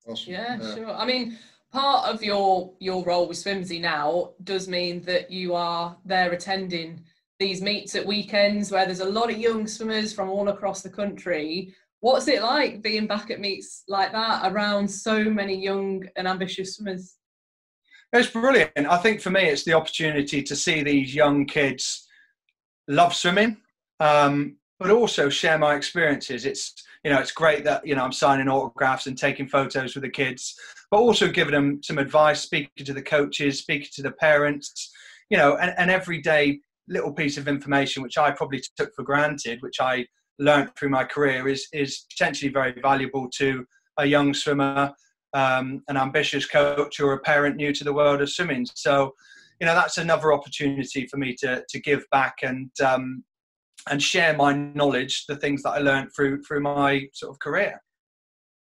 Awesome. 0.07 0.33
Yeah, 0.33 0.57
yeah, 0.59 0.75
sure. 0.75 0.91
I 0.91 1.05
mean, 1.05 1.37
part 1.71 2.07
of 2.07 2.23
your 2.23 2.73
your 2.79 3.03
role 3.03 3.27
with 3.27 3.37
Swimsy 3.37 3.79
now 3.79 4.31
does 4.43 4.67
mean 4.67 5.01
that 5.03 5.31
you 5.31 5.55
are 5.55 5.97
there 6.05 6.31
attending 6.31 7.03
these 7.39 7.61
meets 7.61 7.95
at 7.95 8.05
weekends 8.05 8.71
where 8.71 8.85
there's 8.85 8.99
a 8.99 9.05
lot 9.09 9.31
of 9.31 9.37
young 9.37 9.65
swimmers 9.65 10.13
from 10.13 10.29
all 10.29 10.49
across 10.49 10.81
the 10.81 10.89
country. 10.89 11.73
What's 11.99 12.27
it 12.27 12.41
like 12.41 12.81
being 12.81 13.07
back 13.07 13.31
at 13.31 13.39
meets 13.39 13.83
like 13.87 14.11
that 14.11 14.51
around 14.51 14.87
so 14.87 15.23
many 15.23 15.55
young 15.55 16.07
and 16.15 16.27
ambitious 16.27 16.75
swimmers? 16.75 17.15
It's 18.13 18.29
brilliant. 18.29 18.71
I 18.75 18.97
think 18.97 19.21
for 19.21 19.29
me, 19.29 19.43
it's 19.43 19.63
the 19.63 19.73
opportunity 19.73 20.43
to 20.43 20.55
see 20.55 20.83
these 20.83 21.15
young 21.15 21.45
kids 21.45 22.07
love 22.87 23.15
swimming, 23.15 23.57
um, 23.99 24.57
but 24.79 24.91
also 24.91 25.29
share 25.29 25.57
my 25.57 25.75
experiences. 25.75 26.45
It's 26.45 26.73
you 27.03 27.11
know 27.11 27.19
it's 27.19 27.31
great 27.31 27.63
that 27.63 27.87
you 27.87 27.95
know 27.95 28.03
I'm 28.03 28.11
signing 28.11 28.49
autographs 28.49 29.07
and 29.07 29.17
taking 29.17 29.47
photos 29.47 29.95
with 29.95 30.03
the 30.03 30.09
kids, 30.09 30.55
but 30.91 30.97
also 30.97 31.29
giving 31.29 31.53
them 31.53 31.81
some 31.81 31.97
advice, 31.97 32.41
speaking 32.41 32.85
to 32.85 32.93
the 32.93 33.01
coaches, 33.01 33.59
speaking 33.59 33.89
to 33.95 34.03
the 34.03 34.11
parents, 34.11 34.91
you 35.29 35.37
know, 35.37 35.55
and, 35.57 35.73
and 35.77 35.89
everyday 35.89 36.59
little 36.87 37.13
piece 37.13 37.37
of 37.37 37.47
information 37.47 38.03
which 38.03 38.17
I 38.17 38.31
probably 38.31 38.61
took 38.77 38.93
for 38.93 39.03
granted, 39.03 39.61
which 39.61 39.79
I 39.79 40.05
learned 40.37 40.75
through 40.75 40.89
my 40.89 41.05
career, 41.05 41.47
is 41.47 41.67
is 41.73 42.05
potentially 42.11 42.51
very 42.51 42.73
valuable 42.81 43.29
to 43.37 43.65
a 43.97 44.05
young 44.05 44.33
swimmer 44.33 44.93
um, 45.33 45.81
an 45.87 45.97
ambitious 45.97 46.45
coach 46.45 46.99
or 46.99 47.13
a 47.13 47.19
parent 47.19 47.55
new 47.55 47.73
to 47.73 47.83
the 47.83 47.93
world 47.93 48.21
of 48.21 48.29
swimming. 48.29 48.67
So, 48.75 49.13
you 49.59 49.67
know, 49.67 49.75
that's 49.75 49.97
another 49.97 50.33
opportunity 50.33 51.07
for 51.07 51.17
me 51.17 51.35
to 51.39 51.63
to 51.67 51.79
give 51.79 52.05
back 52.11 52.35
and 52.43 52.69
um, 52.83 53.23
and 53.89 54.01
share 54.01 54.35
my 54.35 54.53
knowledge, 54.53 55.25
the 55.27 55.35
things 55.35 55.63
that 55.63 55.71
I 55.71 55.79
learned 55.79 56.09
through 56.15 56.43
through 56.43 56.61
my 56.61 57.07
sort 57.13 57.31
of 57.31 57.39
career. 57.39 57.81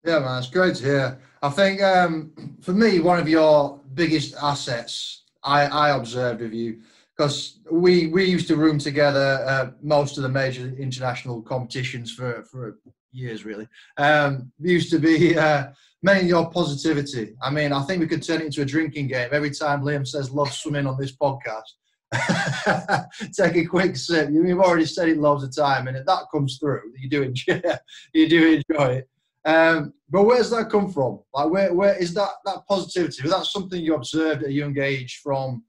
Yeah, 0.03 0.19
man, 0.19 0.39
it's 0.39 0.49
great 0.49 0.75
to 0.75 0.83
hear. 0.83 1.19
I 1.43 1.49
think 1.49 1.81
um, 1.81 2.33
for 2.61 2.73
me, 2.73 2.99
one 2.99 3.19
of 3.19 3.29
your 3.29 3.79
biggest 3.93 4.35
assets 4.41 5.23
I, 5.43 5.65
I 5.65 5.89
observed 5.95 6.41
of 6.41 6.53
you 6.53 6.81
because 7.15 7.59
we 7.71 8.07
we 8.07 8.25
used 8.25 8.47
to 8.47 8.55
room 8.55 8.79
together 8.79 9.43
uh, 9.47 9.71
most 9.81 10.17
of 10.17 10.23
the 10.23 10.29
major 10.29 10.73
international 10.77 11.41
competitions 11.41 12.11
for 12.11 12.43
for 12.43 12.79
years 13.11 13.45
really. 13.45 13.67
Um, 13.97 14.51
used 14.59 14.89
to 14.91 14.99
be 14.99 15.37
uh, 15.37 15.67
mainly 16.01 16.29
your 16.29 16.49
positivity. 16.49 17.35
I 17.41 17.51
mean, 17.51 17.71
I 17.73 17.83
think 17.83 17.99
we 17.99 18.07
could 18.07 18.23
turn 18.23 18.41
it 18.41 18.45
into 18.45 18.61
a 18.61 18.65
drinking 18.65 19.07
game. 19.07 19.29
Every 19.31 19.51
time 19.51 19.83
Liam 19.83 20.07
says 20.07 20.31
love 20.31 20.51
swimming 20.51 20.87
on 20.87 20.97
this 20.99 21.15
podcast, 21.15 21.69
take 23.33 23.55
a 23.55 23.65
quick 23.65 23.95
sip. 23.95 24.29
You've 24.31 24.59
already 24.59 24.85
said 24.85 25.09
it 25.09 25.17
loads 25.17 25.43
of 25.43 25.55
time, 25.55 25.87
and 25.87 25.97
that 25.97 26.23
comes 26.33 26.57
through, 26.57 26.93
you 26.97 27.09
do 27.09 27.23
enjoy, 27.23 27.61
you 28.13 28.29
do 28.29 28.61
enjoy 28.69 28.93
it. 28.93 29.09
Um, 29.45 29.93
but 30.09 30.23
where's 30.23 30.49
that 30.51 30.69
come 30.69 30.91
from? 30.91 31.19
Like, 31.33 31.49
where, 31.49 31.73
where 31.73 31.95
is 31.95 32.13
that 32.13 32.29
that 32.45 32.65
positivity? 32.67 33.23
Was 33.23 33.31
that 33.31 33.45
something 33.45 33.81
you 33.81 33.95
observed 33.95 34.43
at 34.43 34.49
a 34.49 34.53
young 34.53 34.77
age 34.77 35.21
from 35.23 35.63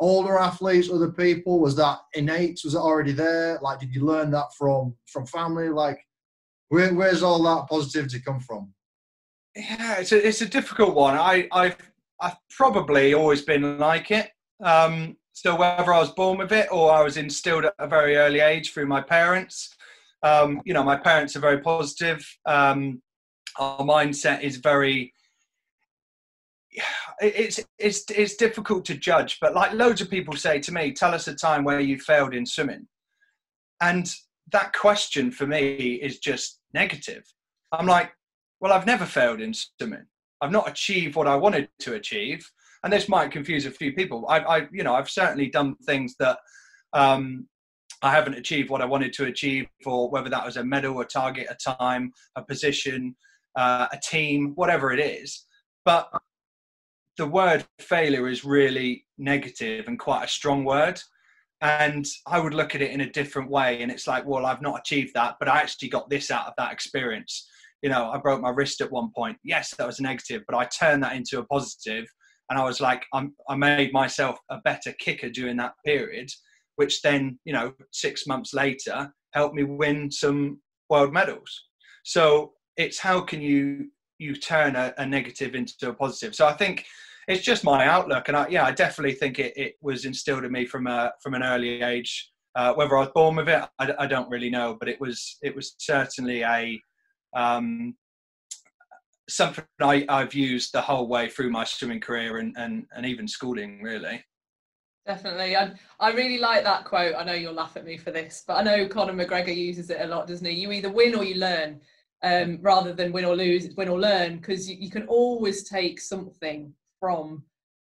older 0.00 0.38
athletes, 0.38 0.90
other 0.90 1.12
people? 1.12 1.60
Was 1.60 1.76
that 1.76 1.98
innate? 2.14 2.60
Was 2.64 2.74
it 2.74 2.78
already 2.78 3.12
there? 3.12 3.58
Like, 3.62 3.80
did 3.80 3.94
you 3.94 4.04
learn 4.04 4.30
that 4.32 4.48
from 4.58 4.94
from 5.06 5.26
family? 5.26 5.68
Like, 5.68 5.98
where, 6.68 6.92
where's 6.92 7.22
all 7.22 7.42
that 7.44 7.68
positivity 7.68 8.20
come 8.20 8.40
from? 8.40 8.72
Yeah, 9.56 10.00
it's 10.00 10.12
a, 10.12 10.26
it's 10.26 10.40
a 10.40 10.46
difficult 10.48 10.94
one. 10.94 11.14
I, 11.14 11.46
I've, 11.52 11.76
I've 12.20 12.36
probably 12.50 13.14
always 13.14 13.42
been 13.42 13.78
like 13.78 14.10
it. 14.10 14.30
Um, 14.62 15.16
so 15.32 15.54
whether 15.54 15.92
I 15.92 15.98
was 15.98 16.12
born 16.12 16.38
with 16.38 16.52
it 16.52 16.68
or 16.72 16.90
I 16.90 17.02
was 17.02 17.16
instilled 17.16 17.64
at 17.64 17.74
a 17.78 17.86
very 17.86 18.16
early 18.16 18.40
age 18.40 18.72
through 18.72 18.86
my 18.86 19.00
parents, 19.00 19.74
um, 20.22 20.60
you 20.64 20.74
know, 20.74 20.82
my 20.82 20.96
parents 20.96 21.36
are 21.36 21.40
very 21.40 21.60
positive. 21.60 22.26
Um, 22.46 23.02
our 23.58 23.80
mindset 23.80 24.42
is 24.42 24.56
very. 24.56 25.12
It's 27.20 27.60
it's 27.78 28.10
it's 28.10 28.34
difficult 28.34 28.84
to 28.86 28.96
judge, 28.96 29.38
but 29.40 29.54
like 29.54 29.72
loads 29.72 30.00
of 30.00 30.10
people 30.10 30.34
say 30.34 30.58
to 30.58 30.72
me, 30.72 30.92
tell 30.92 31.14
us 31.14 31.28
a 31.28 31.34
time 31.34 31.62
where 31.62 31.78
you 31.78 31.96
failed 31.96 32.34
in 32.34 32.44
swimming, 32.44 32.88
and 33.80 34.12
that 34.50 34.72
question 34.72 35.30
for 35.30 35.46
me 35.46 35.94
is 36.02 36.18
just 36.18 36.58
negative. 36.74 37.22
I'm 37.70 37.86
like, 37.86 38.10
well, 38.60 38.72
I've 38.72 38.84
never 38.84 39.06
failed 39.06 39.40
in 39.40 39.54
swimming. 39.54 40.06
I've 40.40 40.50
not 40.50 40.68
achieved 40.68 41.14
what 41.14 41.28
I 41.28 41.36
wanted 41.36 41.68
to 41.82 41.94
achieve, 41.94 42.44
and 42.82 42.92
this 42.92 43.08
might 43.08 43.30
confuse 43.30 43.64
a 43.64 43.70
few 43.70 43.92
people. 43.92 44.26
I, 44.28 44.40
I 44.40 44.68
you 44.72 44.82
know, 44.82 44.94
I've 44.94 45.08
certainly 45.08 45.48
done 45.48 45.76
things 45.86 46.16
that 46.18 46.38
um, 46.92 47.46
I 48.02 48.10
haven't 48.10 48.34
achieved 48.34 48.70
what 48.70 48.82
I 48.82 48.86
wanted 48.86 49.12
to 49.14 49.24
achieve, 49.24 49.66
or 49.86 50.10
whether 50.10 50.28
that 50.30 50.44
was 50.44 50.56
a 50.56 50.64
medal, 50.64 51.00
a 51.00 51.04
target, 51.04 51.46
a 51.48 51.74
time, 51.76 52.12
a 52.36 52.42
position, 52.42 53.16
uh, 53.56 53.86
a 53.92 53.98
team, 53.98 54.52
whatever 54.54 54.92
it 54.92 55.00
is. 55.00 55.44
But 55.84 56.10
the 57.16 57.26
word 57.26 57.64
failure 57.78 58.28
is 58.28 58.44
really 58.44 59.06
negative 59.18 59.86
and 59.86 59.98
quite 59.98 60.24
a 60.24 60.28
strong 60.28 60.64
word. 60.64 61.00
And 61.60 62.06
I 62.26 62.40
would 62.40 62.54
look 62.54 62.74
at 62.74 62.82
it 62.82 62.90
in 62.90 63.02
a 63.02 63.10
different 63.10 63.50
way. 63.50 63.82
And 63.82 63.90
it's 63.90 64.06
like, 64.06 64.26
well, 64.26 64.46
I've 64.46 64.62
not 64.62 64.80
achieved 64.80 65.14
that, 65.14 65.36
but 65.38 65.48
I 65.48 65.58
actually 65.58 65.88
got 65.88 66.10
this 66.10 66.30
out 66.30 66.46
of 66.46 66.54
that 66.58 66.72
experience 66.72 67.48
you 67.82 67.90
know, 67.90 68.10
I 68.10 68.16
broke 68.16 68.40
my 68.40 68.48
wrist 68.48 68.80
at 68.80 68.90
one 68.90 69.10
point. 69.14 69.36
Yes, 69.44 69.74
that 69.76 69.86
was 69.86 69.98
a 69.98 70.02
negative, 70.02 70.42
but 70.48 70.56
I 70.56 70.64
turned 70.64 71.02
that 71.02 71.16
into 71.16 71.38
a 71.38 71.44
positive. 71.44 72.06
positive, 72.06 72.08
and 72.50 72.58
I 72.58 72.64
was 72.64 72.80
like, 72.80 73.04
I'm, 73.12 73.34
I 73.48 73.56
made 73.56 73.92
myself 73.92 74.38
a 74.50 74.58
better 74.64 74.92
kicker 74.98 75.30
during 75.30 75.56
that 75.58 75.74
period, 75.84 76.30
which 76.76 77.02
then, 77.02 77.38
you 77.44 77.52
know, 77.52 77.72
six 77.92 78.26
months 78.26 78.52
later 78.52 79.12
helped 79.32 79.54
me 79.54 79.64
win 79.64 80.10
some 80.10 80.60
world 80.90 81.12
medals. 81.12 81.64
So 82.04 82.52
it's 82.76 82.98
how 82.98 83.20
can 83.20 83.40
you 83.40 83.90
you 84.18 84.36
turn 84.36 84.76
a, 84.76 84.94
a 84.98 85.06
negative 85.06 85.54
into 85.54 85.88
a 85.88 85.94
positive. 85.94 86.34
So 86.34 86.46
I 86.46 86.52
think 86.52 86.84
it's 87.26 87.42
just 87.42 87.64
my 87.64 87.86
outlook, 87.86 88.28
and 88.28 88.36
I, 88.36 88.48
yeah, 88.48 88.64
I 88.64 88.72
definitely 88.72 89.14
think 89.14 89.38
it, 89.38 89.52
it 89.56 89.74
was 89.80 90.04
instilled 90.04 90.44
in 90.44 90.52
me 90.52 90.66
from 90.66 90.86
a 90.86 91.12
from 91.22 91.34
an 91.34 91.42
early 91.42 91.82
age. 91.82 92.30
Uh, 92.54 92.72
whether 92.74 92.96
I 92.96 93.00
was 93.00 93.10
born 93.12 93.34
with 93.34 93.48
it, 93.48 93.64
I, 93.80 93.94
I, 93.98 94.06
don't 94.06 94.30
really 94.30 94.48
know, 94.48 94.76
but 94.78 94.88
it 94.88 95.00
was 95.00 95.38
it 95.42 95.56
was 95.56 95.74
certainly 95.78 96.42
a 96.42 96.80
um, 97.34 97.96
something 99.28 99.64
I, 99.80 100.04
I've 100.08 100.34
used 100.34 100.72
the 100.72 100.80
whole 100.80 101.08
way 101.08 101.28
through 101.28 101.50
my 101.50 101.64
swimming 101.64 102.00
career 102.00 102.38
and, 102.38 102.54
and, 102.56 102.86
and 102.94 103.06
even 103.06 103.26
schooling, 103.26 103.82
really. 103.82 104.24
Definitely. 105.06 105.56
I, 105.56 105.72
I 106.00 106.12
really 106.12 106.38
like 106.38 106.64
that 106.64 106.84
quote. 106.84 107.14
I 107.16 107.24
know 107.24 107.34
you'll 107.34 107.54
laugh 107.54 107.76
at 107.76 107.84
me 107.84 107.98
for 107.98 108.10
this, 108.10 108.42
but 108.46 108.54
I 108.54 108.62
know 108.62 108.88
Conor 108.88 109.12
McGregor 109.12 109.54
uses 109.54 109.90
it 109.90 110.00
a 110.00 110.06
lot, 110.06 110.26
doesn't 110.26 110.46
he? 110.46 110.52
You 110.52 110.72
either 110.72 110.90
win 110.90 111.14
or 111.14 111.24
you 111.24 111.36
learn, 111.36 111.80
um, 112.24 112.58
rather 112.62 112.92
than 112.92 113.12
win 113.12 113.26
or 113.26 113.36
lose, 113.36 113.66
it's 113.66 113.76
win 113.76 113.88
or 113.88 114.00
learn, 114.00 114.38
because 114.38 114.68
you, 114.68 114.76
you, 114.78 114.90
can 114.90 115.06
always 115.06 115.68
take 115.68 116.00
something 116.00 116.72
from 116.98 117.44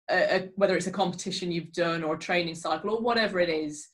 a, 0.09 0.35
a, 0.35 0.49
whether 0.55 0.77
it's 0.77 0.87
a 0.87 0.91
competition 0.91 1.51
you've 1.51 1.73
done 1.73 2.03
or 2.03 2.15
a 2.15 2.19
training 2.19 2.55
cycle 2.55 2.91
or 2.91 3.01
whatever 3.01 3.39
it 3.39 3.49
is. 3.49 3.89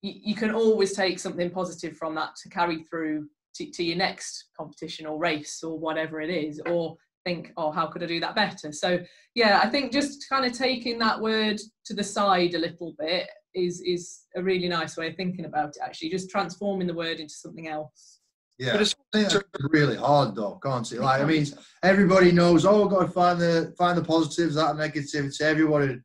You, 0.00 0.14
you 0.16 0.34
can 0.34 0.52
always 0.52 0.94
take 0.94 1.18
something 1.18 1.50
positive 1.50 1.98
from 1.98 2.14
that 2.14 2.34
to 2.42 2.48
carry 2.48 2.82
through 2.84 3.28
to, 3.56 3.70
to 3.70 3.84
your 3.84 3.96
next 3.96 4.46
competition 4.56 5.06
or 5.06 5.18
race 5.18 5.62
or 5.62 5.78
whatever 5.78 6.20
it 6.20 6.30
is 6.30 6.60
or 6.66 6.96
think 7.24 7.52
oh 7.58 7.70
how 7.70 7.86
could 7.86 8.02
i 8.02 8.06
do 8.06 8.20
that 8.20 8.34
better 8.34 8.72
so 8.72 8.98
yeah 9.34 9.60
i 9.62 9.68
think 9.68 9.92
just 9.92 10.26
kind 10.30 10.46
of 10.46 10.56
taking 10.56 10.98
that 10.98 11.20
word 11.20 11.60
to 11.84 11.92
the 11.92 12.02
side 12.02 12.54
a 12.54 12.58
little 12.58 12.94
bit 12.98 13.28
is 13.54 13.82
is 13.82 14.22
a 14.36 14.42
really 14.42 14.68
nice 14.68 14.96
way 14.96 15.08
of 15.08 15.16
thinking 15.16 15.44
about 15.44 15.70
it 15.70 15.82
actually 15.84 16.08
just 16.08 16.30
transforming 16.30 16.86
the 16.86 16.94
word 16.94 17.20
into 17.20 17.34
something 17.34 17.68
else 17.68 18.19
yeah 18.60 18.72
but 18.72 18.80
it's 19.14 19.36
really 19.70 19.96
hard 19.96 20.36
though 20.36 20.60
can't 20.62 20.92
it 20.92 21.00
like 21.00 21.20
i 21.20 21.24
mean 21.24 21.44
everybody 21.82 22.30
knows 22.30 22.64
oh 22.64 22.88
got 22.88 23.00
to 23.00 23.08
find 23.08 23.40
the 23.40 23.74
find 23.76 23.98
the 23.98 24.04
positives 24.04 24.54
that 24.54 24.76
negativity 24.76 25.40
everybody 25.40 25.98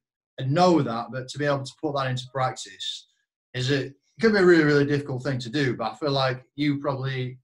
know 0.48 0.82
that 0.82 1.06
but 1.12 1.28
to 1.28 1.38
be 1.38 1.46
able 1.46 1.64
to 1.64 1.74
put 1.80 1.96
that 1.96 2.10
into 2.10 2.24
practice 2.34 3.08
is 3.54 3.70
it 3.70 3.94
it 4.18 4.22
can 4.22 4.32
be 4.32 4.40
a 4.40 4.46
really, 4.46 4.64
really 4.64 4.86
difficult 4.86 5.24
thing 5.24 5.40
to 5.40 5.50
do, 5.50 5.76
but 5.76 5.92
I 5.92 5.96
feel 5.96 6.12
like 6.12 6.44
you 6.56 6.80
probably 6.80 7.38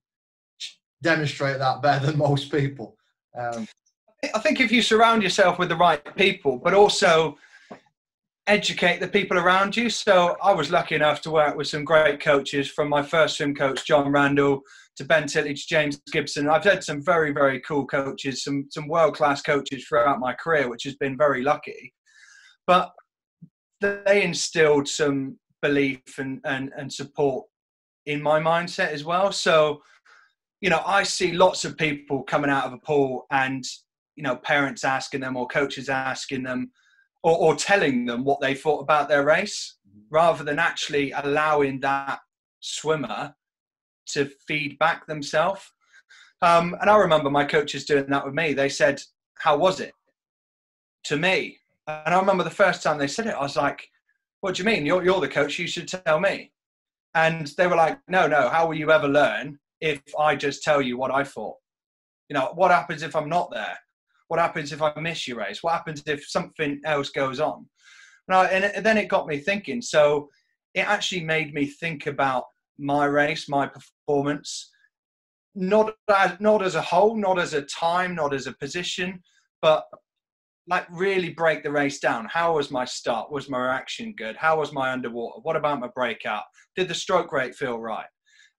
demonstrate 1.02 1.60
that 1.60 1.82
better 1.82 2.06
than 2.08 2.18
most 2.18 2.52
people. 2.52 2.96
Um, 3.38 3.68
I 4.36 4.40
think 4.40 4.60
if 4.60 4.72
you 4.72 4.82
surround 4.82 5.24
yourself 5.24 5.60
with 5.60 5.70
the 5.70 5.76
right 5.76 6.16
people, 6.16 6.58
but 6.58 6.74
also 6.74 7.38
educate 8.48 9.00
the 9.00 9.08
people 9.08 9.38
around 9.38 9.76
you. 9.76 9.90
So 9.90 10.38
I 10.44 10.54
was 10.54 10.72
lucky 10.72 10.96
enough 10.96 11.22
to 11.22 11.32
work 11.32 11.56
with 11.56 11.68
some 11.68 11.84
great 11.84 12.20
coaches 12.20 12.70
from 12.70 12.90
my 12.90 13.02
first 13.02 13.38
swim 13.38 13.56
coach, 13.56 13.86
John 13.86 14.12
Randall, 14.12 14.62
to 14.98 15.06
Ben 15.06 15.24
Titley, 15.24 15.54
James 15.54 16.02
Gibson. 16.12 16.50
I've 16.50 16.64
had 16.64 16.84
some 16.84 17.04
very, 17.04 17.32
very 17.32 17.60
cool 17.62 17.86
coaches, 17.86 18.44
some, 18.44 18.68
some 18.70 18.88
world 18.88 19.16
class 19.16 19.42
coaches 19.42 19.86
throughout 19.86 20.20
my 20.20 20.34
career, 20.34 20.70
which 20.70 20.84
has 20.84 20.96
been 20.96 21.18
very 21.18 21.42
lucky. 21.42 21.94
But 22.68 22.92
they 23.80 24.24
instilled 24.24 24.88
some 24.88 25.38
belief 25.62 26.02
and, 26.18 26.40
and, 26.44 26.72
and 26.78 26.92
support 26.92 27.46
in 28.06 28.22
my 28.22 28.40
mindset 28.40 28.90
as 28.90 29.04
well. 29.04 29.32
So, 29.32 29.82
you 30.60 30.70
know, 30.70 30.82
I 30.86 31.04
see 31.04 31.32
lots 31.32 31.66
of 31.66 31.78
people 31.78 32.24
coming 32.24 32.50
out 32.50 32.66
of 32.66 32.74
a 32.74 32.78
pool 32.78 33.26
and, 33.32 33.64
you 34.16 34.24
know, 34.24 34.36
parents 34.36 34.84
asking 34.84 35.22
them 35.22 35.38
or 35.38 35.48
coaches 35.48 35.90
asking 35.90 36.44
them 36.44 36.72
or, 37.24 37.38
or 37.38 37.56
telling 37.56 38.06
them 38.06 38.24
what 38.24 38.42
they 38.42 38.54
thought 38.54 38.82
about 38.82 39.10
their 39.10 39.24
race 39.24 39.78
mm-hmm. 39.88 40.02
rather 40.10 40.44
than 40.44 40.60
actually 40.60 41.12
allowing 41.12 41.80
that 41.80 42.20
swimmer 42.60 43.34
to 44.08 44.30
feed 44.48 44.78
back 44.80 45.08
themselves. 45.08 45.62
Um, 46.42 46.76
and 46.82 46.90
I 46.90 46.98
remember 46.98 47.30
my 47.30 47.46
coaches 47.46 47.86
doing 47.86 48.08
that 48.08 48.26
with 48.26 48.34
me. 48.34 48.54
They 48.54 48.70
said, 48.70 49.02
How 49.38 49.58
was 49.58 49.80
it? 49.80 49.94
to 51.04 51.18
me. 51.18 51.58
And 51.88 52.14
I 52.14 52.20
remember 52.20 52.44
the 52.44 52.50
first 52.50 52.84
time 52.84 52.98
they 52.98 53.08
said 53.08 53.28
it, 53.28 53.36
I 53.36 53.42
was 53.42 53.58
like, 53.58 53.88
what 54.42 54.56
do 54.56 54.64
you 54.64 54.66
mean? 54.66 54.86
You're, 54.86 55.04
you're 55.04 55.20
the 55.20 55.28
coach. 55.28 55.60
You 55.60 55.68
should 55.68 55.88
tell 55.88 56.20
me. 56.20 56.52
And 57.14 57.48
they 57.58 57.68
were 57.68 57.76
like, 57.76 58.00
no, 58.08 58.28
no. 58.28 58.50
How 58.50 58.68
will 58.68 58.76
you 58.76 58.92
ever 58.92 59.08
learn 59.08 59.60
if 59.82 60.02
I 60.18 60.36
just 60.36 60.64
tell 60.64 60.82
you 60.82 60.98
what 60.98 61.12
I 61.12 61.24
thought? 61.24 61.58
You 62.30 62.36
know, 62.36 62.52
what 62.56 62.72
happens 62.72 63.04
if 63.04 63.16
I'm 63.16 63.30
not 63.30 63.52
there? 63.52 63.78
What 64.30 64.40
happens 64.40 64.72
if 64.72 64.82
I 64.82 64.94
miss 65.00 65.28
your 65.28 65.38
race? 65.38 65.62
What 65.62 65.74
happens 65.74 66.02
if 66.06 66.26
something 66.28 66.80
else 66.86 67.10
goes 67.10 67.40
on? 67.40 67.68
And, 68.28 68.38
I, 68.38 68.46
and 68.48 68.86
then 68.86 68.98
it 68.98 69.10
got 69.10 69.28
me 69.28 69.38
thinking. 69.38 69.82
So 69.82 70.30
it 70.74 70.88
actually 70.88 71.24
made 71.26 71.54
me 71.54 71.66
think 71.66 72.08
about 72.08 72.46
my 72.82 73.06
race, 73.06 73.48
my 73.48 73.68
performance, 73.68 74.72
not 75.56 75.94
as, 76.10 76.40
not 76.40 76.64
as 76.64 76.76
a 76.76 76.82
whole, 76.82 77.16
not 77.16 77.40
as 77.40 77.54
a 77.54 77.62
time, 77.64 78.16
not 78.16 78.34
as 78.34 78.48
a 78.48 78.54
position, 78.54 79.22
but 79.62 79.86
like 80.68 80.86
really 80.92 81.30
break 81.30 81.64
the 81.64 81.72
race 81.72 82.00
down. 82.00 82.28
How 82.32 82.56
was 82.56 82.72
my 82.72 82.86
start? 82.86 83.32
Was 83.32 83.50
my 83.50 83.60
reaction 83.60 84.14
good? 84.18 84.36
How 84.36 84.60
was 84.60 84.72
my 84.72 84.92
underwater? 84.92 85.40
What 85.42 85.56
about 85.56 85.80
my 85.80 85.90
breakout? 85.94 86.44
Did 86.76 86.88
the 86.88 86.94
stroke 86.94 87.32
rate 87.32 87.56
feel 87.56 87.80
right? 87.80 88.06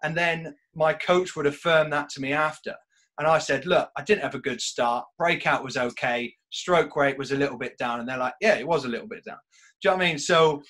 And 0.02 0.16
then 0.16 0.54
my 0.74 0.92
coach 0.92 1.36
would 1.36 1.46
affirm 1.46 1.90
that 1.90 2.08
to 2.10 2.20
me 2.20 2.32
after. 2.32 2.74
And 3.18 3.26
I 3.28 3.38
said, 3.38 3.66
look, 3.66 3.88
I 3.96 4.02
didn't 4.02 4.22
have 4.22 4.34
a 4.34 4.40
good 4.40 4.60
start. 4.60 5.04
Breakout 5.18 5.62
was 5.62 5.76
okay. 5.76 6.34
Stroke 6.50 6.96
rate 6.96 7.18
was 7.18 7.30
a 7.30 7.36
little 7.36 7.58
bit 7.58 7.78
down. 7.78 8.00
And 8.00 8.08
they're 8.08 8.18
like, 8.18 8.34
yeah, 8.40 8.56
it 8.56 8.66
was 8.66 8.84
a 8.84 8.88
little 8.88 9.06
bit 9.06 9.24
down. 9.24 9.38
Do 9.80 9.88
you 9.88 9.90
know 9.90 9.96
what 9.98 10.04
I 10.04 10.08
mean? 10.08 10.18
So 10.18 10.62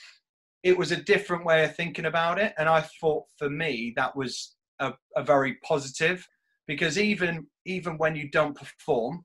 it 0.63 0.77
was 0.77 0.93
a 0.93 1.03
different 1.03 1.45
way 1.45 1.65
of 1.65 1.75
thinking 1.75 2.07
about 2.07 2.39
it. 2.39 2.55
And 2.59 2.69
I 2.69 2.81
thought 3.01 3.25
for 3.39 3.51
me, 3.51 3.93
that 3.97 4.15
was 4.17 4.57
a, 4.79 4.93
a 5.17 5.23
very 5.23 5.55
positive 5.65 6.27
because 6.67 6.99
even 6.99 7.47
even 7.67 7.99
when 7.99 8.17
you 8.17 8.31
don't 8.31 8.57
perform, 8.57 9.25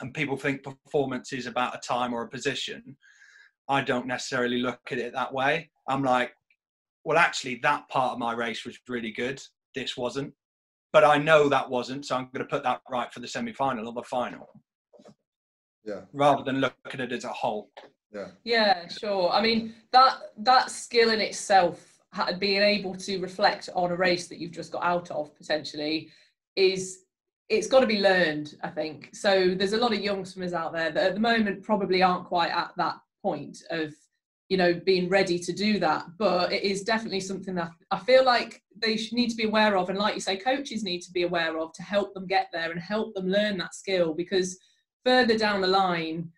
and 0.00 0.14
people 0.14 0.36
think 0.36 0.62
performance 0.62 1.32
is 1.32 1.46
about 1.46 1.74
a 1.74 1.80
time 1.86 2.12
or 2.12 2.22
a 2.22 2.28
position, 2.28 2.96
I 3.68 3.82
don't 3.82 4.06
necessarily 4.06 4.58
look 4.58 4.80
at 4.90 4.98
it 4.98 5.12
that 5.12 5.32
way. 5.32 5.70
I'm 5.88 6.02
like, 6.02 6.32
well, 7.04 7.18
actually, 7.18 7.60
that 7.62 7.88
part 7.88 8.12
of 8.12 8.18
my 8.18 8.32
race 8.32 8.64
was 8.64 8.78
really 8.88 9.12
good. 9.12 9.40
This 9.74 9.96
wasn't. 9.96 10.34
But 10.92 11.04
I 11.04 11.18
know 11.18 11.48
that 11.48 11.70
wasn't, 11.70 12.04
so 12.04 12.16
I'm 12.16 12.28
going 12.32 12.44
to 12.44 12.50
put 12.50 12.64
that 12.64 12.80
right 12.90 13.12
for 13.12 13.20
the 13.20 13.28
semi 13.28 13.52
final 13.52 13.86
or 13.86 13.92
the 13.92 14.02
final. 14.02 14.48
Yeah. 15.84 16.02
Rather 16.12 16.42
than 16.42 16.60
look 16.60 16.74
at 16.86 17.00
it 17.00 17.12
as 17.12 17.24
a 17.24 17.28
whole. 17.28 17.70
Yeah. 18.12 18.28
Yeah, 18.44 18.88
sure. 18.88 19.30
I 19.30 19.40
mean, 19.40 19.74
that 19.92 20.18
that 20.38 20.70
skill 20.70 21.10
in 21.10 21.20
itself, 21.20 21.98
being 22.38 22.62
able 22.62 22.94
to 22.96 23.18
reflect 23.18 23.68
on 23.74 23.92
a 23.92 23.96
race 23.96 24.26
that 24.28 24.38
you've 24.38 24.52
just 24.52 24.72
got 24.72 24.82
out 24.82 25.10
of 25.10 25.34
potentially, 25.36 26.10
is 26.56 27.04
it's 27.48 27.66
got 27.66 27.80
to 27.80 27.86
be 27.86 28.00
learned, 28.00 28.56
I 28.62 28.68
think. 28.68 29.10
So 29.12 29.54
there's 29.54 29.72
a 29.72 29.78
lot 29.78 29.92
of 29.92 30.00
young 30.00 30.24
swimmers 30.24 30.52
out 30.52 30.72
there 30.72 30.90
that 30.90 31.06
at 31.08 31.14
the 31.14 31.20
moment 31.20 31.62
probably 31.62 32.02
aren't 32.02 32.26
quite 32.26 32.50
at 32.50 32.72
that 32.76 32.96
point 33.22 33.62
of 33.70 33.92
you 34.48 34.56
know 34.56 34.74
being 34.84 35.08
ready 35.08 35.38
to 35.38 35.52
do 35.52 35.78
that 35.78 36.04
but 36.18 36.52
it 36.52 36.62
is 36.62 36.82
definitely 36.82 37.20
something 37.20 37.54
that 37.54 37.70
i 37.90 37.98
feel 37.98 38.24
like 38.24 38.62
they 38.76 38.98
need 39.12 39.28
to 39.28 39.36
be 39.36 39.44
aware 39.44 39.76
of 39.76 39.88
and 39.88 39.98
like 39.98 40.14
you 40.14 40.20
say 40.20 40.36
coaches 40.36 40.82
need 40.82 41.00
to 41.00 41.12
be 41.12 41.22
aware 41.22 41.58
of 41.58 41.72
to 41.72 41.82
help 41.82 42.12
them 42.14 42.26
get 42.26 42.48
there 42.52 42.70
and 42.70 42.80
help 42.80 43.14
them 43.14 43.28
learn 43.28 43.56
that 43.56 43.74
skill 43.74 44.12
because 44.12 44.58
further 45.04 45.38
down 45.38 45.60
the 45.60 45.66
line 45.66 46.28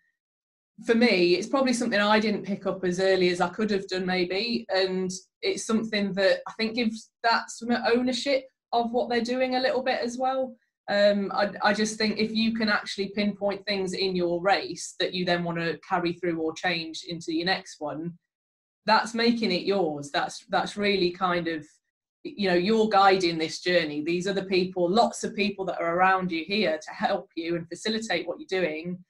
for 0.85 0.95
me 0.95 1.35
it's 1.35 1.47
probably 1.47 1.73
something 1.73 1.99
i 1.99 2.19
didn't 2.19 2.45
pick 2.45 2.65
up 2.65 2.83
as 2.83 2.99
early 2.99 3.29
as 3.29 3.39
i 3.39 3.49
could 3.49 3.69
have 3.69 3.87
done 3.87 4.05
maybe 4.05 4.65
and 4.75 5.11
it's 5.41 5.65
something 5.65 6.13
that 6.13 6.39
i 6.47 6.51
think 6.53 6.75
gives 6.75 7.11
that 7.21 7.49
some 7.49 7.69
ownership 7.93 8.43
of 8.71 8.91
what 8.91 9.09
they're 9.09 9.21
doing 9.21 9.55
a 9.55 9.59
little 9.59 9.83
bit 9.83 9.99
as 10.01 10.17
well 10.17 10.55
um, 10.89 11.31
I, 11.33 11.49
I, 11.63 11.73
just 11.73 11.97
think 11.97 12.17
if 12.17 12.35
you 12.35 12.53
can 12.53 12.67
actually 12.67 13.13
pinpoint 13.15 13.65
things 13.65 13.93
in 13.93 14.17
your 14.17 14.41
race 14.41 14.95
that 14.99 15.13
you 15.13 15.23
then 15.23 15.45
want 15.45 15.57
to 15.59 15.79
carry 15.87 16.11
through 16.13 16.41
or 16.41 16.53
change 16.53 17.05
into 17.07 17.33
your 17.33 17.45
next 17.45 17.79
one, 17.79 18.17
that's 18.85 19.13
making 19.13 19.53
it 19.53 19.61
yours. 19.61 20.11
That's 20.11 20.45
that's 20.49 20.75
really 20.75 21.11
kind 21.11 21.47
of 21.47 21.65
you 22.23 22.49
know 22.49 22.55
you're 22.55 22.89
guiding 22.89 23.37
this 23.37 23.61
journey. 23.61 24.03
These 24.03 24.27
other 24.27 24.43
people, 24.43 24.89
lots 24.89 25.23
of 25.23 25.33
people 25.35 25.63
that 25.65 25.79
are 25.79 25.95
around 25.95 26.33
you 26.33 26.43
here 26.45 26.77
to 26.77 26.91
help 26.91 27.29
you 27.37 27.55
and 27.55 27.67
facilitate 27.69 28.27
what 28.27 28.37
you're 28.39 28.61
doing. 28.61 29.01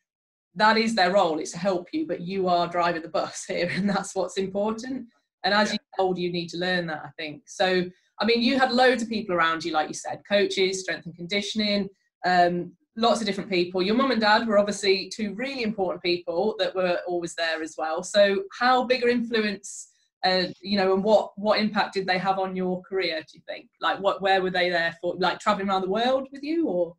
That 0.55 0.77
is 0.77 0.95
their 0.95 1.13
role. 1.13 1.39
It's 1.39 1.51
to 1.51 1.57
help 1.57 1.87
you, 1.93 2.05
but 2.05 2.21
you 2.21 2.47
are 2.47 2.67
driving 2.67 3.01
the 3.01 3.09
bus 3.09 3.45
here, 3.47 3.69
and 3.73 3.89
that's 3.89 4.15
what's 4.15 4.37
important. 4.37 5.07
And 5.43 5.53
as 5.53 5.69
yeah. 5.69 5.73
you 5.73 5.79
get 5.79 6.03
older, 6.03 6.21
you 6.21 6.31
need 6.31 6.49
to 6.49 6.57
learn 6.57 6.87
that. 6.87 7.01
I 7.03 7.09
think 7.17 7.43
so. 7.47 7.83
I 8.19 8.25
mean, 8.25 8.41
you 8.41 8.59
had 8.59 8.71
loads 8.71 9.01
of 9.01 9.09
people 9.09 9.35
around 9.35 9.65
you, 9.65 9.73
like 9.73 9.87
you 9.87 9.93
said, 9.93 10.21
coaches, 10.27 10.81
strength 10.81 11.05
and 11.05 11.15
conditioning, 11.15 11.89
um, 12.25 12.71
lots 12.95 13.21
of 13.21 13.27
different 13.27 13.49
people. 13.49 13.81
Your 13.81 13.95
mum 13.95 14.11
and 14.11 14.21
dad 14.21 14.47
were 14.47 14.59
obviously 14.59 15.09
two 15.13 15.33
really 15.33 15.63
important 15.63 16.03
people 16.03 16.55
that 16.59 16.75
were 16.75 16.99
always 17.07 17.35
there 17.35 17.61
as 17.61 17.75
well. 17.77 18.03
So, 18.03 18.43
how 18.57 18.83
big 18.83 19.03
an 19.03 19.09
influence, 19.09 19.89
uh, 20.23 20.45
you 20.61 20.77
know, 20.77 20.93
and 20.93 21.03
what 21.03 21.31
what 21.35 21.59
impact 21.59 21.93
did 21.93 22.07
they 22.07 22.17
have 22.17 22.39
on 22.39 22.55
your 22.55 22.81
career? 22.83 23.19
Do 23.19 23.37
you 23.37 23.41
think? 23.47 23.69
Like, 23.81 23.99
what 23.99 24.21
where 24.21 24.41
were 24.41 24.51
they 24.51 24.69
there 24.69 24.95
for? 25.01 25.15
Like 25.17 25.39
traveling 25.39 25.69
around 25.69 25.81
the 25.81 25.89
world 25.89 26.27
with 26.31 26.43
you, 26.43 26.67
or? 26.67 26.95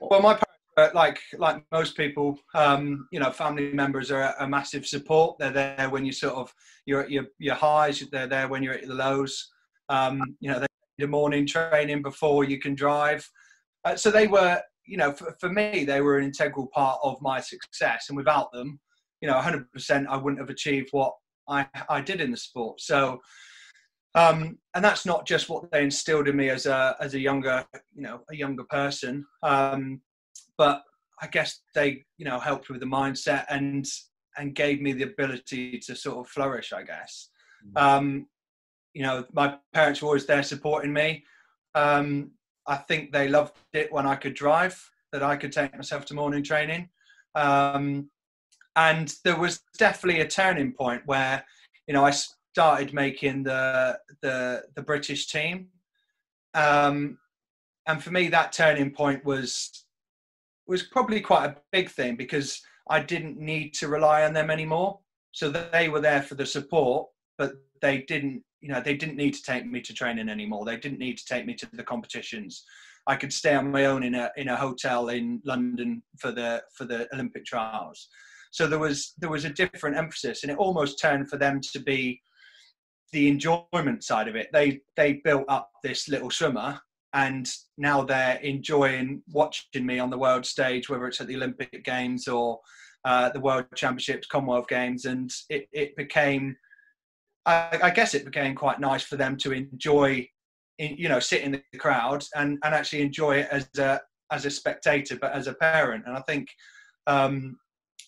Well, 0.00 0.22
my 0.22 0.34
parents, 0.34 0.57
like 0.94 1.20
like 1.38 1.62
most 1.72 1.96
people, 1.96 2.38
um, 2.54 3.06
you 3.12 3.20
know, 3.20 3.30
family 3.30 3.72
members 3.72 4.10
are 4.10 4.22
a, 4.22 4.34
a 4.40 4.48
massive 4.48 4.86
support. 4.86 5.38
They're 5.38 5.50
there 5.50 5.88
when 5.90 6.04
you 6.04 6.12
sort 6.12 6.34
of 6.34 6.52
you're 6.86 7.02
at 7.02 7.10
your 7.10 7.26
your 7.38 7.54
highs. 7.54 8.02
They're 8.12 8.26
there 8.26 8.48
when 8.48 8.62
you're 8.62 8.74
at 8.74 8.86
the 8.86 8.94
lows. 8.94 9.50
Um, 9.88 10.36
you 10.40 10.50
know, 10.50 10.64
the 10.98 11.06
morning 11.06 11.46
training 11.46 12.02
before 12.02 12.44
you 12.44 12.58
can 12.58 12.74
drive. 12.74 13.28
Uh, 13.84 13.96
so 13.96 14.10
they 14.10 14.26
were, 14.26 14.60
you 14.84 14.96
know, 14.96 15.12
for, 15.12 15.34
for 15.40 15.48
me, 15.48 15.84
they 15.84 16.00
were 16.00 16.18
an 16.18 16.24
integral 16.24 16.68
part 16.74 16.98
of 17.02 17.16
my 17.22 17.40
success. 17.40 18.06
And 18.08 18.16
without 18.16 18.52
them, 18.52 18.78
you 19.20 19.28
know, 19.28 19.34
100%, 19.34 20.06
I 20.06 20.16
wouldn't 20.16 20.40
have 20.40 20.50
achieved 20.50 20.88
what 20.90 21.14
I, 21.48 21.66
I 21.88 22.00
did 22.00 22.20
in 22.20 22.30
the 22.30 22.36
sport. 22.36 22.80
So, 22.80 23.20
um, 24.14 24.58
and 24.74 24.84
that's 24.84 25.06
not 25.06 25.26
just 25.26 25.48
what 25.48 25.70
they 25.70 25.82
instilled 25.82 26.28
in 26.28 26.36
me 26.36 26.48
as 26.48 26.66
a 26.66 26.96
as 27.00 27.14
a 27.14 27.20
younger, 27.20 27.64
you 27.94 28.02
know, 28.02 28.20
a 28.30 28.34
younger 28.34 28.64
person. 28.64 29.24
But 30.58 30.82
I 31.22 31.26
guess 31.28 31.60
they, 31.74 32.04
you 32.18 32.26
know, 32.26 32.38
helped 32.38 32.68
with 32.68 32.80
the 32.80 32.86
mindset 32.86 33.46
and 33.48 33.86
and 34.36 34.54
gave 34.54 34.80
me 34.80 34.92
the 34.92 35.04
ability 35.04 35.78
to 35.86 35.94
sort 35.94 36.18
of 36.18 36.28
flourish. 36.28 36.72
I 36.72 36.82
guess. 36.82 37.30
Mm. 37.66 37.82
Um, 37.82 38.26
you 38.94 39.02
know, 39.02 39.24
my 39.32 39.56
parents 39.72 40.02
were 40.02 40.08
always 40.08 40.26
there 40.26 40.42
supporting 40.42 40.92
me. 40.92 41.24
Um, 41.74 42.32
I 42.66 42.76
think 42.76 43.12
they 43.12 43.28
loved 43.28 43.56
it 43.72 43.92
when 43.92 44.06
I 44.06 44.16
could 44.16 44.34
drive, 44.34 44.76
that 45.12 45.22
I 45.22 45.36
could 45.36 45.52
take 45.52 45.74
myself 45.74 46.04
to 46.06 46.14
morning 46.14 46.42
training. 46.42 46.88
Um, 47.34 48.10
and 48.76 49.14
there 49.24 49.38
was 49.38 49.60
definitely 49.78 50.20
a 50.20 50.28
turning 50.28 50.72
point 50.72 51.02
where, 51.06 51.44
you 51.86 51.94
know, 51.94 52.04
I 52.04 52.10
started 52.10 52.92
making 52.92 53.44
the 53.44 53.98
the, 54.22 54.64
the 54.74 54.82
British 54.82 55.28
team. 55.28 55.68
Um, 56.54 57.18
and 57.86 58.02
for 58.02 58.10
me, 58.10 58.28
that 58.28 58.52
turning 58.52 58.90
point 58.90 59.24
was 59.24 59.86
was 60.68 60.84
probably 60.84 61.20
quite 61.20 61.46
a 61.46 61.56
big 61.72 61.90
thing 61.90 62.14
because 62.16 62.60
I 62.90 63.00
didn't 63.00 63.38
need 63.38 63.74
to 63.74 63.88
rely 63.88 64.24
on 64.24 64.32
them 64.32 64.50
anymore. 64.50 65.00
So 65.32 65.50
they 65.50 65.88
were 65.88 66.00
there 66.00 66.22
for 66.22 66.34
the 66.34 66.46
support, 66.46 67.08
but 67.36 67.52
they 67.80 68.02
didn't 68.02 68.42
you 68.60 68.68
know 68.68 68.80
they 68.80 68.96
didn't 68.96 69.16
need 69.16 69.34
to 69.34 69.42
take 69.42 69.66
me 69.66 69.80
to 69.80 69.94
training 69.94 70.28
anymore. 70.28 70.64
They 70.64 70.76
didn't 70.76 70.98
need 70.98 71.18
to 71.18 71.24
take 71.24 71.46
me 71.46 71.54
to 71.54 71.68
the 71.72 71.82
competitions. 71.82 72.64
I 73.06 73.16
could 73.16 73.32
stay 73.32 73.54
on 73.54 73.70
my 73.70 73.86
own 73.86 74.02
in 74.02 74.14
a 74.14 74.30
in 74.36 74.48
a 74.48 74.56
hotel 74.56 75.08
in 75.08 75.40
london 75.44 76.02
for 76.18 76.32
the 76.32 76.62
for 76.74 76.84
the 76.84 77.08
olympic 77.14 77.44
trials. 77.44 78.08
So 78.50 78.66
there 78.66 78.78
was 78.78 79.14
there 79.18 79.30
was 79.30 79.44
a 79.44 79.50
different 79.50 79.96
emphasis 79.96 80.42
and 80.42 80.52
it 80.52 80.58
almost 80.58 81.00
turned 81.00 81.28
for 81.30 81.36
them 81.36 81.60
to 81.72 81.78
be 81.80 82.20
the 83.12 83.28
enjoyment 83.28 84.04
side 84.04 84.28
of 84.28 84.36
it. 84.36 84.48
They 84.52 84.80
they 84.96 85.14
built 85.24 85.44
up 85.48 85.70
this 85.82 86.08
little 86.08 86.30
swimmer 86.30 86.80
and 87.14 87.50
now 87.76 88.02
they're 88.02 88.36
enjoying 88.36 89.22
watching 89.32 89.86
me 89.86 89.98
on 89.98 90.10
the 90.10 90.18
world 90.18 90.44
stage 90.44 90.88
whether 90.88 91.06
it's 91.06 91.20
at 91.20 91.26
the 91.26 91.36
olympic 91.36 91.84
games 91.84 92.28
or 92.28 92.60
uh, 93.04 93.30
the 93.30 93.40
world 93.40 93.64
championships 93.74 94.26
commonwealth 94.26 94.68
games 94.68 95.04
and 95.04 95.32
it, 95.48 95.68
it 95.72 95.96
became 95.96 96.56
I, 97.48 97.78
I, 97.84 97.90
guess 97.90 98.14
it 98.14 98.26
became 98.26 98.54
quite 98.54 98.78
nice 98.78 99.02
for 99.02 99.16
them 99.16 99.36
to 99.38 99.52
enjoy, 99.52 100.28
you 100.78 101.08
know, 101.08 101.18
sit 101.18 101.42
in 101.42 101.52
the 101.52 101.78
crowd 101.78 102.22
and, 102.34 102.58
and 102.62 102.74
actually 102.74 103.00
enjoy 103.00 103.38
it 103.38 103.48
as 103.50 103.66
a 103.78 104.00
as 104.30 104.44
a 104.44 104.50
spectator, 104.50 105.16
but 105.18 105.32
as 105.32 105.46
a 105.46 105.54
parent. 105.54 106.04
And 106.06 106.14
I 106.14 106.20
think, 106.20 106.48
um, 107.06 107.56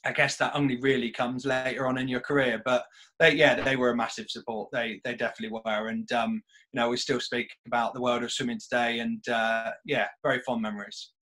I 0.04 0.12
guess 0.12 0.36
that 0.36 0.54
only 0.54 0.80
really 0.80 1.10
comes 1.10 1.44
later 1.44 1.86
on 1.86 1.98
in 1.98 2.08
your 2.08 2.20
career. 2.20 2.62
But 2.64 2.84
they, 3.18 3.34
yeah, 3.34 3.60
they 3.62 3.76
were 3.76 3.90
a 3.90 3.96
massive 3.96 4.26
support. 4.28 4.70
They 4.72 5.00
they 5.04 5.14
definitely 5.14 5.60
were. 5.64 5.88
And 5.88 6.10
um, 6.12 6.42
you 6.72 6.80
know, 6.80 6.90
we 6.90 6.96
still 6.96 7.20
speak 7.20 7.48
about 7.66 7.94
the 7.94 8.00
world 8.00 8.22
of 8.22 8.32
swimming 8.32 8.58
today, 8.58 9.00
and 9.00 9.26
uh, 9.28 9.72
yeah, 9.84 10.06
very 10.22 10.40
fond 10.40 10.62
memories. 10.62 11.12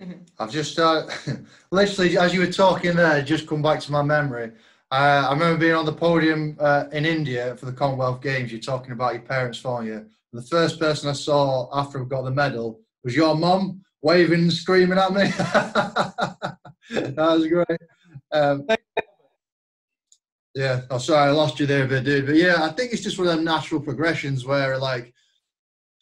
Mm-hmm. 0.00 0.22
I've 0.38 0.50
just 0.50 0.78
uh, 0.78 1.06
literally, 1.70 2.18
as 2.18 2.34
you 2.34 2.40
were 2.40 2.52
talking 2.52 2.96
there, 2.96 3.22
just 3.22 3.46
come 3.46 3.62
back 3.62 3.80
to 3.80 3.92
my 3.92 4.02
memory. 4.02 4.52
Uh, 4.90 5.26
I 5.28 5.32
remember 5.32 5.58
being 5.58 5.74
on 5.74 5.86
the 5.86 5.92
podium 5.92 6.56
uh, 6.60 6.84
in 6.92 7.04
India 7.04 7.56
for 7.56 7.66
the 7.66 7.72
Commonwealth 7.72 8.22
Games. 8.22 8.52
You're 8.52 8.60
talking 8.60 8.92
about 8.92 9.14
your 9.14 9.22
parents 9.22 9.58
for 9.58 9.84
you. 9.84 9.94
And 9.94 10.08
the 10.32 10.46
first 10.46 10.78
person 10.78 11.10
I 11.10 11.14
saw 11.14 11.68
after 11.76 12.02
I 12.02 12.06
got 12.06 12.22
the 12.22 12.30
medal 12.30 12.80
was 13.02 13.16
your 13.16 13.34
mum 13.34 13.82
waving, 14.02 14.42
and 14.42 14.52
screaming 14.52 14.98
at 14.98 15.12
me. 15.12 15.24
that 16.90 17.16
was 17.16 17.46
great. 17.48 17.80
Um, 18.32 18.66
yeah, 20.54 20.82
oh, 20.90 20.98
sorry, 20.98 21.28
I 21.28 21.32
lost 21.32 21.58
you 21.58 21.66
there 21.66 21.84
a 21.84 21.88
bit, 21.88 22.04
dude. 22.04 22.26
But 22.26 22.36
yeah, 22.36 22.62
I 22.62 22.70
think 22.70 22.92
it's 22.92 23.02
just 23.02 23.18
one 23.18 23.26
of 23.26 23.34
them 23.34 23.44
natural 23.44 23.80
progressions 23.80 24.44
where, 24.44 24.78
like, 24.78 25.12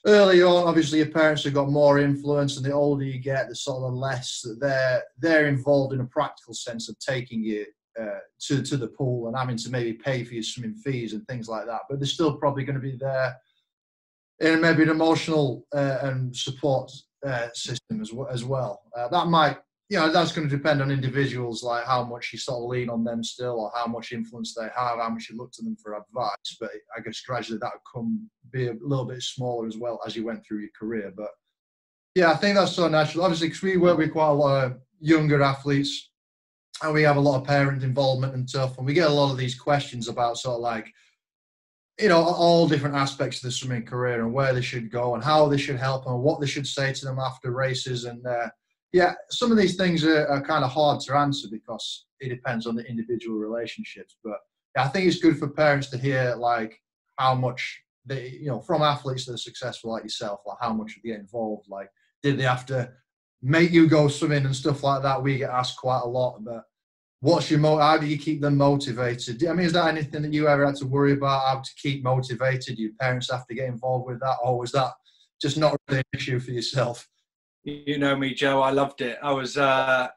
early 0.06 0.42
on, 0.42 0.66
obviously 0.66 0.98
your 0.98 1.08
parents 1.08 1.44
have 1.44 1.54
got 1.54 1.70
more 1.70 1.98
influence, 1.98 2.56
and 2.56 2.66
the 2.66 2.72
older 2.72 3.04
you 3.04 3.18
get, 3.18 3.48
the 3.48 3.54
sort 3.54 3.84
of 3.84 3.94
less 3.94 4.40
that 4.42 4.60
they're 4.60 5.02
they're 5.18 5.46
involved 5.46 5.94
in 5.94 6.00
a 6.00 6.06
practical 6.06 6.54
sense 6.54 6.88
of 6.88 6.98
taking 6.98 7.42
you 7.42 7.64
uh, 8.00 8.18
to 8.40 8.62
to 8.62 8.76
the 8.76 8.88
pool 8.88 9.28
and 9.28 9.36
having 9.36 9.56
to 9.56 9.70
maybe 9.70 9.92
pay 9.92 10.24
for 10.24 10.34
your 10.34 10.42
swimming 10.42 10.74
fees 10.74 11.12
and 11.12 11.26
things 11.26 11.48
like 11.48 11.66
that. 11.66 11.82
But 11.88 12.00
they're 12.00 12.06
still 12.06 12.36
probably 12.36 12.64
going 12.64 12.80
to 12.80 12.82
be 12.82 12.96
there 12.96 13.36
in 14.40 14.60
maybe 14.60 14.82
an 14.82 14.90
emotional 14.90 15.66
uh, 15.74 15.98
and 16.02 16.34
support 16.36 16.90
uh, 17.24 17.48
system 17.54 18.00
as 18.00 18.12
well. 18.12 18.28
As 18.28 18.44
well. 18.44 18.82
Uh, 18.96 19.08
that 19.08 19.28
might, 19.28 19.58
you 19.92 19.98
know, 19.98 20.10
that's 20.10 20.32
going 20.32 20.48
to 20.48 20.56
depend 20.56 20.80
on 20.80 20.90
individuals, 20.90 21.62
like 21.62 21.84
how 21.84 22.02
much 22.02 22.32
you 22.32 22.38
sort 22.38 22.62
of 22.62 22.70
lean 22.70 22.88
on 22.88 23.04
them 23.04 23.22
still, 23.22 23.60
or 23.60 23.70
how 23.74 23.86
much 23.86 24.12
influence 24.12 24.54
they 24.54 24.68
have, 24.74 24.98
how 24.98 25.10
much 25.10 25.28
you 25.28 25.36
look 25.36 25.52
to 25.52 25.62
them 25.62 25.76
for 25.76 25.92
advice. 25.92 26.56
But 26.58 26.70
I 26.96 27.02
guess 27.02 27.20
gradually 27.20 27.58
that 27.58 27.72
would 27.74 27.92
come 27.94 28.30
be 28.50 28.68
a 28.68 28.74
little 28.80 29.04
bit 29.04 29.20
smaller 29.20 29.66
as 29.66 29.76
well 29.76 30.00
as 30.06 30.16
you 30.16 30.24
went 30.24 30.46
through 30.46 30.60
your 30.60 30.70
career. 30.80 31.12
But 31.14 31.28
yeah, 32.14 32.32
I 32.32 32.36
think 32.36 32.56
that's 32.56 32.72
so 32.72 32.88
natural. 32.88 33.24
Obviously, 33.24 33.48
because 33.48 33.60
we 33.60 33.76
work 33.76 33.98
with 33.98 34.12
quite 34.12 34.28
a 34.28 34.32
lot 34.32 34.64
of 34.64 34.78
younger 34.98 35.42
athletes 35.42 36.10
and 36.82 36.94
we 36.94 37.02
have 37.02 37.18
a 37.18 37.20
lot 37.20 37.42
of 37.42 37.46
parent 37.46 37.82
involvement 37.82 38.32
and 38.32 38.48
stuff, 38.48 38.78
and 38.78 38.86
we 38.86 38.94
get 38.94 39.10
a 39.10 39.12
lot 39.12 39.30
of 39.30 39.36
these 39.36 39.60
questions 39.60 40.08
about 40.08 40.38
sort 40.38 40.54
of 40.54 40.62
like, 40.62 40.90
you 42.00 42.08
know, 42.08 42.22
all 42.22 42.66
different 42.66 42.96
aspects 42.96 43.36
of 43.36 43.42
the 43.42 43.50
swimming 43.50 43.84
career 43.84 44.22
and 44.22 44.32
where 44.32 44.54
they 44.54 44.62
should 44.62 44.90
go 44.90 45.14
and 45.14 45.22
how 45.22 45.48
they 45.48 45.58
should 45.58 45.76
help 45.76 46.06
and 46.06 46.18
what 46.18 46.40
they 46.40 46.46
should 46.46 46.66
say 46.66 46.94
to 46.94 47.04
them 47.04 47.18
after 47.18 47.50
races. 47.50 48.06
And 48.06 48.26
uh, 48.26 48.48
yeah, 48.92 49.14
some 49.30 49.50
of 49.50 49.56
these 49.58 49.76
things 49.76 50.04
are, 50.04 50.26
are 50.28 50.42
kind 50.42 50.64
of 50.64 50.70
hard 50.70 51.00
to 51.00 51.16
answer 51.16 51.48
because 51.50 52.06
it 52.20 52.28
depends 52.28 52.66
on 52.66 52.76
the 52.76 52.84
individual 52.84 53.38
relationships. 53.38 54.16
But 54.22 54.38
I 54.76 54.88
think 54.88 55.06
it's 55.06 55.20
good 55.20 55.38
for 55.38 55.48
parents 55.48 55.88
to 55.88 55.98
hear 55.98 56.34
like 56.36 56.78
how 57.18 57.34
much 57.34 57.82
they, 58.04 58.28
you 58.28 58.46
know, 58.46 58.60
from 58.60 58.82
athletes 58.82 59.26
that 59.26 59.34
are 59.34 59.38
successful 59.38 59.92
like 59.92 60.02
yourself, 60.02 60.40
like 60.46 60.58
how 60.60 60.72
much 60.72 60.98
they 61.02 61.10
get 61.10 61.20
involved. 61.20 61.68
Like, 61.68 61.88
did 62.22 62.38
they 62.38 62.44
have 62.44 62.66
to 62.66 62.90
make 63.40 63.70
you 63.70 63.88
go 63.88 64.08
swimming 64.08 64.44
and 64.44 64.54
stuff 64.54 64.82
like 64.82 65.02
that? 65.02 65.22
We 65.22 65.38
get 65.38 65.50
asked 65.50 65.78
quite 65.78 66.02
a 66.04 66.08
lot, 66.08 66.44
but 66.44 66.64
what's 67.20 67.50
your 67.50 67.60
mo- 67.60 67.78
how 67.78 67.96
do 67.96 68.06
you 68.06 68.18
keep 68.18 68.40
them 68.40 68.56
motivated 68.56 69.46
i 69.46 69.52
mean 69.52 69.66
is 69.66 69.72
that 69.72 69.86
anything 69.86 70.22
that 70.22 70.32
you 70.32 70.48
ever 70.48 70.66
had 70.66 70.74
to 70.74 70.86
worry 70.86 71.12
about 71.12 71.46
how 71.46 71.60
to 71.60 71.70
keep 71.80 72.02
motivated 72.02 72.76
your 72.78 72.90
parents 73.00 73.30
have 73.30 73.46
to 73.46 73.54
get 73.54 73.68
involved 73.68 74.06
with 74.06 74.18
that 74.18 74.36
or 74.42 74.58
was 74.58 74.72
that 74.72 74.90
just 75.40 75.56
not 75.56 75.76
really 75.88 76.00
an 76.00 76.18
issue 76.18 76.40
for 76.40 76.50
yourself 76.50 77.08
you 77.64 77.98
know 77.98 78.16
me 78.16 78.34
joe 78.34 78.60
i 78.60 78.70
loved 78.70 79.00
it 79.00 79.18
i 79.22 79.32
was 79.32 79.56
uh 79.56 80.08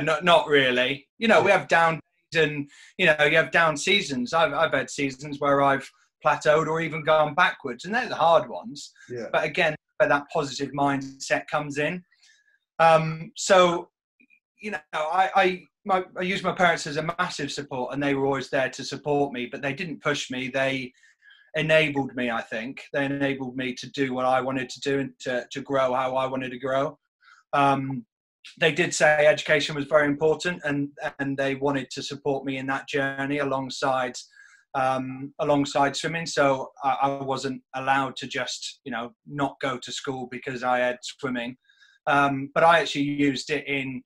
not, 0.00 0.24
not 0.24 0.46
really 0.48 1.06
you 1.18 1.28
know 1.28 1.42
we 1.42 1.50
have 1.50 1.68
down 1.68 2.00
and 2.36 2.68
you 2.98 3.06
know 3.06 3.24
you 3.24 3.36
have 3.36 3.50
down 3.50 3.76
seasons. 3.76 4.32
I've 4.32 4.52
I've 4.52 4.72
had 4.72 4.90
seasons 4.90 5.40
where 5.40 5.62
I've 5.62 5.88
plateaued 6.24 6.66
or 6.66 6.80
even 6.80 7.04
gone 7.04 7.34
backwards, 7.34 7.84
and 7.84 7.94
they're 7.94 8.08
the 8.08 8.14
hard 8.14 8.48
ones. 8.48 8.92
Yeah. 9.08 9.26
But 9.32 9.44
again, 9.44 9.74
where 9.98 10.08
that 10.08 10.24
positive 10.32 10.72
mindset 10.72 11.46
comes 11.48 11.78
in. 11.78 12.02
Um, 12.78 13.32
so 13.36 13.88
you 14.60 14.72
know, 14.72 14.78
I, 14.92 15.30
I 15.34 15.62
my, 15.84 16.04
I 16.18 16.22
used 16.22 16.44
my 16.44 16.52
parents 16.52 16.86
as 16.86 16.96
a 16.96 17.14
massive 17.18 17.52
support, 17.52 17.92
and 17.92 18.02
they 18.02 18.14
were 18.14 18.26
always 18.26 18.50
there 18.50 18.70
to 18.70 18.84
support 18.84 19.32
me. 19.32 19.46
But 19.46 19.62
they 19.62 19.72
didn't 19.72 20.02
push 20.02 20.30
me. 20.30 20.48
They 20.48 20.92
enabled 21.56 22.14
me. 22.16 22.30
I 22.30 22.42
think 22.42 22.82
they 22.92 23.04
enabled 23.04 23.56
me 23.56 23.74
to 23.74 23.90
do 23.90 24.12
what 24.12 24.26
I 24.26 24.40
wanted 24.40 24.68
to 24.70 24.80
do 24.80 24.98
and 25.00 25.12
to 25.20 25.46
to 25.50 25.60
grow 25.60 25.94
how 25.94 26.16
I 26.16 26.26
wanted 26.26 26.50
to 26.50 26.58
grow. 26.58 26.98
Um, 27.52 28.04
they 28.60 28.72
did 28.72 28.94
say 28.94 29.26
education 29.26 29.74
was 29.74 29.86
very 29.86 30.06
important, 30.06 30.62
and 30.64 30.88
and 31.18 31.36
they 31.36 31.54
wanted 31.54 31.90
to 31.90 32.02
support 32.02 32.44
me 32.44 32.58
in 32.58 32.66
that 32.66 32.88
journey 32.88 33.38
alongside 33.38 34.16
um, 34.74 35.32
alongside 35.38 35.96
swimming. 35.96 36.26
So 36.26 36.72
I, 36.82 36.96
I, 37.02 37.22
wasn't 37.22 37.62
allowed 37.76 38.16
to 38.16 38.26
just 38.26 38.80
you 38.84 38.90
know 38.90 39.12
not 39.26 39.56
go 39.60 39.78
to 39.78 39.92
school 39.92 40.28
because 40.30 40.62
I 40.62 40.78
had 40.78 40.98
swimming. 41.02 41.56
Um, 42.06 42.50
but 42.54 42.64
I 42.64 42.80
actually 42.80 43.04
used 43.04 43.50
it 43.50 43.66
in 43.66 44.02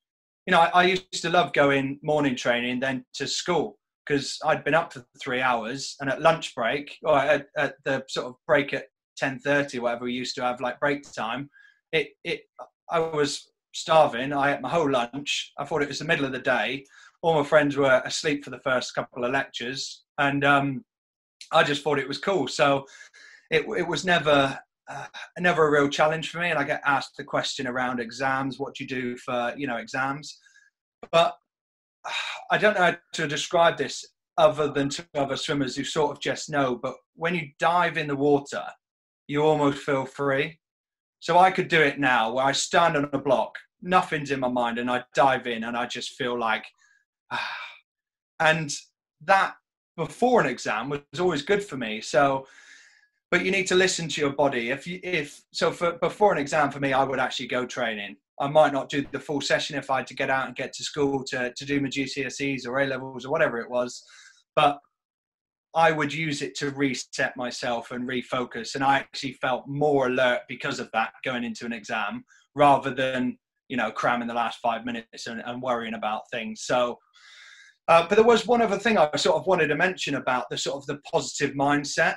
you 0.47 0.53
know 0.53 0.61
I, 0.61 0.71
I 0.75 0.83
used 0.85 1.23
to 1.23 1.31
love 1.31 1.53
going 1.53 1.99
morning 2.03 2.37
training 2.37 2.81
then 2.81 3.05
to 3.15 3.27
school 3.27 3.79
because 4.09 4.39
I'd 4.45 4.65
been 4.65 4.75
up 4.75 4.93
for 4.95 5.05
three 5.23 5.43
hours 5.43 5.95
and 6.01 6.09
at 6.09 6.23
lunch 6.23 6.55
break 6.55 6.97
or 7.05 7.19
at, 7.19 7.47
at 7.57 7.75
the 7.85 8.03
sort 8.09 8.27
of 8.27 8.35
break 8.47 8.73
at 8.73 8.87
10.30 9.23 9.81
whatever 9.81 10.05
we 10.05 10.13
used 10.13 10.35
to 10.37 10.43
have 10.43 10.61
like 10.61 10.81
break 10.81 11.03
time 11.13 11.51
it 11.93 12.09
it 12.25 12.43
I 12.91 13.01
was 13.01 13.51
starving. 13.73 14.33
I 14.33 14.55
ate 14.55 14.61
my 14.61 14.69
whole 14.69 14.91
lunch. 14.91 15.53
I 15.59 15.65
thought 15.65 15.83
it 15.83 15.89
was 15.89 15.99
the 15.99 16.05
middle 16.05 16.25
of 16.25 16.33
the 16.33 16.39
day. 16.39 16.85
All 17.23 17.35
my 17.35 17.45
friends 17.45 17.77
were 17.77 18.03
asleep 18.05 18.45
for 18.45 18.51
the 18.51 18.61
first 18.61 18.95
couple 18.95 19.25
of 19.25 19.33
lectures, 19.33 20.05
and 20.19 20.45
um, 20.45 20.85
I 21.53 21.63
just 21.65 21.83
thought 21.83 21.99
it 21.99 22.09
was 22.09 22.19
cool. 22.19 22.49
So 22.49 22.85
it, 23.51 23.65
it 23.77 23.87
was 23.87 24.05
never 24.05 24.59
uh, 24.89 25.07
never 25.39 25.67
a 25.67 25.71
real 25.71 25.89
challenge 25.89 26.31
for 26.31 26.39
me. 26.39 26.51
And 26.51 26.59
I 26.59 26.65
get 26.65 26.81
asked 26.87 27.17
the 27.17 27.25
question 27.25 27.67
around 27.67 28.01
exams: 28.01 28.59
What 28.59 28.75
do 28.75 28.85
you 28.85 28.89
do 28.89 29.17
for 29.17 29.53
you 29.57 29.67
know 29.67 29.77
exams? 29.77 30.39
But 31.13 31.35
I 32.51 32.59
don't 32.59 32.75
know 32.75 32.85
how 32.85 32.97
to 33.15 33.29
describe 33.29 33.77
this 33.77 34.05
other 34.37 34.69
than 34.69 34.89
to 34.89 35.07
other 35.17 35.37
swimmers 35.37 35.77
who 35.77 35.85
sort 35.85 36.13
of 36.13 36.23
just 36.23 36.49
know. 36.49 36.77
But 36.77 36.95
when 37.15 37.35
you 37.35 37.49
dive 37.59 37.99
in 37.99 38.07
the 38.07 38.17
water, 38.17 38.65
you 39.27 39.43
almost 39.43 39.79
feel 39.79 40.07
free. 40.07 40.59
So 41.21 41.37
I 41.39 41.51
could 41.51 41.69
do 41.69 41.81
it 41.81 41.99
now 41.99 42.33
where 42.33 42.45
I 42.45 42.53
stand 42.53 42.97
on 42.97 43.11
a 43.13 43.19
block, 43.19 43.57
nothing's 43.83 44.31
in 44.31 44.41
my 44.41 44.49
mind, 44.49 44.79
and 44.79 44.91
I 44.91 45.05
dive 45.15 45.47
in 45.49 45.65
and 45.65 45.77
I 45.77 45.87
just 45.87 46.13
feel 46.13 46.39
like, 46.39 46.65
ah. 47.31 47.57
and 48.41 48.73
that 49.25 49.55
before 49.97 50.41
an 50.41 50.47
exam 50.47 50.89
was 50.89 51.01
always 51.19 51.43
good 51.43 51.63
for 51.63 51.77
me. 51.77 52.01
So, 52.01 52.47
but 53.33 53.45
you 53.45 53.51
need 53.51 53.67
to 53.67 53.75
listen 53.75 54.09
to 54.09 54.21
your 54.21 54.31
body. 54.31 54.71
If 54.71 54.87
you, 54.87 55.01
if, 55.03 55.43
so 55.53 55.73
for, 55.73 55.99
before 55.99 56.33
an 56.33 56.39
exam 56.39 56.71
for 56.71 56.79
me, 56.79 56.93
I 56.93 57.03
would 57.03 57.19
actually 57.19 57.49
go 57.49 57.67
training. 57.67 58.17
I 58.41 58.49
might 58.49 58.73
not 58.73 58.89
do 58.89 59.05
the 59.11 59.21
full 59.21 59.41
session 59.41 59.77
if 59.77 59.91
I 59.91 59.99
had 59.99 60.07
to 60.09 60.15
get 60.15 60.31
out 60.31 60.47
and 60.47 60.57
get 60.57 60.73
to 60.75 60.85
school 60.85 61.25
to, 61.25 61.53
to 61.53 61.65
do 61.65 61.81
my 61.81 61.89
GCSEs 61.89 62.67
or 62.67 62.81
A 62.81 62.87
levels 62.87 63.25
or 63.25 63.31
whatever 63.31 63.59
it 63.59 63.71
was. 63.71 64.05
But 64.55 64.79
I 65.75 65.93
would 65.93 66.13
use 66.13 66.43
it 66.43 66.57
to 66.57 66.71
reset 66.71 67.37
myself 67.37 67.91
and 67.91 68.09
refocus. 68.09 68.75
And 68.75 68.83
I 68.83 68.97
actually 68.97 69.35
felt 69.35 69.69
more 69.69 70.07
alert 70.07 70.41
because 70.49 70.81
of 70.81 70.91
that 70.93 71.13
going 71.25 71.45
into 71.45 71.67
an 71.67 71.73
exam 71.73 72.25
rather 72.55 72.93
than, 72.93 73.39
you 73.69 73.77
know, 73.77 73.91
cramming 73.91 74.29
the 74.29 74.35
last 74.35 74.61
five 74.61 74.85
minutes 74.85 75.27
and, 75.27 75.43
and 75.45 75.61
worrying 75.61 75.95
about 75.95 76.23
things. 76.31 76.63
So, 76.63 76.99
uh, 77.87 78.07
but 78.09 78.17
there 78.17 78.25
was 78.25 78.47
one 78.47 78.63
other 78.63 78.79
thing 78.79 78.99
I 78.99 79.15
sort 79.17 79.37
of 79.37 79.47
wanted 79.47 79.69
to 79.69 79.77
mention 79.77 80.15
about 80.15 80.47
the 80.51 80.59
sort 80.59 80.77
of 80.77 80.87
the 80.87 80.99
positive 81.11 81.55
mindset. 81.55 82.17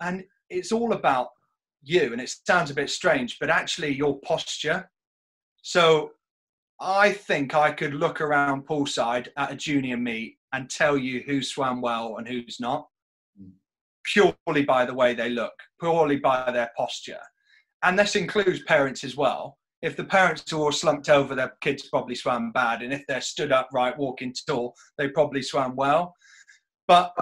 And 0.00 0.24
it's 0.48 0.72
all 0.72 0.92
about 0.92 1.28
you. 1.82 2.12
And 2.12 2.20
it 2.20 2.34
sounds 2.46 2.70
a 2.70 2.74
bit 2.74 2.90
strange, 2.90 3.38
but 3.40 3.50
actually 3.50 3.94
your 3.94 4.20
posture. 4.20 4.88
So 5.62 6.12
I 6.80 7.12
think 7.12 7.54
I 7.54 7.70
could 7.72 7.94
look 7.94 8.20
around 8.20 8.66
poolside 8.66 9.28
at 9.36 9.52
a 9.52 9.56
junior 9.56 9.96
meet 9.96 10.36
and 10.52 10.68
tell 10.68 10.96
you 10.96 11.22
who 11.26 11.42
swam 11.42 11.80
well 11.80 12.16
and 12.18 12.28
who's 12.28 12.58
not 12.60 12.88
hmm. 13.38 13.50
purely 14.04 14.64
by 14.64 14.84
the 14.84 14.94
way 14.94 15.14
they 15.14 15.30
look, 15.30 15.54
purely 15.80 16.16
by 16.16 16.50
their 16.50 16.70
posture. 16.76 17.20
And 17.82 17.98
this 17.98 18.16
includes 18.16 18.62
parents 18.64 19.04
as 19.04 19.16
well. 19.16 19.58
If 19.80 19.96
the 19.96 20.04
parents 20.04 20.52
are 20.52 20.56
all 20.56 20.72
slumped 20.72 21.08
over, 21.08 21.34
their 21.34 21.54
kids 21.60 21.88
probably 21.88 22.14
swam 22.14 22.52
bad. 22.52 22.82
And 22.82 22.92
if 22.92 23.04
they're 23.08 23.20
stood 23.20 23.50
upright, 23.50 23.98
walking 23.98 24.34
tall, 24.46 24.74
they 24.98 25.08
probably 25.08 25.42
swam 25.42 25.74
well. 25.74 26.14
But 26.86 27.12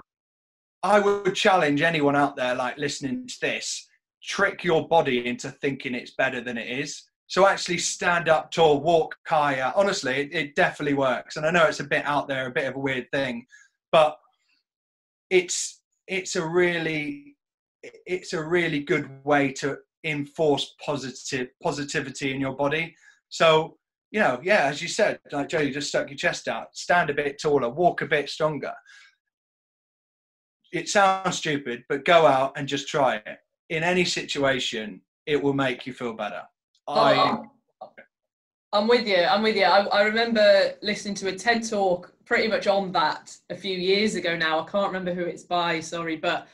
I 0.83 1.01
would 1.01 1.35
challenge 1.35 1.81
anyone 1.81 2.17
out 2.17 2.37
there, 2.37 2.55
like 2.55 2.77
listening 2.77 3.27
to 3.27 3.41
this, 3.41 3.89
trick 4.23 4.65
your 4.65 4.87
body 4.89 5.27
into 5.27 5.51
thinking 5.51 5.95
it's 5.95 6.13
better 6.13 6.43
than 6.43 6.59
it 6.59 6.69
is. 6.69 7.03
So 7.31 7.47
actually 7.47 7.79
stand 7.79 8.29
up 8.29 8.51
tall, 8.51 8.81
walk 8.81 9.15
higher. 9.25 9.73
Honestly, 9.77 10.17
it, 10.17 10.35
it 10.35 10.57
definitely 10.57 10.95
works. 10.95 11.37
And 11.37 11.47
I 11.47 11.53
know 11.53 11.65
it's 11.65 11.79
a 11.79 11.85
bit 11.85 12.05
out 12.05 12.27
there, 12.27 12.49
a 12.49 12.51
bit 12.51 12.67
of 12.67 12.75
a 12.75 12.81
weird 12.81 13.07
thing, 13.13 13.47
but 13.93 14.19
it's 15.31 15.81
it's 16.09 16.35
a 16.35 16.45
really 16.45 17.37
it's 17.85 18.33
a 18.33 18.45
really 18.45 18.81
good 18.81 19.09
way 19.23 19.53
to 19.53 19.79
enforce 20.03 20.75
positive 20.85 21.51
positivity 21.63 22.35
in 22.35 22.41
your 22.41 22.57
body. 22.57 22.97
So 23.29 23.77
you 24.11 24.19
know, 24.19 24.41
yeah, 24.43 24.65
as 24.65 24.83
you 24.83 24.89
said, 24.89 25.21
like 25.31 25.51
Joe, 25.51 25.61
you 25.61 25.73
just 25.73 25.91
stuck 25.91 26.11
your 26.11 26.17
chest 26.17 26.49
out, 26.49 26.77
stand 26.77 27.11
a 27.11 27.15
bit 27.15 27.41
taller, 27.41 27.69
walk 27.69 28.03
a 28.03 28.07
bit 28.07 28.29
stronger. 28.29 28.73
It 30.73 30.89
sounds 30.89 31.37
stupid, 31.37 31.85
but 31.89 32.05
go 32.05 32.27
out 32.27 32.55
and 32.57 32.67
just 32.67 32.89
try 32.89 33.23
it. 33.25 33.39
In 33.69 33.85
any 33.85 34.05
situation, 34.05 35.01
it 35.27 35.41
will 35.41 35.55
make 35.55 35.87
you 35.87 35.93
feel 35.93 36.15
better. 36.15 36.43
Oh, 36.97 37.01
I 37.01 37.39
I'm 38.73 38.87
with 38.87 39.07
you. 39.07 39.17
I'm 39.17 39.43
with 39.43 39.57
you. 39.57 39.65
I, 39.65 39.85
I, 39.87 40.03
remember 40.03 40.75
listening 40.81 41.15
to 41.17 41.29
a 41.29 41.33
TED 41.33 41.69
talk 41.69 42.15
pretty 42.25 42.47
much 42.47 42.69
on 42.69 42.93
that 42.93 43.37
a 43.51 43.57
few 43.57 43.77
years 43.77 44.15
ago 44.15 44.37
now. 44.37 44.61
I 44.61 44.71
can't 44.71 44.87
remember 44.87 45.13
who 45.13 45.23
it's 45.23 45.43
by, 45.43 45.81
sorry, 45.81 46.17
but 46.17 46.47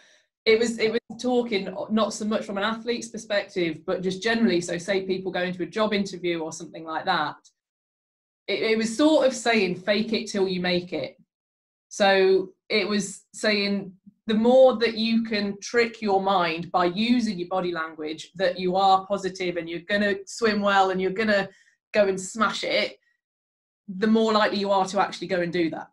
it 0.46 0.58
was 0.58 0.78
it 0.78 0.92
was 0.92 1.00
talking 1.20 1.74
not 1.90 2.14
so 2.14 2.24
much 2.24 2.46
from 2.46 2.56
an 2.56 2.64
athlete's 2.64 3.08
perspective, 3.08 3.80
but 3.84 4.02
just 4.02 4.22
generally. 4.22 4.62
So, 4.62 4.78
say 4.78 5.02
people 5.02 5.30
go 5.30 5.42
into 5.42 5.62
a 5.62 5.66
job 5.66 5.92
interview 5.92 6.38
or 6.38 6.52
something 6.52 6.84
like 6.84 7.04
that. 7.04 7.36
It, 8.48 8.62
it 8.62 8.78
was 8.78 8.96
sort 8.96 9.26
of 9.26 9.34
saying 9.34 9.76
fake 9.76 10.14
it 10.14 10.30
till 10.30 10.48
you 10.48 10.60
make 10.60 10.94
it. 10.94 11.18
So 11.88 12.50
it 12.68 12.88
was 12.88 13.24
saying 13.32 13.92
the 14.26 14.34
more 14.34 14.76
that 14.76 14.96
you 14.96 15.22
can 15.22 15.56
trick 15.60 16.02
your 16.02 16.20
mind 16.20 16.70
by 16.72 16.86
using 16.86 17.38
your 17.38 17.48
body 17.48 17.72
language 17.72 18.32
that 18.34 18.58
you 18.58 18.76
are 18.76 19.06
positive 19.06 19.56
and 19.56 19.68
you're 19.68 19.80
going 19.80 20.00
to 20.00 20.18
swim 20.26 20.60
well 20.60 20.90
and 20.90 21.00
you're 21.00 21.12
going 21.12 21.28
to 21.28 21.48
go 21.94 22.08
and 22.08 22.20
smash 22.20 22.64
it, 22.64 22.96
the 23.88 24.06
more 24.06 24.32
likely 24.32 24.58
you 24.58 24.70
are 24.70 24.86
to 24.86 25.00
actually 25.00 25.28
go 25.28 25.40
and 25.40 25.52
do 25.52 25.70
that. 25.70 25.88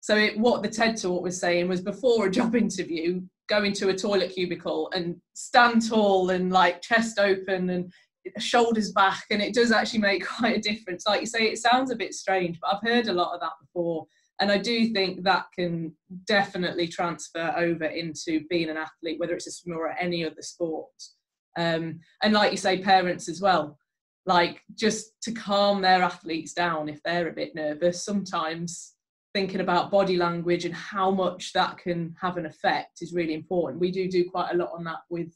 So 0.00 0.16
it, 0.16 0.38
what 0.38 0.62
the 0.62 0.68
TED 0.68 1.00
talk 1.00 1.22
was 1.22 1.38
saying 1.38 1.68
was 1.68 1.80
before 1.80 2.26
a 2.26 2.30
job 2.30 2.54
interview, 2.64 3.20
go 3.48 3.64
into 3.64 3.90
a 3.90 3.94
toilet 3.96 4.32
cubicle 4.32 4.90
and 4.94 5.16
stand 5.34 5.86
tall 5.88 6.30
and 6.30 6.50
like 6.50 6.80
chest 6.80 7.18
open 7.18 7.70
and 7.70 7.92
shoulders 8.38 8.92
back, 8.92 9.24
and 9.30 9.42
it 9.42 9.54
does 9.54 9.72
actually 9.72 10.00
make 10.00 10.26
quite 10.38 10.56
a 10.56 10.60
difference. 10.60 11.06
Like 11.06 11.20
you 11.20 11.26
say, 11.26 11.44
it 11.44 11.58
sounds 11.58 11.90
a 11.90 11.96
bit 11.96 12.14
strange, 12.14 12.58
but 12.60 12.74
I've 12.74 12.88
heard 12.88 13.08
a 13.08 13.12
lot 13.12 13.34
of 13.34 13.40
that 13.40 13.52
before, 13.60 14.06
and 14.40 14.50
I 14.50 14.58
do 14.58 14.92
think 14.92 15.22
that 15.22 15.46
can 15.56 15.94
definitely 16.26 16.88
transfer 16.88 17.54
over 17.56 17.84
into 17.84 18.44
being 18.50 18.68
an 18.68 18.76
athlete, 18.76 19.20
whether 19.20 19.34
it's 19.34 19.46
a 19.46 19.52
swimmer 19.52 19.80
or 19.80 19.96
any 19.98 20.24
other 20.24 20.42
sport. 20.42 20.90
Um, 21.56 22.00
and 22.22 22.32
like 22.32 22.50
you 22.50 22.58
say, 22.58 22.82
parents 22.82 23.28
as 23.28 23.40
well 23.40 23.78
like 24.26 24.62
just 24.74 25.12
to 25.22 25.32
calm 25.32 25.82
their 25.82 26.02
athletes 26.02 26.52
down 26.52 26.88
if 26.88 27.02
they're 27.02 27.28
a 27.28 27.32
bit 27.32 27.54
nervous 27.54 28.04
sometimes 28.04 28.94
thinking 29.34 29.60
about 29.60 29.90
body 29.90 30.16
language 30.16 30.64
and 30.64 30.74
how 30.74 31.10
much 31.10 31.52
that 31.52 31.76
can 31.78 32.14
have 32.20 32.36
an 32.36 32.46
effect 32.46 33.02
is 33.02 33.12
really 33.12 33.34
important 33.34 33.80
we 33.80 33.90
do 33.90 34.08
do 34.08 34.28
quite 34.28 34.50
a 34.52 34.56
lot 34.56 34.70
on 34.74 34.84
that 34.84 35.00
with 35.10 35.32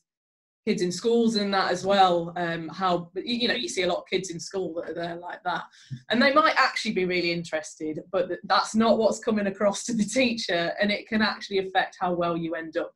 kids 0.69 0.83
in 0.83 0.93
schools 0.93 1.37
and 1.37 1.53
that 1.55 1.71
as 1.71 1.83
well 1.87 2.31
um, 2.37 2.69
how 2.69 3.11
you 3.15 3.49
know 3.49 3.55
you 3.55 3.71
see 3.71 3.85
a 3.85 3.87
lot 3.87 4.01
of 4.01 4.05
kids 4.07 4.29
in 4.29 4.39
school 4.39 4.75
that 4.75 4.91
are 4.91 4.95
there 4.95 5.17
like 5.17 5.43
that. 5.43 5.63
And 6.11 6.21
they 6.21 6.35
might 6.35 6.57
actually 6.59 6.93
be 6.93 7.07
really 7.07 7.33
interested 7.33 8.01
but 8.13 8.29
that's 8.45 8.75
not 8.75 8.99
what's 8.99 9.19
coming 9.19 9.47
across 9.47 9.85
to 9.85 9.95
the 9.95 10.05
teacher 10.05 10.75
and 10.79 10.91
it 10.91 11.09
can 11.09 11.23
actually 11.23 11.59
affect 11.59 11.97
how 11.99 12.13
well 12.13 12.37
you 12.37 12.55
end 12.55 12.77
up 12.77 12.93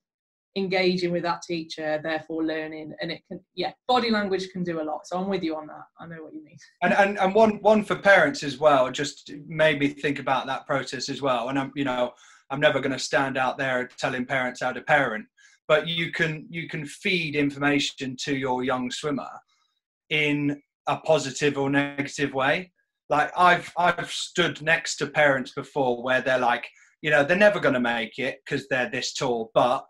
engaging 0.55 1.13
with 1.13 1.23
that 1.23 1.41
teacher 1.41 1.99
therefore 2.03 2.45
learning 2.45 2.93
and 3.01 3.11
it 3.11 3.23
can 3.27 3.41
yeah 3.55 3.73
body 3.89 4.11
language 4.11 4.51
can 4.51 4.63
do 4.63 4.83
a 4.83 4.85
lot. 4.91 5.07
So 5.07 5.17
i'm 5.17 5.31
with 5.31 5.43
you 5.43 5.57
on 5.57 5.67
that. 5.69 5.87
I 5.99 6.07
know 6.07 6.23
what 6.25 6.35
you 6.35 6.45
mean. 6.45 6.59
And 6.83 6.93
and, 6.93 7.19
and 7.19 7.35
one 7.35 7.53
one 7.63 7.85
for 7.85 7.97
parents 7.97 8.43
as 8.43 8.59
well 8.59 8.91
just 8.91 9.33
made 9.47 9.79
me 9.79 9.89
think 9.89 10.19
about 10.19 10.47
that 10.47 10.67
process 10.67 11.09
as 11.09 11.23
well. 11.23 11.49
And 11.49 11.59
i'm 11.59 11.73
you 11.75 11.85
know 11.85 12.13
i'm 12.51 12.61
never 12.61 12.81
going 12.81 12.93
to 12.93 12.99
stand 12.99 13.39
out 13.39 13.57
there 13.57 13.89
telling 13.97 14.27
parents 14.27 14.61
how 14.61 14.73
to 14.73 14.83
parent 14.83 15.25
but 15.69 15.87
you 15.87 16.13
can 16.13 16.47
you 16.51 16.69
can 16.69 16.85
feed 16.85 17.37
information 17.37 18.17
to 18.19 18.37
your 18.37 18.65
young 18.65 18.91
swimmer 18.91 19.31
in 20.11 20.61
a 20.89 20.97
positive 20.99 21.57
or 21.57 21.71
negative 21.71 22.35
way 22.35 22.71
like 23.09 23.31
i've 23.37 23.73
i've 23.79 24.11
stood 24.11 24.61
next 24.63 24.97
to 24.97 25.07
parents 25.07 25.53
before 25.53 26.03
where 26.03 26.21
they're 26.21 26.39
like 26.39 26.67
you 27.03 27.11
know, 27.11 27.25
they're 27.25 27.37
never 27.37 27.61
going 27.61 27.75
to 27.75 27.81
make 27.81 28.19
it 28.19 28.41
because 28.45 28.67
they're 28.69 28.89
this 28.89 29.13
tall. 29.13 29.51
But, 29.53 29.85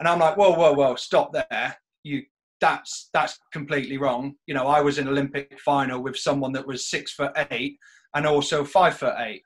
and 0.00 0.08
I'm 0.08 0.18
like, 0.18 0.36
whoa, 0.36 0.52
whoa, 0.52 0.72
whoa, 0.72 0.96
stop 0.96 1.32
there. 1.32 1.76
You, 2.02 2.22
that's 2.60 3.10
that's 3.12 3.38
completely 3.52 3.98
wrong. 3.98 4.34
You 4.46 4.54
know, 4.54 4.66
I 4.66 4.80
was 4.80 4.96
in 4.98 5.08
Olympic 5.08 5.60
final 5.60 6.02
with 6.02 6.16
someone 6.16 6.52
that 6.52 6.66
was 6.66 6.88
six 6.88 7.12
foot 7.12 7.32
eight 7.50 7.78
and 8.14 8.26
also 8.26 8.64
five 8.64 8.96
foot 8.96 9.14
eight 9.18 9.42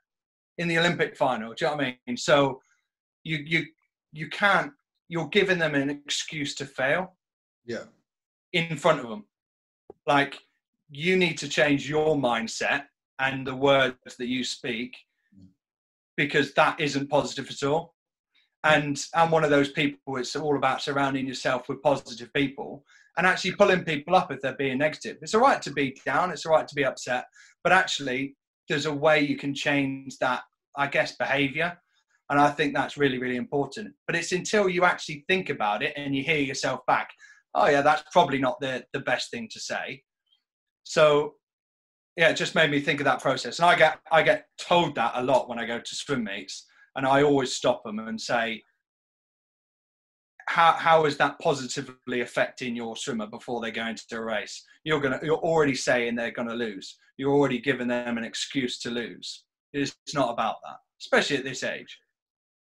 in 0.57 0.69
the 0.69 0.79
Olympic 0.79 1.17
final. 1.17 1.53
Do 1.53 1.65
you 1.65 1.71
know 1.71 1.75
what 1.75 1.85
I 1.85 1.97
mean? 2.07 2.15
So 2.15 2.61
you 3.25 3.39
you 3.45 3.65
you 4.13 4.29
can't. 4.29 4.71
You're 5.11 5.27
giving 5.27 5.59
them 5.59 5.75
an 5.75 5.89
excuse 5.89 6.55
to 6.55 6.65
fail. 6.65 7.17
Yeah. 7.65 7.83
In 8.53 8.77
front 8.77 9.01
of 9.01 9.09
them, 9.09 9.25
like 10.07 10.37
you 10.89 11.17
need 11.17 11.37
to 11.39 11.49
change 11.49 11.89
your 11.89 12.15
mindset 12.15 12.83
and 13.19 13.45
the 13.45 13.55
words 13.55 14.15
that 14.17 14.27
you 14.27 14.45
speak 14.45 14.95
mm. 15.37 15.47
because 16.15 16.53
that 16.53 16.79
isn't 16.79 17.09
positive 17.09 17.49
at 17.49 17.67
all. 17.67 17.93
And 18.63 19.03
I'm 19.13 19.31
one 19.31 19.43
of 19.43 19.49
those 19.49 19.71
people. 19.71 20.15
It's 20.15 20.35
all 20.35 20.55
about 20.55 20.81
surrounding 20.81 21.27
yourself 21.27 21.67
with 21.67 21.81
positive 21.81 22.31
people 22.33 22.85
and 23.17 23.27
actually 23.27 23.55
pulling 23.55 23.83
people 23.83 24.15
up 24.15 24.31
if 24.31 24.39
they're 24.39 24.55
being 24.55 24.77
negative. 24.77 25.17
It's 25.21 25.33
all 25.33 25.41
right 25.41 25.61
to 25.63 25.73
be 25.73 25.97
down. 26.05 26.31
It's 26.31 26.45
all 26.45 26.53
right 26.53 26.67
to 26.67 26.75
be 26.75 26.85
upset, 26.85 27.25
but 27.65 27.73
actually, 27.73 28.37
there's 28.69 28.85
a 28.85 28.93
way 28.93 29.19
you 29.19 29.35
can 29.35 29.53
change 29.53 30.17
that. 30.19 30.43
I 30.77 30.87
guess 30.87 31.17
behavior, 31.17 31.77
and 32.31 32.39
I 32.39 32.49
think 32.49 32.73
that's 32.73 32.95
really, 32.95 33.19
really 33.19 33.35
important. 33.35 33.93
But 34.07 34.15
it's 34.15 34.31
until 34.31 34.69
you 34.69 34.85
actually 34.85 35.25
think 35.27 35.49
about 35.49 35.83
it 35.83 35.93
and 35.97 36.15
you 36.15 36.23
hear 36.23 36.39
yourself 36.39 36.79
back. 36.87 37.09
Oh 37.53 37.67
yeah, 37.67 37.81
that's 37.81 38.03
probably 38.13 38.39
not 38.39 38.59
the 38.61 38.85
the 38.93 39.01
best 39.01 39.29
thing 39.29 39.49
to 39.51 39.59
say. 39.59 40.01
So 40.83 41.35
yeah, 42.15 42.29
it 42.29 42.37
just 42.37 42.55
made 42.55 42.71
me 42.71 42.79
think 42.79 43.01
of 43.01 43.03
that 43.03 43.21
process. 43.21 43.59
And 43.59 43.65
I 43.65 43.75
get 43.75 43.99
I 44.13 44.23
get 44.23 44.45
told 44.57 44.95
that 44.95 45.11
a 45.15 45.23
lot 45.23 45.49
when 45.49 45.59
I 45.59 45.65
go 45.65 45.79
to 45.79 45.95
swim 45.95 46.23
meets, 46.23 46.65
and 46.95 47.05
I 47.05 47.21
always 47.21 47.51
stop 47.51 47.83
them 47.83 47.99
and 47.99 48.19
say, 48.19 48.63
how 50.47 50.71
how 50.71 51.03
is 51.03 51.17
that 51.17 51.37
positively 51.39 52.21
affecting 52.21 52.77
your 52.77 52.95
swimmer 52.95 53.27
before 53.27 53.59
they 53.59 53.71
go 53.71 53.87
into 53.87 54.03
a 54.13 54.21
race? 54.21 54.63
You're 54.85 55.01
gonna 55.01 55.19
you're 55.21 55.35
already 55.35 55.75
saying 55.75 56.15
they're 56.15 56.31
gonna 56.31 56.55
lose. 56.55 56.97
You're 57.17 57.33
already 57.33 57.59
giving 57.59 57.89
them 57.89 58.17
an 58.17 58.23
excuse 58.23 58.79
to 58.79 58.89
lose. 58.89 59.43
It's 59.73 59.93
not 60.13 60.31
about 60.31 60.55
that, 60.63 60.77
especially 61.01 61.35
at 61.35 61.43
this 61.43 61.63
age. 61.63 61.99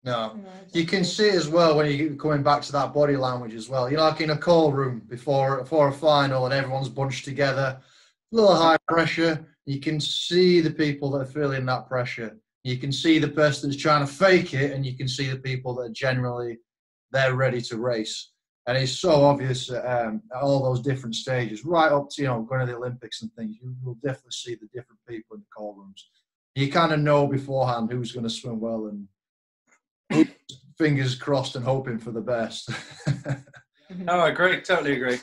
No, 0.09 0.39
you 0.73 0.87
can 0.87 1.05
see 1.05 1.29
as 1.29 1.49
well 1.49 1.77
when 1.77 1.91
you're 1.93 2.15
coming 2.15 2.43
back 2.43 2.63
to 2.63 2.73
that 2.73 2.95
body 2.95 3.15
language 3.15 3.55
as 3.55 3.69
well. 3.69 3.91
You're 3.91 4.01
like 4.01 4.23
in 4.23 4.31
a 4.31 4.39
call 4.39 4.73
room 4.73 5.03
before 5.07 5.59
before 5.59 5.89
a 5.89 5.93
final, 5.93 6.47
and 6.47 6.55
everyone's 6.55 6.89
bunched 6.89 7.27
together 7.27 7.79
a 7.79 8.35
little 8.35 8.55
high 8.57 8.79
pressure. 8.89 9.47
You 9.67 9.81
can 9.81 10.01
see 10.01 10.63
the 10.63 10.71
people 10.71 11.11
that 11.11 11.19
are 11.21 11.27
feeling 11.39 11.67
that 11.67 11.89
pressure. 11.89 12.39
You 12.65 12.79
can 12.79 12.91
see 12.91 13.19
the 13.19 13.29
person 13.29 13.69
that's 13.69 13.83
trying 13.83 14.07
to 14.07 14.11
fake 14.11 14.55
it, 14.55 14.73
and 14.73 14.87
you 14.87 14.97
can 14.97 15.09
see 15.09 15.29
the 15.29 15.37
people 15.51 15.75
that 15.75 15.83
are 15.91 16.01
generally 16.07 16.57
they're 17.13 17.35
ready 17.35 17.61
to 17.61 17.77
race. 17.77 18.31
And 18.67 18.79
it's 18.79 18.93
so 18.93 19.11
obvious 19.27 19.71
um, 19.71 20.23
at 20.35 20.41
all 20.43 20.63
those 20.63 20.81
different 20.81 21.17
stages, 21.17 21.67
right 21.67 21.93
up 21.93 22.09
to 22.13 22.23
you 22.23 22.29
know 22.29 22.41
going 22.49 22.61
to 22.61 22.67
the 22.73 22.79
Olympics 22.79 23.21
and 23.21 23.31
things. 23.35 23.57
You 23.61 23.77
will 23.85 23.97
definitely 23.97 24.31
see 24.43 24.55
the 24.55 24.69
different 24.73 25.01
people 25.07 25.37
in 25.37 25.43
the 25.43 25.55
call 25.55 25.75
rooms. 25.75 26.09
You 26.55 26.73
kind 26.73 26.93
of 26.95 27.01
know 27.01 27.27
beforehand 27.27 27.93
who's 27.93 28.13
going 28.13 28.25
to 28.25 28.31
swim 28.41 28.59
well 28.59 28.87
and 28.87 29.07
fingers 30.79 31.15
crossed 31.15 31.57
and 31.57 31.65
hoping 31.65 31.99
for 31.99 32.13
the 32.13 32.21
best. 32.21 32.71
no, 33.97 34.13
I 34.21 34.29
agree. 34.29 34.61
Totally 34.61 34.95
agree. 34.95 35.19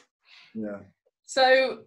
Yeah. 0.53 0.79
So 1.25 1.79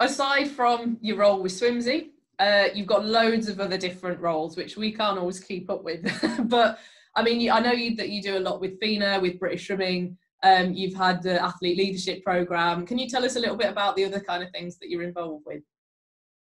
aside 0.00 0.48
from 0.48 0.98
your 1.00 1.18
role 1.18 1.42
with 1.42 1.52
Swimzi, 1.52 2.10
uh, 2.38 2.66
you've 2.74 2.88
got 2.88 3.04
loads 3.04 3.48
of 3.48 3.60
other 3.60 3.78
different 3.78 4.20
roles 4.20 4.56
which 4.56 4.76
we 4.76 4.92
can't 4.92 5.18
always 5.18 5.40
keep 5.40 5.70
up 5.70 5.84
with. 5.84 6.02
but 6.48 6.78
I 7.16 7.22
mean, 7.22 7.50
I 7.50 7.60
know 7.60 7.72
you, 7.72 7.94
that 7.96 8.08
you 8.08 8.20
do 8.20 8.38
a 8.38 8.40
lot 8.40 8.60
with 8.60 8.80
FINA, 8.80 9.20
with 9.20 9.38
British 9.38 9.66
Swimming. 9.66 10.18
Um, 10.42 10.74
you've 10.74 10.94
had 10.94 11.22
the 11.22 11.42
athlete 11.42 11.78
leadership 11.78 12.22
program. 12.22 12.84
Can 12.84 12.98
you 12.98 13.08
tell 13.08 13.24
us 13.24 13.36
a 13.36 13.40
little 13.40 13.56
bit 13.56 13.70
about 13.70 13.96
the 13.96 14.04
other 14.04 14.20
kind 14.20 14.42
of 14.42 14.50
things 14.50 14.78
that 14.78 14.90
you're 14.90 15.02
involved 15.02 15.44
with? 15.46 15.62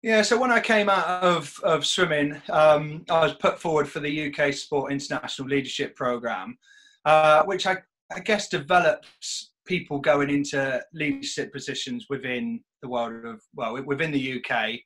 Yeah, 0.03 0.21
so 0.21 0.39
when 0.39 0.51
I 0.51 0.59
came 0.59 0.89
out 0.89 1.23
of, 1.23 1.59
of 1.63 1.85
swimming, 1.85 2.39
um, 2.49 3.03
I 3.09 3.21
was 3.21 3.33
put 3.35 3.59
forward 3.59 3.89
for 3.89 3.99
the 3.99 4.31
UK 4.31 4.53
Sport 4.53 4.91
International 4.91 5.47
Leadership 5.47 5.95
Program, 5.95 6.57
uh, 7.05 7.43
which 7.43 7.65
I, 7.65 7.77
I 8.15 8.19
guess 8.19 8.47
develops 8.47 9.51
people 9.65 9.99
going 9.99 10.29
into 10.29 10.81
leadership 10.93 11.51
positions 11.51 12.05
within 12.09 12.61
the 12.81 12.87
world 12.87 13.25
of 13.25 13.41
well 13.55 13.81
within 13.83 14.11
the 14.11 14.39
UK 14.39 14.79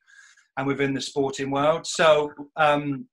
and 0.56 0.66
within 0.66 0.92
the 0.92 1.00
sporting 1.00 1.50
world. 1.50 1.86
So 1.86 2.32
um, 2.56 3.06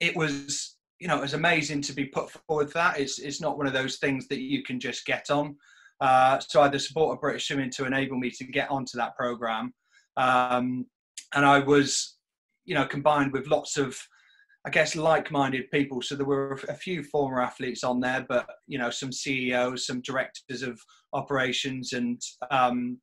it 0.00 0.16
was 0.16 0.76
you 1.00 1.08
know 1.08 1.18
it 1.18 1.22
was 1.22 1.34
amazing 1.34 1.82
to 1.82 1.92
be 1.92 2.06
put 2.06 2.30
forward 2.30 2.68
for 2.70 2.78
that. 2.78 3.00
It's 3.00 3.18
it's 3.18 3.40
not 3.40 3.58
one 3.58 3.66
of 3.66 3.72
those 3.72 3.96
things 3.96 4.28
that 4.28 4.40
you 4.40 4.62
can 4.62 4.78
just 4.78 5.04
get 5.04 5.30
on. 5.30 5.56
Uh, 6.00 6.38
so 6.38 6.60
I 6.60 6.64
had 6.64 6.72
the 6.72 6.78
support 6.78 7.14
of 7.14 7.20
British 7.20 7.46
Swimming 7.48 7.70
to 7.70 7.86
enable 7.86 8.18
me 8.18 8.30
to 8.30 8.44
get 8.44 8.70
onto 8.70 8.98
that 8.98 9.16
program, 9.16 9.72
um, 10.16 10.86
and 11.34 11.44
I 11.44 11.58
was 11.60 12.16
you 12.64 12.74
know 12.74 12.86
combined 12.86 13.32
with 13.32 13.46
lots 13.48 13.76
of 13.76 13.96
I 14.66 14.70
guess 14.70 14.96
like-minded 14.96 15.70
people. 15.70 16.00
So 16.00 16.14
there 16.14 16.24
were 16.24 16.58
a 16.70 16.74
few 16.74 17.02
former 17.02 17.42
athletes 17.42 17.84
on 17.84 18.00
there, 18.00 18.24
but 18.26 18.48
you 18.66 18.78
know 18.78 18.90
some 18.90 19.12
CEOs, 19.12 19.86
some 19.86 20.00
directors 20.00 20.62
of 20.62 20.80
operations, 21.12 21.92
and 21.92 22.20
um, 22.50 22.98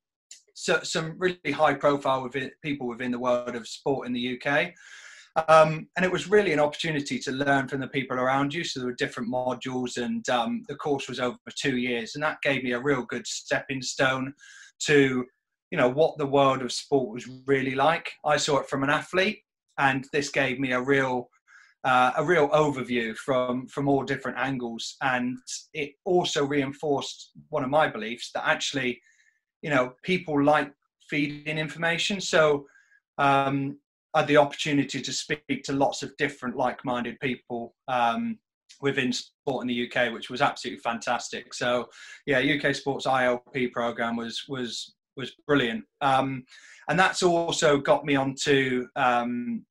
so, 0.53 0.79
some 0.84 1.15
really 1.17 1.51
high-profile 1.51 2.23
within, 2.23 2.51
people 2.63 2.88
within 2.88 3.11
the 3.11 3.19
world 3.19 3.55
of 3.55 3.67
sport 3.67 4.07
in 4.07 4.13
the 4.13 4.39
UK. 4.39 4.73
Um, 5.47 5.88
and 5.95 6.03
it 6.05 6.11
was 6.11 6.29
really 6.29 6.51
an 6.51 6.59
opportunity 6.59 7.17
to 7.19 7.32
learn 7.32 7.67
from 7.67 7.79
the 7.79 7.88
people 7.88 8.17
around 8.17 8.53
you. 8.53 8.63
So 8.63 8.79
there 8.79 8.88
were 8.88 8.95
different 8.95 9.32
modules, 9.32 9.97
and 9.97 10.27
um, 10.29 10.63
the 10.67 10.75
course 10.75 11.07
was 11.07 11.19
over 11.19 11.38
two 11.55 11.77
years, 11.77 12.15
and 12.15 12.23
that 12.23 12.41
gave 12.41 12.63
me 12.63 12.73
a 12.73 12.79
real 12.79 13.03
good 13.03 13.25
stepping 13.25 13.82
stone 13.82 14.34
to, 14.88 15.25
you 15.72 15.78
know, 15.78 15.89
what 15.89 16.17
the 16.17 16.26
world 16.26 16.61
of 16.61 16.72
sport 16.72 17.13
was 17.13 17.28
really 17.47 17.76
like. 17.76 18.11
I 18.26 18.38
saw 18.38 18.57
it 18.57 18.69
from 18.69 18.84
an 18.84 18.89
athlete, 18.89 19.39
and 19.80 20.05
this 20.11 20.30
gave 20.30 20.59
me 20.59 20.74
a 20.74 20.82
real 20.82 21.30
uh, 21.84 22.11
a 22.17 22.24
real 22.24 22.49
overview 22.49 23.15
from 23.15 23.67
from 23.67 23.88
all 23.88 24.03
different 24.03 24.38
angles, 24.38 24.97
and 25.01 25.38
it 25.74 25.93
also 26.05 26.45
reinforced 26.45 27.32
one 27.49 27.63
of 27.63 27.69
my 27.69 27.88
beliefs 27.88 28.32
that 28.34 28.47
actually, 28.47 29.01
you 29.61 29.69
know, 29.69 29.93
people 30.03 30.43
like 30.43 30.72
feeding 31.09 31.57
information. 31.57 32.22
So 32.22 32.65
um, 33.17 33.80
I 34.13 34.19
had 34.19 34.28
the 34.28 34.38
opportunity 34.38 35.01
to 35.01 35.13
speak 35.13 35.63
to 35.63 35.74
lots 35.74 36.03
of 36.03 36.15
different 36.17 36.57
like-minded 36.57 37.19
people 37.19 37.74
um, 37.88 38.38
within 38.82 39.13
sport 39.13 39.63
in 39.63 39.67
the 39.67 39.89
UK, 39.89 40.13
which 40.13 40.30
was 40.30 40.41
absolutely 40.41 40.82
fantastic. 40.82 41.53
So 41.53 41.88
yeah, 42.26 42.39
UK 42.39 42.76
Sports 42.76 43.05
ILP 43.05 43.72
program 43.72 44.17
was 44.17 44.43
was 44.49 44.93
was 45.18 45.32
brilliant, 45.47 45.84
um, 46.01 46.43
and 46.89 46.99
that's 46.99 47.24
also 47.24 47.78
got 47.78 48.05
me 48.05 48.16
onto 48.16 48.88
um, 48.95 49.66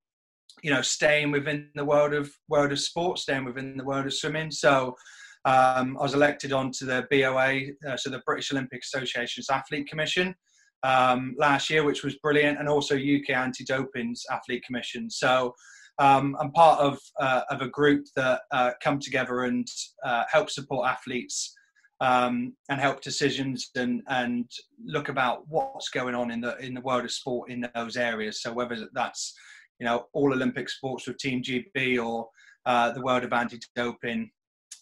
you 0.62 0.70
know 0.70 0.82
staying 0.82 1.30
within 1.30 1.70
the 1.74 1.84
world 1.84 2.14
of 2.14 2.30
world 2.48 2.72
of 2.72 2.80
sports, 2.80 3.22
staying 3.22 3.44
within 3.44 3.76
the 3.76 3.84
world 3.84 4.06
of 4.06 4.14
swimming. 4.14 4.50
So 4.50 4.96
um, 5.44 5.96
I 5.98 6.02
was 6.02 6.14
elected 6.14 6.52
onto 6.52 6.86
the 6.86 7.06
BOA, 7.10 7.90
uh, 7.90 7.96
so 7.96 8.10
the 8.10 8.22
British 8.26 8.52
Olympic 8.52 8.82
Association's 8.82 9.48
Athlete 9.50 9.88
Commission 9.88 10.34
um, 10.82 11.34
last 11.38 11.70
year, 11.70 11.84
which 11.84 12.02
was 12.02 12.16
brilliant, 12.16 12.58
and 12.58 12.68
also 12.68 12.94
UK 12.94 13.30
Anti-Doping's 13.30 14.24
Athlete 14.30 14.64
Commission. 14.64 15.10
So 15.10 15.54
um, 15.98 16.36
I'm 16.40 16.52
part 16.52 16.80
of 16.80 16.98
uh, 17.20 17.42
of 17.50 17.60
a 17.60 17.68
group 17.68 18.06
that 18.16 18.42
uh, 18.50 18.72
come 18.82 18.98
together 18.98 19.44
and 19.44 19.66
uh, 20.04 20.24
help 20.30 20.50
support 20.50 20.88
athletes. 20.88 21.54
Um, 22.02 22.54
and 22.70 22.80
help 22.80 23.02
decisions 23.02 23.68
and 23.76 24.00
and 24.08 24.50
look 24.82 25.10
about 25.10 25.42
what's 25.48 25.90
going 25.90 26.14
on 26.14 26.30
in 26.30 26.40
the 26.40 26.56
in 26.56 26.72
the 26.72 26.80
world 26.80 27.04
of 27.04 27.12
sport 27.12 27.50
in 27.50 27.68
those 27.74 27.98
areas. 27.98 28.40
So 28.40 28.54
whether 28.54 28.88
that's 28.94 29.34
you 29.80 29.86
know, 29.86 30.06
all 30.12 30.32
Olympic 30.32 30.68
sports 30.68 31.08
with 31.08 31.18
Team 31.18 31.42
GB 31.42 32.04
or 32.04 32.28
uh, 32.66 32.92
the 32.92 33.00
world 33.00 33.24
of 33.24 33.32
anti-doping 33.32 34.30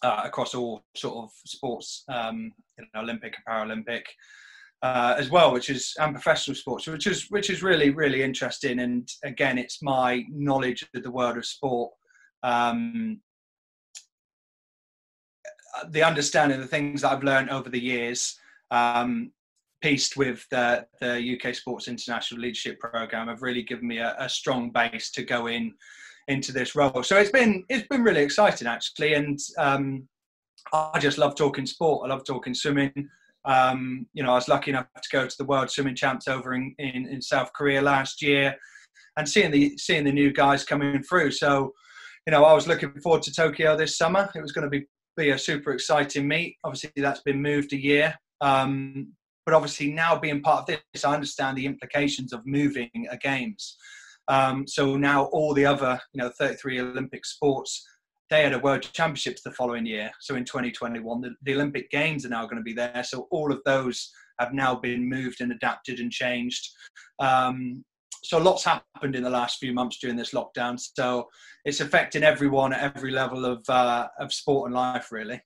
uh, 0.03 0.21
across 0.25 0.53
all 0.53 0.83
sort 0.95 1.23
of 1.23 1.31
sports, 1.45 2.03
um, 2.09 2.51
you 2.77 2.85
know, 2.93 3.01
Olympic 3.01 3.35
and 3.37 3.45
Paralympic. 3.47 4.03
Uh, 4.81 5.13
as 5.17 5.29
well, 5.29 5.51
which 5.51 5.69
is 5.69 5.93
and 5.99 6.13
professional 6.13 6.55
sports, 6.55 6.87
which 6.87 7.05
is 7.05 7.25
which 7.31 7.49
is 7.49 7.61
really 7.61 7.89
really 7.89 8.23
interesting. 8.23 8.79
And 8.79 9.05
again, 9.25 9.57
it's 9.57 9.83
my 9.83 10.23
knowledge 10.29 10.87
of 10.93 11.03
the 11.03 11.11
world 11.11 11.35
of 11.35 11.45
sport, 11.45 11.91
um, 12.43 13.19
the 15.89 16.03
understanding 16.03 16.57
of 16.57 16.61
the 16.63 16.67
things 16.67 17.01
that 17.01 17.11
I've 17.11 17.23
learned 17.23 17.49
over 17.49 17.69
the 17.69 17.79
years, 17.79 18.37
um, 18.71 19.31
pieced 19.81 20.17
with 20.17 20.45
the, 20.49 20.85
the 20.99 21.37
UK 21.37 21.55
Sports 21.55 21.87
International 21.87 22.41
Leadership 22.41 22.79
Program 22.79 23.27
have 23.27 23.41
really 23.41 23.63
given 23.63 23.87
me 23.87 23.99
a, 23.99 24.15
a, 24.19 24.27
strong 24.27 24.71
base 24.71 25.09
to 25.11 25.23
go 25.23 25.47
in 25.47 25.73
into 26.27 26.51
this 26.51 26.75
role. 26.75 27.01
So 27.03 27.17
it's 27.17 27.31
been 27.31 27.63
it's 27.69 27.87
been 27.87 28.03
really 28.03 28.21
exciting 28.21 28.67
actually, 28.67 29.13
and 29.13 29.39
um, 29.57 30.07
I 30.73 30.99
just 30.99 31.17
love 31.17 31.35
talking 31.35 31.65
sport. 31.65 32.05
I 32.05 32.13
love 32.13 32.25
talking 32.25 32.53
swimming. 32.53 33.09
Um, 33.45 34.05
you 34.13 34.21
know, 34.21 34.31
I 34.31 34.35
was 34.35 34.47
lucky 34.49 34.71
enough 34.71 34.87
to 35.01 35.09
go 35.11 35.25
to 35.25 35.37
the 35.37 35.45
World 35.45 35.71
Swimming 35.71 35.95
Champs 35.95 36.27
over 36.27 36.53
in, 36.53 36.75
in, 36.77 37.07
in 37.07 37.21
South 37.21 37.51
Korea 37.53 37.81
last 37.81 38.21
year, 38.21 38.55
and 39.17 39.27
seeing 39.27 39.51
the 39.51 39.77
seeing 39.77 40.03
the 40.03 40.11
new 40.11 40.31
guys 40.31 40.63
coming 40.63 41.01
through. 41.03 41.31
So 41.31 41.73
you 42.27 42.31
know, 42.31 42.43
I 42.43 42.53
was 42.53 42.67
looking 42.67 42.91
forward 43.01 43.23
to 43.23 43.33
Tokyo 43.33 43.75
this 43.75 43.97
summer. 43.97 44.29
It 44.35 44.41
was 44.41 44.51
going 44.51 44.65
to 44.65 44.69
be 44.69 44.85
be 45.19 45.31
a 45.31 45.37
super 45.37 45.71
exciting 45.71 46.27
meet. 46.27 46.57
Obviously, 46.63 46.91
that's 46.97 47.21
been 47.21 47.41
moved 47.41 47.73
a 47.73 47.81
year. 47.81 48.15
Um, 48.41 49.13
but 49.45 49.53
obviously, 49.53 49.91
now 49.91 50.17
being 50.17 50.41
part 50.41 50.69
of 50.69 50.77
this, 50.93 51.03
I 51.03 51.13
understand 51.13 51.57
the 51.57 51.65
implications 51.65 52.33
of 52.33 52.45
moving 52.45 53.07
a 53.09 53.17
games. 53.17 53.77
Um, 54.27 54.67
so 54.67 54.95
now 54.95 55.25
all 55.25 55.53
the 55.53 55.65
other, 55.65 55.99
you 56.13 56.21
know, 56.21 56.29
33 56.37 56.81
Olympic 56.81 57.25
sports, 57.25 57.83
they 58.29 58.43
had 58.43 58.53
a 58.53 58.59
World 58.59 58.83
Championships 58.93 59.41
the 59.41 59.51
following 59.51 59.87
year. 59.87 60.11
So 60.19 60.35
in 60.35 60.45
2021, 60.45 61.21
the, 61.21 61.31
the 61.41 61.55
Olympic 61.55 61.89
Games 61.89 62.25
are 62.25 62.29
now 62.29 62.43
going 62.43 62.57
to 62.57 62.63
be 62.63 62.73
there. 62.73 63.03
So 63.03 63.27
all 63.31 63.51
of 63.51 63.59
those 63.65 64.11
have 64.39 64.53
now 64.53 64.75
been 64.75 65.09
moved 65.09 65.41
and 65.41 65.51
adapted 65.51 65.99
and 65.99 66.11
changed. 66.11 66.69
Um, 67.17 67.83
so 68.23 68.37
lots 68.37 68.63
happened 68.63 69.15
in 69.15 69.23
the 69.23 69.29
last 69.29 69.59
few 69.59 69.73
months 69.73 69.99
during 69.99 70.15
this 70.15 70.33
lockdown. 70.33 70.79
So 70.79 71.27
it's 71.65 71.79
affecting 71.79 72.23
everyone 72.23 72.73
at 72.73 72.95
every 72.95 73.11
level 73.11 73.45
of 73.45 73.63
uh, 73.69 74.07
of 74.19 74.33
sport 74.33 74.67
and 74.67 74.75
life, 74.75 75.11
really. 75.11 75.41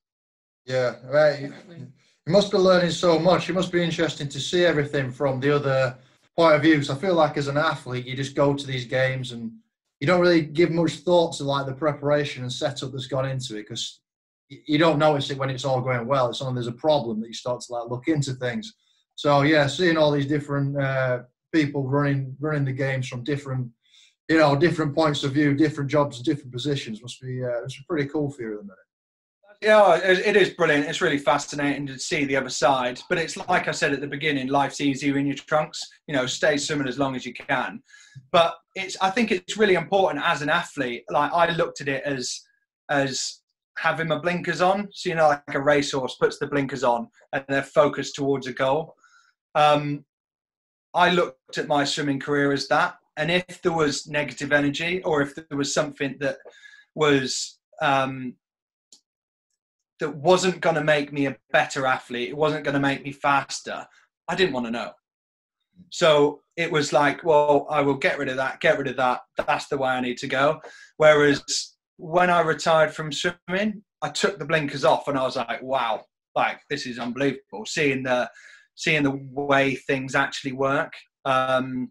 Yeah, 0.65 0.95
right. 1.05 1.51
You 1.69 2.31
must 2.31 2.51
be 2.51 2.57
learning 2.57 2.91
so 2.91 3.19
much. 3.19 3.49
It 3.49 3.53
must 3.53 3.71
be 3.71 3.83
interesting 3.83 4.29
to 4.29 4.39
see 4.39 4.63
everything 4.63 5.11
from 5.11 5.39
the 5.39 5.55
other 5.55 5.97
point 6.37 6.55
of 6.55 6.61
view. 6.61 6.75
Because 6.75 6.89
I 6.89 6.95
feel 6.95 7.15
like 7.15 7.37
as 7.37 7.47
an 7.49 7.57
athlete, 7.57 8.05
you 8.05 8.15
just 8.15 8.35
go 8.35 8.53
to 8.53 8.67
these 8.67 8.85
games 8.85 9.33
and 9.33 9.51
you 9.99 10.07
don't 10.07 10.21
really 10.21 10.41
give 10.41 10.71
much 10.71 10.97
thought 10.97 11.33
to 11.35 11.43
like 11.43 11.65
the 11.65 11.73
preparation 11.73 12.43
and 12.43 12.51
setup 12.51 12.91
that's 12.91 13.07
gone 13.07 13.27
into 13.27 13.55
it 13.55 13.63
because 13.63 13.99
you 14.49 14.77
don't 14.77 14.99
notice 14.99 15.29
it 15.29 15.37
when 15.37 15.49
it's 15.49 15.65
all 15.65 15.81
going 15.81 16.07
well. 16.07 16.29
It's 16.29 16.41
only 16.41 16.55
there's 16.55 16.67
a 16.67 16.73
problem 16.73 17.19
that 17.21 17.27
you 17.27 17.33
start 17.33 17.61
to 17.61 17.73
like 17.73 17.89
look 17.89 18.07
into 18.07 18.33
things. 18.33 18.73
So 19.15 19.41
yeah, 19.41 19.67
seeing 19.67 19.97
all 19.97 20.11
these 20.11 20.25
different 20.25 20.77
uh, 20.77 21.23
people 21.53 21.87
running 21.87 22.35
running 22.39 22.65
the 22.65 22.73
games 22.73 23.07
from 23.07 23.23
different 23.23 23.69
you 24.29 24.37
know 24.37 24.55
different 24.55 24.95
points 24.95 25.23
of 25.23 25.33
view, 25.33 25.53
different 25.53 25.89
jobs, 25.89 26.21
different 26.21 26.51
positions 26.51 27.01
must 27.01 27.21
be 27.21 27.43
uh, 27.43 27.63
it's 27.63 27.81
pretty 27.83 28.07
cool 28.07 28.29
for 28.29 28.41
you 28.41 28.53
at 28.53 28.57
the 28.57 28.63
minute. 28.63 28.77
Yeah, 29.61 29.95
it 30.03 30.35
is 30.35 30.49
brilliant. 30.49 30.87
It's 30.87 30.99
really 30.99 31.17
fascinating 31.17 31.87
to 31.87 31.97
see 31.97 32.25
the 32.25 32.35
other 32.35 32.49
side. 32.49 32.99
But 33.07 33.17
it's 33.17 33.37
like 33.37 33.69
I 33.69 33.71
said 33.71 33.93
at 33.93 34.01
the 34.01 34.07
beginning, 34.07 34.49
life's 34.49 34.81
easier 34.81 35.17
in 35.17 35.25
your 35.25 35.37
trunks. 35.37 35.79
You 36.07 36.15
know, 36.15 36.25
stay 36.25 36.57
swimming 36.57 36.87
as 36.87 36.99
long 36.99 37.15
as 37.15 37.25
you 37.25 37.33
can. 37.33 37.81
But 38.33 38.55
it's 38.75 38.97
I 39.01 39.09
think 39.09 39.31
it's 39.31 39.55
really 39.55 39.75
important 39.75 40.25
as 40.25 40.41
an 40.41 40.49
athlete. 40.49 41.05
Like 41.09 41.31
I 41.31 41.49
looked 41.51 41.79
at 41.79 41.87
it 41.87 42.03
as 42.03 42.41
as 42.89 43.39
having 43.77 44.09
my 44.09 44.17
blinkers 44.17 44.59
on. 44.59 44.89
So 44.91 45.09
you 45.09 45.15
know, 45.15 45.29
like 45.29 45.43
a 45.53 45.61
racehorse 45.61 46.15
puts 46.15 46.39
the 46.39 46.47
blinkers 46.47 46.83
on 46.83 47.07
and 47.31 47.45
they're 47.47 47.63
focused 47.63 48.15
towards 48.15 48.47
a 48.47 48.53
goal. 48.53 48.95
Um, 49.55 50.03
I 50.93 51.09
looked 51.09 51.57
at 51.57 51.67
my 51.67 51.83
swimming 51.83 52.19
career 52.19 52.51
as 52.51 52.67
that. 52.67 52.95
And 53.17 53.29
if 53.31 53.61
there 53.61 53.73
was 53.73 54.07
negative 54.07 54.51
energy 54.51 55.03
or 55.03 55.21
if 55.21 55.35
there 55.35 55.57
was 55.57 55.73
something 55.73 56.15
that 56.19 56.37
was 56.95 57.59
um, 57.81 58.35
that 59.99 60.15
wasn't 60.15 60.61
going 60.61 60.75
to 60.75 60.83
make 60.83 61.13
me 61.13 61.27
a 61.27 61.37
better 61.51 61.85
athlete, 61.85 62.29
it 62.29 62.37
wasn't 62.37 62.63
going 62.63 62.73
to 62.73 62.79
make 62.79 63.03
me 63.03 63.11
faster, 63.11 63.85
I 64.27 64.35
didn't 64.35 64.53
want 64.53 64.65
to 64.65 64.71
know. 64.71 64.91
So 65.89 66.41
it 66.55 66.71
was 66.71 66.93
like, 66.93 67.23
well, 67.23 67.67
I 67.69 67.81
will 67.81 67.95
get 67.95 68.17
rid 68.17 68.29
of 68.29 68.37
that, 68.37 68.59
get 68.59 68.77
rid 68.77 68.87
of 68.87 68.97
that. 68.97 69.21
That's 69.37 69.67
the 69.67 69.77
way 69.77 69.89
I 69.89 70.01
need 70.01 70.17
to 70.19 70.27
go. 70.27 70.61
Whereas 70.97 71.75
when 71.97 72.29
I 72.29 72.41
retired 72.41 72.93
from 72.93 73.11
swimming, 73.11 73.83
I 74.01 74.09
took 74.09 74.39
the 74.39 74.45
blinkers 74.45 74.83
off 74.83 75.07
and 75.07 75.17
I 75.17 75.23
was 75.23 75.35
like, 75.35 75.61
wow, 75.61 76.05
like 76.35 76.59
this 76.69 76.85
is 76.85 76.99
unbelievable. 76.99 77.65
Seeing 77.65 78.03
the 78.03 78.29
seeing 78.75 79.03
the 79.03 79.19
way 79.31 79.75
things 79.75 80.15
actually 80.15 80.53
work 80.53 80.93
um, 81.25 81.89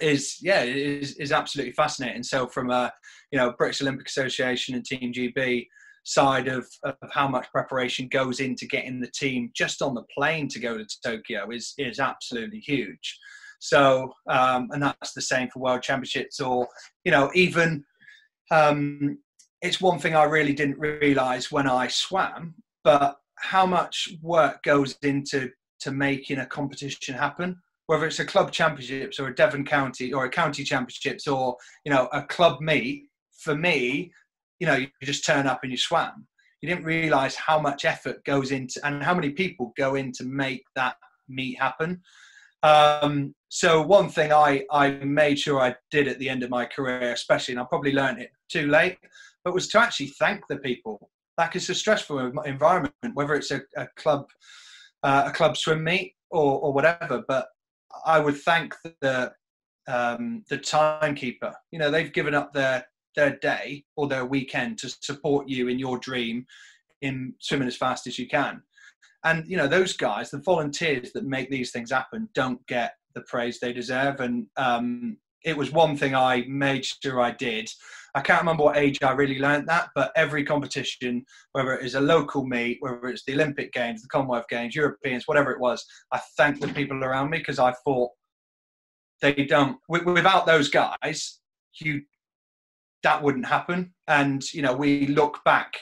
is 0.00 0.36
yeah 0.42 0.62
is 0.62 1.16
is 1.16 1.32
absolutely 1.32 1.72
fascinating. 1.72 2.22
So 2.22 2.46
from 2.46 2.70
a 2.70 2.92
you 3.30 3.38
know 3.38 3.54
British 3.56 3.82
Olympic 3.82 4.08
Association 4.08 4.74
and 4.74 4.84
Team 4.84 5.12
GB 5.12 5.66
side 6.04 6.46
of, 6.46 6.64
of 6.84 6.94
how 7.10 7.26
much 7.26 7.50
preparation 7.50 8.06
goes 8.06 8.38
into 8.38 8.64
getting 8.64 9.00
the 9.00 9.10
team 9.10 9.50
just 9.56 9.82
on 9.82 9.92
the 9.92 10.04
plane 10.16 10.46
to 10.48 10.60
go 10.60 10.78
to 10.78 11.00
Tokyo 11.04 11.50
is 11.50 11.74
is 11.78 11.98
absolutely 11.98 12.60
huge. 12.60 13.18
So 13.58 14.12
um, 14.28 14.68
and 14.72 14.82
that's 14.82 15.14
the 15.14 15.22
same 15.22 15.48
for 15.48 15.60
World 15.60 15.82
Championships 15.82 16.40
or 16.40 16.68
you 17.04 17.12
know 17.12 17.30
even 17.34 17.84
um, 18.50 19.18
it's 19.62 19.80
one 19.80 19.98
thing 19.98 20.14
I 20.14 20.24
really 20.24 20.52
didn't 20.52 20.78
realize 20.78 21.50
when 21.50 21.66
I 21.66 21.88
swam, 21.88 22.54
but 22.84 23.16
how 23.38 23.66
much 23.66 24.10
work 24.22 24.62
goes 24.62 24.96
into 25.02 25.50
to 25.86 25.92
making 25.92 26.38
a 26.38 26.46
competition 26.46 27.14
happen 27.14 27.56
whether 27.86 28.06
it's 28.06 28.18
a 28.18 28.24
club 28.24 28.50
championships 28.52 29.18
or 29.18 29.28
a 29.28 29.34
Devon 29.34 29.64
County 29.64 30.12
or 30.12 30.24
a 30.24 30.30
county 30.30 30.64
championships 30.64 31.26
or 31.26 31.56
you 31.84 31.92
know 31.92 32.08
a 32.12 32.22
club 32.22 32.60
meet. 32.60 33.04
For 33.38 33.54
me, 33.54 34.12
you 34.58 34.66
know, 34.66 34.74
you 34.74 34.88
just 35.02 35.24
turn 35.24 35.46
up 35.46 35.60
and 35.62 35.70
you 35.70 35.78
swam. 35.78 36.26
You 36.60 36.68
didn't 36.68 36.84
realise 36.84 37.36
how 37.36 37.60
much 37.60 37.84
effort 37.84 38.24
goes 38.24 38.50
into 38.50 38.80
and 38.84 39.02
how 39.02 39.14
many 39.14 39.30
people 39.30 39.72
go 39.76 39.94
in 39.94 40.10
to 40.12 40.24
make 40.24 40.64
that 40.74 40.96
meet 41.28 41.60
happen. 41.60 42.00
Um, 42.62 43.34
so 43.50 43.82
one 43.82 44.08
thing 44.08 44.32
I, 44.32 44.64
I 44.72 44.92
made 45.04 45.38
sure 45.38 45.60
I 45.60 45.76
did 45.90 46.08
at 46.08 46.18
the 46.18 46.28
end 46.28 46.42
of 46.42 46.50
my 46.50 46.64
career, 46.64 47.12
especially, 47.12 47.52
and 47.52 47.60
I 47.60 47.64
probably 47.64 47.92
learned 47.92 48.20
it 48.20 48.30
too 48.48 48.68
late, 48.68 48.96
but 49.44 49.54
was 49.54 49.68
to 49.68 49.78
actually 49.78 50.08
thank 50.18 50.40
the 50.48 50.56
people. 50.56 51.10
Like 51.38 51.54
it's 51.54 51.68
a 51.68 51.74
stressful 51.74 52.32
environment, 52.46 52.94
whether 53.12 53.34
it's 53.34 53.50
a, 53.50 53.60
a 53.76 53.86
club 53.96 54.26
uh, 55.06 55.24
a 55.26 55.30
club 55.30 55.56
swim 55.56 55.84
meet 55.84 56.14
or, 56.30 56.60
or 56.60 56.72
whatever. 56.72 57.22
But 57.26 57.46
I 58.04 58.18
would 58.18 58.36
thank 58.38 58.74
the 59.00 59.32
um, 59.88 60.44
the 60.50 60.58
timekeeper. 60.58 61.54
You 61.70 61.78
know, 61.78 61.90
they've 61.90 62.12
given 62.12 62.34
up 62.34 62.52
their 62.52 62.84
their 63.14 63.36
day 63.36 63.84
or 63.96 64.08
their 64.08 64.26
weekend 64.26 64.78
to 64.78 64.90
support 65.00 65.48
you 65.48 65.68
in 65.68 65.78
your 65.78 65.98
dream 65.98 66.44
in 67.02 67.34
swimming 67.40 67.68
as 67.68 67.76
fast 67.76 68.06
as 68.06 68.18
you 68.18 68.26
can. 68.26 68.62
And 69.24 69.48
you 69.48 69.56
know, 69.56 69.68
those 69.68 69.92
guys, 69.92 70.30
the 70.30 70.38
volunteers 70.38 71.12
that 71.12 71.24
make 71.24 71.50
these 71.50 71.70
things 71.70 71.92
happen, 71.92 72.28
don't 72.34 72.64
get 72.66 72.94
the 73.14 73.22
praise 73.22 73.58
they 73.58 73.72
deserve. 73.72 74.20
And 74.20 74.46
um, 74.56 75.18
it 75.44 75.56
was 75.56 75.70
one 75.72 75.96
thing 75.96 76.14
I 76.14 76.44
made 76.48 76.84
sure 76.84 77.20
I 77.20 77.30
did. 77.30 77.70
I 78.16 78.22
can't 78.22 78.40
remember 78.40 78.64
what 78.64 78.78
age 78.78 79.02
I 79.02 79.12
really 79.12 79.38
learned 79.38 79.68
that, 79.68 79.90
but 79.94 80.10
every 80.16 80.42
competition, 80.42 81.22
whether 81.52 81.74
it 81.74 81.84
is 81.84 81.96
a 81.96 82.00
local 82.00 82.46
meet, 82.46 82.78
whether 82.80 83.08
it's 83.08 83.24
the 83.24 83.34
Olympic 83.34 83.74
Games, 83.74 84.00
the 84.00 84.08
Commonwealth 84.08 84.46
Games, 84.48 84.74
Europeans, 84.74 85.24
whatever 85.28 85.50
it 85.50 85.60
was, 85.60 85.84
I 86.10 86.20
thank 86.38 86.58
the 86.58 86.68
people 86.68 87.04
around 87.04 87.28
me 87.28 87.38
because 87.38 87.58
I 87.58 87.74
thought 87.84 88.10
they 89.20 89.34
don't. 89.34 89.76
Without 89.88 90.46
those 90.46 90.70
guys, 90.70 91.40
you 91.78 92.02
that 93.02 93.22
wouldn't 93.22 93.46
happen. 93.46 93.92
And 94.08 94.42
you 94.54 94.62
know, 94.62 94.74
we 94.74 95.08
look 95.08 95.44
back 95.44 95.74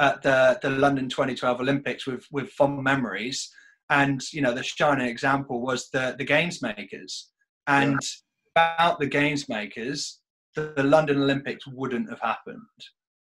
at 0.00 0.22
the 0.22 0.58
the 0.62 0.70
London 0.70 1.10
2012 1.10 1.60
Olympics 1.60 2.06
with 2.06 2.26
with 2.32 2.48
fond 2.52 2.82
memories, 2.82 3.52
and 3.90 4.22
you 4.32 4.40
know, 4.40 4.54
the 4.54 4.62
shining 4.62 5.08
example 5.08 5.60
was 5.60 5.90
the 5.90 6.14
the 6.16 6.24
games 6.24 6.62
makers 6.62 7.28
and. 7.66 7.92
Yeah 7.92 8.08
without 8.54 9.00
the 9.00 9.06
games 9.06 9.48
makers, 9.48 10.20
the, 10.54 10.72
the 10.76 10.82
London 10.82 11.22
Olympics 11.22 11.66
wouldn't 11.66 12.10
have 12.10 12.20
happened. 12.20 12.60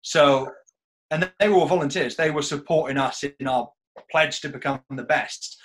So, 0.01 0.51
and 1.11 1.31
they 1.39 1.49
were 1.49 1.55
all 1.55 1.67
volunteers. 1.67 2.15
They 2.15 2.31
were 2.31 2.41
supporting 2.41 2.97
us 2.97 3.23
in 3.23 3.47
our 3.47 3.69
pledge 4.11 4.41
to 4.41 4.49
become 4.49 4.81
the 4.89 5.03
best. 5.03 5.57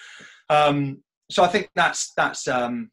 Um, 0.48 1.02
so 1.30 1.44
I 1.44 1.48
think 1.48 1.70
that's 1.74 2.12
that's 2.16 2.48
um, 2.48 2.90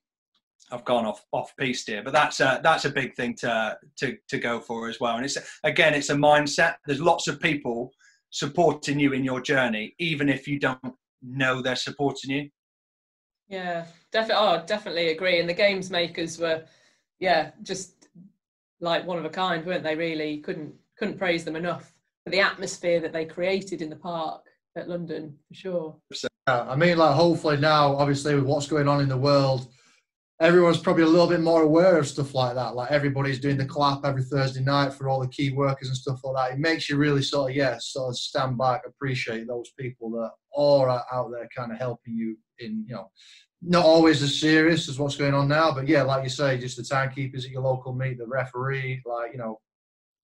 I've 0.72 0.86
gone 0.86 1.06
off 1.06 1.24
off 1.32 1.56
piece 1.58 1.86
here, 1.86 2.04
but 2.04 2.14
that's 2.14 2.40
a, 2.40 2.60
that's 2.64 2.86
a 2.86 2.90
big 2.90 3.16
thing 3.16 3.36
to 3.36 3.78
to 3.98 4.18
to 4.30 4.38
go 4.38 4.60
for 4.60 4.90
as 4.90 5.00
well. 5.00 5.16
And 5.16 5.26
it's 5.26 5.38
again, 5.64 5.94
it's 5.94 6.10
a 6.10 6.16
mindset. 6.16 6.76
There's 6.86 7.02
lots 7.02 7.28
of 7.28 7.40
people 7.40 7.92
supporting 8.30 9.00
you 9.00 9.14
in 9.14 9.24
your 9.24 9.42
journey, 9.42 9.96
even 10.00 10.30
if 10.30 10.48
you 10.48 10.60
don't 10.60 10.80
know 11.22 11.62
they're 11.62 11.76
supporting 11.76 12.32
you. 12.32 12.50
Yeah, 13.48 13.86
definitely. 14.12 14.46
Oh, 14.46 14.64
definitely 14.66 15.10
agree. 15.10 15.40
And 15.40 15.50
the 15.50 15.54
games 15.54 15.90
makers 15.90 16.38
were, 16.38 16.64
yeah, 17.20 17.52
just 17.64 17.97
like 18.80 19.06
one 19.06 19.18
of 19.18 19.26
a 19.26 19.30
kind, 19.30 19.66
weren't 19.66 19.84
they? 19.84 19.96
Really, 19.96 20.38
couldn't 20.40 20.74
couldn't 20.98 21.18
praise 21.18 21.44
them 21.44 21.56
enough 21.56 21.94
for 22.24 22.32
the 22.32 22.40
atmosphere 22.40 23.00
that 23.00 23.14
they 23.14 23.26
created 23.26 23.82
in 23.82 23.90
the 23.90 23.96
park 23.96 24.42
at 24.76 24.90
London, 24.90 25.38
for 25.48 25.54
sure. 25.54 25.96
Yeah, 26.48 26.64
I 26.64 26.76
mean, 26.76 26.98
like 26.98 27.16
hopefully 27.16 27.58
now, 27.58 27.96
obviously 27.96 28.36
with 28.36 28.46
what's 28.46 28.68
going 28.68 28.88
on 28.88 29.02
in 29.02 29.10
the 29.10 29.18
world, 29.18 29.68
everyone's 30.40 30.78
probably 30.78 31.04
a 31.04 31.08
little 31.08 31.28
bit 31.28 31.42
more 31.42 31.64
aware 31.64 31.98
of 31.98 32.08
stuff 32.08 32.36
like 32.36 32.56
that. 32.56 32.76
Like 32.76 32.92
everybody's 32.92 33.40
doing 33.40 33.58
the 33.58 33.66
clap 33.66 34.06
every 34.06 34.24
Thursday 34.24 34.62
night 34.62 34.94
for 34.94 35.10
all 35.10 35.20
the 35.20 35.28
key 35.28 35.52
workers 35.52 35.88
and 35.88 35.98
stuff 35.98 36.20
like 36.24 36.36
that. 36.36 36.56
It 36.56 36.60
makes 36.60 36.90
you 36.90 36.98
really 36.98 37.24
sort 37.24 37.52
of, 37.52 37.56
yeah, 37.56 37.78
sort 37.80 38.10
of 38.10 38.18
stand 38.18 38.58
back, 38.58 38.82
appreciate 38.86 39.48
those 39.48 39.72
people 39.80 40.12
that 40.12 40.32
are 40.56 40.90
out 40.90 41.32
there 41.32 41.50
kind 41.56 41.72
of 41.72 41.80
helping 41.80 42.16
you 42.16 42.38
in, 42.60 42.86
you 42.88 42.96
know, 42.96 43.10
not 43.62 43.86
always 43.86 44.22
as 44.22 44.40
serious 44.40 44.88
as 44.88 45.00
what's 45.00 45.16
going 45.16 45.34
on 45.34 45.48
now, 45.48 45.72
but 45.74 45.88
yeah, 45.88 46.04
like 46.04 46.24
you 46.24 46.30
say, 46.30 46.58
just 46.60 46.78
the 46.78 46.84
timekeepers 46.84 47.46
at 47.46 47.52
your 47.52 47.62
local 47.62 47.94
meet, 47.94 48.20
the 48.20 48.28
referee, 48.28 49.02
like, 49.06 49.32
you 49.32 49.40
know, 49.40 49.60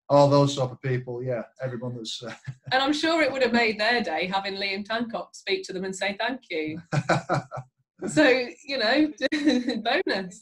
all 0.09 0.30
those 0.30 0.53
sort 0.53 0.72
of 0.72 0.82
people, 0.82 1.24
yeah, 1.24 1.43
everyone 1.62 1.95
that's. 1.95 2.22
Uh... 2.22 2.34
and 2.74 2.84
I'm 2.84 2.91
sure 2.91 3.22
it 3.22 3.32
would 3.32 3.41
have 3.41 3.53
made 3.53 3.80
their 3.80 4.01
day 4.01 4.28
having 4.28 4.55
Liam 4.55 4.86
Tancock 4.86 5.34
speak 5.34 5.64
to 5.64 5.74
them 5.74 5.86
and 5.86 5.95
say 5.95 6.18
thank 6.20 6.41
you. 6.49 6.82
so, 8.08 8.47
you 8.66 8.78
know, 8.78 9.12
bonus. 10.06 10.41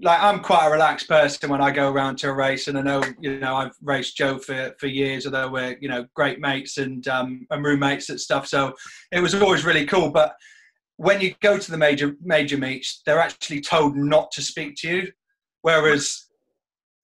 like 0.00 0.20
I'm 0.20 0.40
quite 0.40 0.66
a 0.66 0.70
relaxed 0.70 1.08
person 1.08 1.50
when 1.50 1.60
I 1.60 1.70
go 1.70 1.90
around 1.90 2.18
to 2.18 2.28
a 2.28 2.32
race, 2.32 2.68
and 2.68 2.78
I 2.78 2.82
know 2.82 3.02
you 3.20 3.38
know 3.38 3.56
I've 3.56 3.72
raced 3.82 4.16
Joe 4.16 4.38
for 4.38 4.74
for 4.78 4.86
years, 4.86 5.26
although 5.26 5.50
we're 5.50 5.76
you 5.80 5.88
know 5.88 6.06
great 6.14 6.40
mates 6.40 6.78
and 6.78 7.06
um, 7.08 7.46
and 7.50 7.64
roommates 7.64 8.10
and 8.10 8.20
stuff. 8.20 8.46
So 8.46 8.74
it 9.12 9.20
was 9.20 9.34
always 9.34 9.64
really 9.64 9.86
cool. 9.86 10.10
But 10.10 10.34
when 10.96 11.20
you 11.20 11.34
go 11.40 11.58
to 11.58 11.70
the 11.70 11.78
major 11.78 12.14
major 12.22 12.58
meets, 12.58 13.02
they're 13.04 13.20
actually 13.20 13.60
told 13.60 13.96
not 13.96 14.30
to 14.32 14.42
speak 14.42 14.76
to 14.78 14.88
you, 14.88 15.12
whereas 15.62 16.26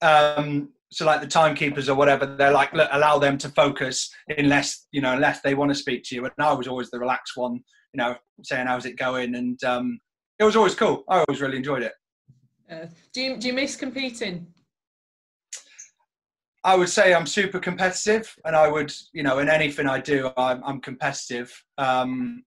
um, 0.03 0.71
so 0.93 1.07
like 1.07 1.23
the 1.23 1.27
timekeepers 1.27 1.89
or 1.89 1.97
whatever, 1.97 2.27
they're 2.27 2.53
like 2.53 2.73
look, 2.75 2.89
allow 2.93 3.19
them 3.19 3.39
to 3.39 3.49
focus 3.49 4.11
unless 4.37 4.87
you 4.93 5.01
know 5.01 5.15
unless 5.15 5.41
they 5.41 5.55
want 5.55 5.71
to 5.71 5.75
speak 5.75 6.03
to 6.05 6.15
you. 6.15 6.25
And 6.25 6.33
I 6.39 6.53
was 6.53 6.69
always 6.69 6.91
the 6.91 6.99
relaxed 6.99 7.37
one, 7.37 7.55
you 7.55 7.99
know, 7.99 8.15
saying 8.43 8.67
how's 8.67 8.85
it 8.85 8.99
going, 8.99 9.35
and 9.35 9.63
um, 9.65 9.99
it 10.39 10.45
was 10.45 10.55
always 10.55 10.75
cool. 10.75 11.05
I 11.09 11.21
always 11.21 11.41
really 11.41 11.57
enjoyed 11.57 11.83
it. 11.83 11.93
Uh, 12.71 12.87
do 13.13 13.23
you 13.23 13.37
do 13.39 13.49
you 13.49 13.55
miss 13.55 13.75
competing? 13.75 14.47
I 16.65 16.77
would 16.77 16.91
say 16.91 17.13
I'm 17.13 17.27
super 17.27 17.59
competitive, 17.59 18.33
and 18.45 18.55
I 18.55 18.69
would, 18.69 18.93
you 19.13 19.25
know, 19.25 19.41
in 19.41 19.49
anything 19.49 19.89
I 19.89 19.99
do, 20.01 20.31
I'm, 20.37 20.63
I'm 20.63 20.81
competitive. 20.81 21.53
Um, 21.77 22.45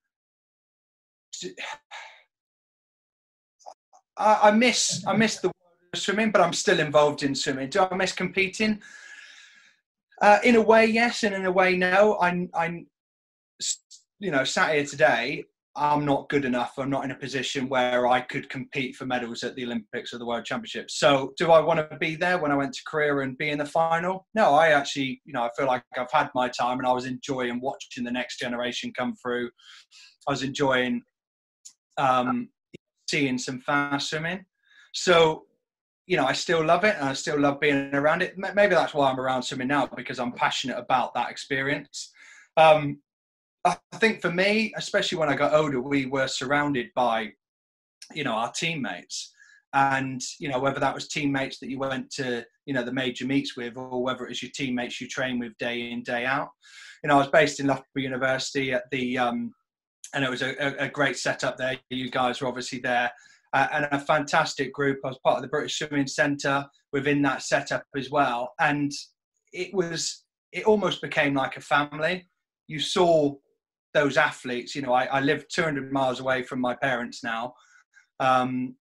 I, 4.18 4.38
I, 4.44 4.50
miss 4.52 5.04
I 5.06 5.14
miss 5.14 5.40
the 5.40 5.50
swimming, 5.94 6.30
but 6.30 6.40
I'm 6.40 6.52
still 6.52 6.80
involved 6.80 7.22
in 7.22 7.34
swimming. 7.34 7.70
Do 7.70 7.86
I 7.90 7.94
miss 7.94 8.12
competing? 8.12 8.80
Uh, 10.20 10.38
in 10.44 10.56
a 10.56 10.60
way, 10.60 10.86
yes, 10.86 11.22
and 11.24 11.34
in 11.34 11.44
a 11.46 11.52
way, 11.52 11.76
no. 11.76 12.18
I'm, 12.20 12.48
I'm, 12.54 12.86
you 14.18 14.30
know, 14.30 14.44
sat 14.44 14.74
here 14.74 14.84
today. 14.84 15.44
I'm 15.76 16.06
not 16.06 16.30
good 16.30 16.46
enough. 16.46 16.78
I'm 16.78 16.88
not 16.88 17.04
in 17.04 17.10
a 17.10 17.16
position 17.16 17.68
where 17.68 18.06
I 18.06 18.22
could 18.22 18.48
compete 18.48 18.96
for 18.96 19.04
medals 19.04 19.42
at 19.42 19.54
the 19.56 19.64
Olympics 19.64 20.14
or 20.14 20.18
the 20.18 20.24
World 20.24 20.46
Championships. 20.46 20.98
So, 20.98 21.34
do 21.36 21.52
I 21.52 21.60
want 21.60 21.78
to 21.90 21.98
be 21.98 22.16
there 22.16 22.38
when 22.38 22.50
I 22.50 22.56
went 22.56 22.72
to 22.74 22.80
Korea 22.86 23.18
and 23.18 23.36
be 23.36 23.50
in 23.50 23.58
the 23.58 23.66
final? 23.66 24.26
No, 24.34 24.54
I 24.54 24.68
actually, 24.68 25.20
you 25.26 25.34
know, 25.34 25.42
I 25.42 25.50
feel 25.56 25.66
like 25.66 25.82
I've 25.98 26.10
had 26.10 26.30
my 26.34 26.48
time 26.48 26.78
and 26.78 26.88
I 26.88 26.92
was 26.92 27.04
enjoying 27.04 27.60
watching 27.60 28.04
the 28.04 28.10
next 28.10 28.38
generation 28.38 28.90
come 28.96 29.14
through. 29.16 29.50
I 30.26 30.32
was 30.32 30.42
enjoying 30.42 31.02
um, 31.98 32.48
seeing 33.08 33.36
some 33.36 33.60
fast 33.60 34.10
swimming. 34.10 34.46
So, 34.94 35.45
you 36.06 36.16
know, 36.16 36.24
I 36.24 36.32
still 36.32 36.64
love 36.64 36.84
it 36.84 36.94
and 36.96 37.08
I 37.08 37.12
still 37.12 37.38
love 37.38 37.60
being 37.60 37.92
around 37.94 38.22
it. 38.22 38.38
Maybe 38.38 38.74
that's 38.74 38.94
why 38.94 39.10
I'm 39.10 39.20
around 39.20 39.42
swimming 39.42 39.68
now 39.68 39.88
because 39.96 40.18
I'm 40.18 40.32
passionate 40.32 40.78
about 40.78 41.14
that 41.14 41.30
experience. 41.30 42.12
Um, 42.56 42.98
I 43.64 43.76
think 43.96 44.22
for 44.22 44.30
me, 44.30 44.72
especially 44.76 45.18
when 45.18 45.28
I 45.28 45.34
got 45.34 45.52
older, 45.52 45.80
we 45.80 46.06
were 46.06 46.28
surrounded 46.28 46.90
by, 46.94 47.32
you 48.14 48.22
know, 48.22 48.34
our 48.34 48.52
teammates. 48.52 49.32
And, 49.72 50.22
you 50.38 50.48
know, 50.48 50.60
whether 50.60 50.80
that 50.80 50.94
was 50.94 51.08
teammates 51.08 51.58
that 51.58 51.68
you 51.68 51.78
went 51.78 52.10
to, 52.12 52.46
you 52.64 52.72
know, 52.72 52.84
the 52.84 52.92
major 52.92 53.26
meets 53.26 53.56
with, 53.56 53.76
or 53.76 54.02
whether 54.02 54.24
it 54.24 54.28
was 54.28 54.42
your 54.42 54.52
teammates 54.54 55.00
you 55.00 55.08
train 55.08 55.40
with 55.40 55.58
day 55.58 55.90
in, 55.90 56.02
day 56.02 56.24
out. 56.24 56.50
You 57.02 57.08
know, 57.08 57.16
I 57.16 57.18
was 57.18 57.28
based 57.28 57.58
in 57.58 57.66
Loughborough 57.66 57.84
University 57.96 58.72
at 58.72 58.84
the, 58.90 59.18
um, 59.18 59.52
and 60.14 60.24
it 60.24 60.30
was 60.30 60.42
a, 60.42 60.54
a 60.78 60.88
great 60.88 61.18
setup 61.18 61.58
there. 61.58 61.76
You 61.90 62.10
guys 62.10 62.40
were 62.40 62.46
obviously 62.48 62.78
there. 62.78 63.10
Uh, 63.52 63.68
and 63.72 63.88
a 63.92 63.98
fantastic 63.98 64.72
group. 64.72 64.98
I 65.04 65.08
was 65.08 65.18
part 65.24 65.36
of 65.36 65.42
the 65.42 65.48
British 65.48 65.78
Swimming 65.78 66.06
Centre 66.06 66.66
within 66.92 67.22
that 67.22 67.42
setup 67.42 67.84
as 67.96 68.10
well. 68.10 68.52
And 68.60 68.92
it 69.52 69.72
was, 69.72 70.24
it 70.52 70.64
almost 70.64 71.00
became 71.00 71.34
like 71.34 71.56
a 71.56 71.60
family. 71.60 72.28
You 72.66 72.80
saw 72.80 73.34
those 73.94 74.16
athletes. 74.16 74.74
You 74.74 74.82
know, 74.82 74.92
I, 74.92 75.04
I 75.06 75.20
live 75.20 75.48
200 75.48 75.90
miles 75.90 76.20
away 76.20 76.42
from 76.42 76.60
my 76.60 76.74
parents 76.74 77.24
now 77.24 77.54
um, 78.20 78.76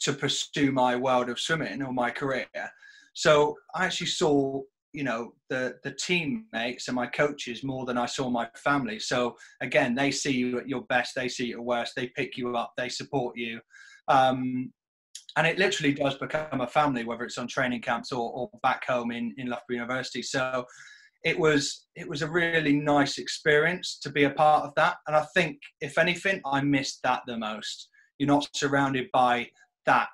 to 0.00 0.12
pursue 0.12 0.72
my 0.72 0.96
world 0.96 1.28
of 1.28 1.38
swimming 1.38 1.82
or 1.82 1.92
my 1.92 2.10
career. 2.10 2.46
So 3.14 3.56
I 3.74 3.84
actually 3.84 4.08
saw, 4.08 4.62
you 4.92 5.04
know, 5.04 5.32
the 5.48 5.74
the 5.82 5.92
teammates 5.92 6.88
and 6.88 6.94
my 6.94 7.06
coaches 7.06 7.64
more 7.64 7.84
than 7.86 7.98
I 7.98 8.06
saw 8.06 8.30
my 8.30 8.48
family. 8.56 8.98
So 8.98 9.36
again, 9.60 9.94
they 9.94 10.10
see 10.10 10.32
you 10.32 10.58
at 10.58 10.68
your 10.68 10.82
best, 10.82 11.14
they 11.14 11.28
see 11.28 11.46
you 11.46 11.58
at 11.58 11.64
worst, 11.64 11.94
they 11.96 12.08
pick 12.08 12.36
you 12.36 12.56
up, 12.56 12.72
they 12.76 12.88
support 12.88 13.36
you. 13.36 13.60
Um, 14.08 14.72
and 15.36 15.46
it 15.46 15.58
literally 15.58 15.92
does 15.92 16.16
become 16.16 16.60
a 16.60 16.66
family, 16.66 17.04
whether 17.04 17.24
it's 17.24 17.38
on 17.38 17.46
training 17.46 17.82
camps 17.82 18.10
or, 18.10 18.30
or 18.32 18.50
back 18.62 18.84
home 18.86 19.12
in, 19.12 19.34
in 19.38 19.48
Loughborough 19.48 19.76
University. 19.76 20.22
So 20.22 20.64
it 21.24 21.38
was 21.38 21.86
it 21.96 22.08
was 22.08 22.22
a 22.22 22.30
really 22.30 22.72
nice 22.72 23.18
experience 23.18 23.98
to 24.02 24.10
be 24.10 24.24
a 24.24 24.30
part 24.30 24.64
of 24.64 24.72
that. 24.76 24.96
And 25.06 25.16
i 25.16 25.24
think 25.34 25.58
if 25.80 25.98
anything 25.98 26.40
i 26.46 26.60
missed 26.60 27.00
that 27.04 27.22
the 27.26 27.36
most. 27.36 27.88
You're 28.18 28.26
not 28.26 28.48
surrounded 28.52 29.06
by 29.12 29.48
that 29.86 30.08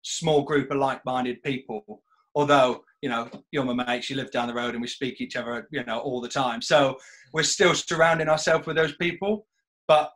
small 0.00 0.42
group 0.42 0.70
of 0.70 0.78
like-minded 0.78 1.42
people. 1.42 2.02
Although 2.34 2.82
you 3.02 3.10
know 3.10 3.28
you're 3.50 3.64
my 3.64 3.84
mates 3.84 4.08
you 4.08 4.16
live 4.16 4.30
down 4.30 4.48
the 4.48 4.54
road 4.54 4.74
and 4.74 4.80
we 4.80 4.88
speak 4.88 5.20
each 5.20 5.36
other 5.36 5.68
you 5.70 5.84
know 5.84 5.98
all 5.98 6.20
the 6.20 6.28
time. 6.28 6.62
So 6.62 6.96
we're 7.34 7.42
still 7.42 7.74
surrounding 7.74 8.28
ourselves 8.28 8.66
with 8.66 8.76
those 8.76 8.96
people 8.96 9.46
but 9.88 10.10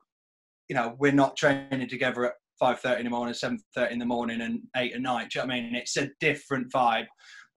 you 0.68 0.76
know 0.76 0.94
we're 0.98 1.12
not 1.12 1.36
training 1.36 1.88
together 1.88 2.26
at 2.26 2.34
5.30 2.60 2.98
in 2.98 3.04
the 3.04 3.10
morning 3.10 3.34
7.30 3.34 3.90
in 3.92 3.98
the 3.98 4.06
morning 4.06 4.40
and 4.40 4.60
8 4.76 4.94
at 4.94 5.00
night. 5.00 5.30
Do 5.30 5.38
you 5.38 5.46
know 5.46 5.48
what 5.48 5.58
i 5.58 5.60
mean? 5.60 5.74
It's 5.74 5.96
a 5.96 6.10
different 6.20 6.72
vibe. 6.72 7.06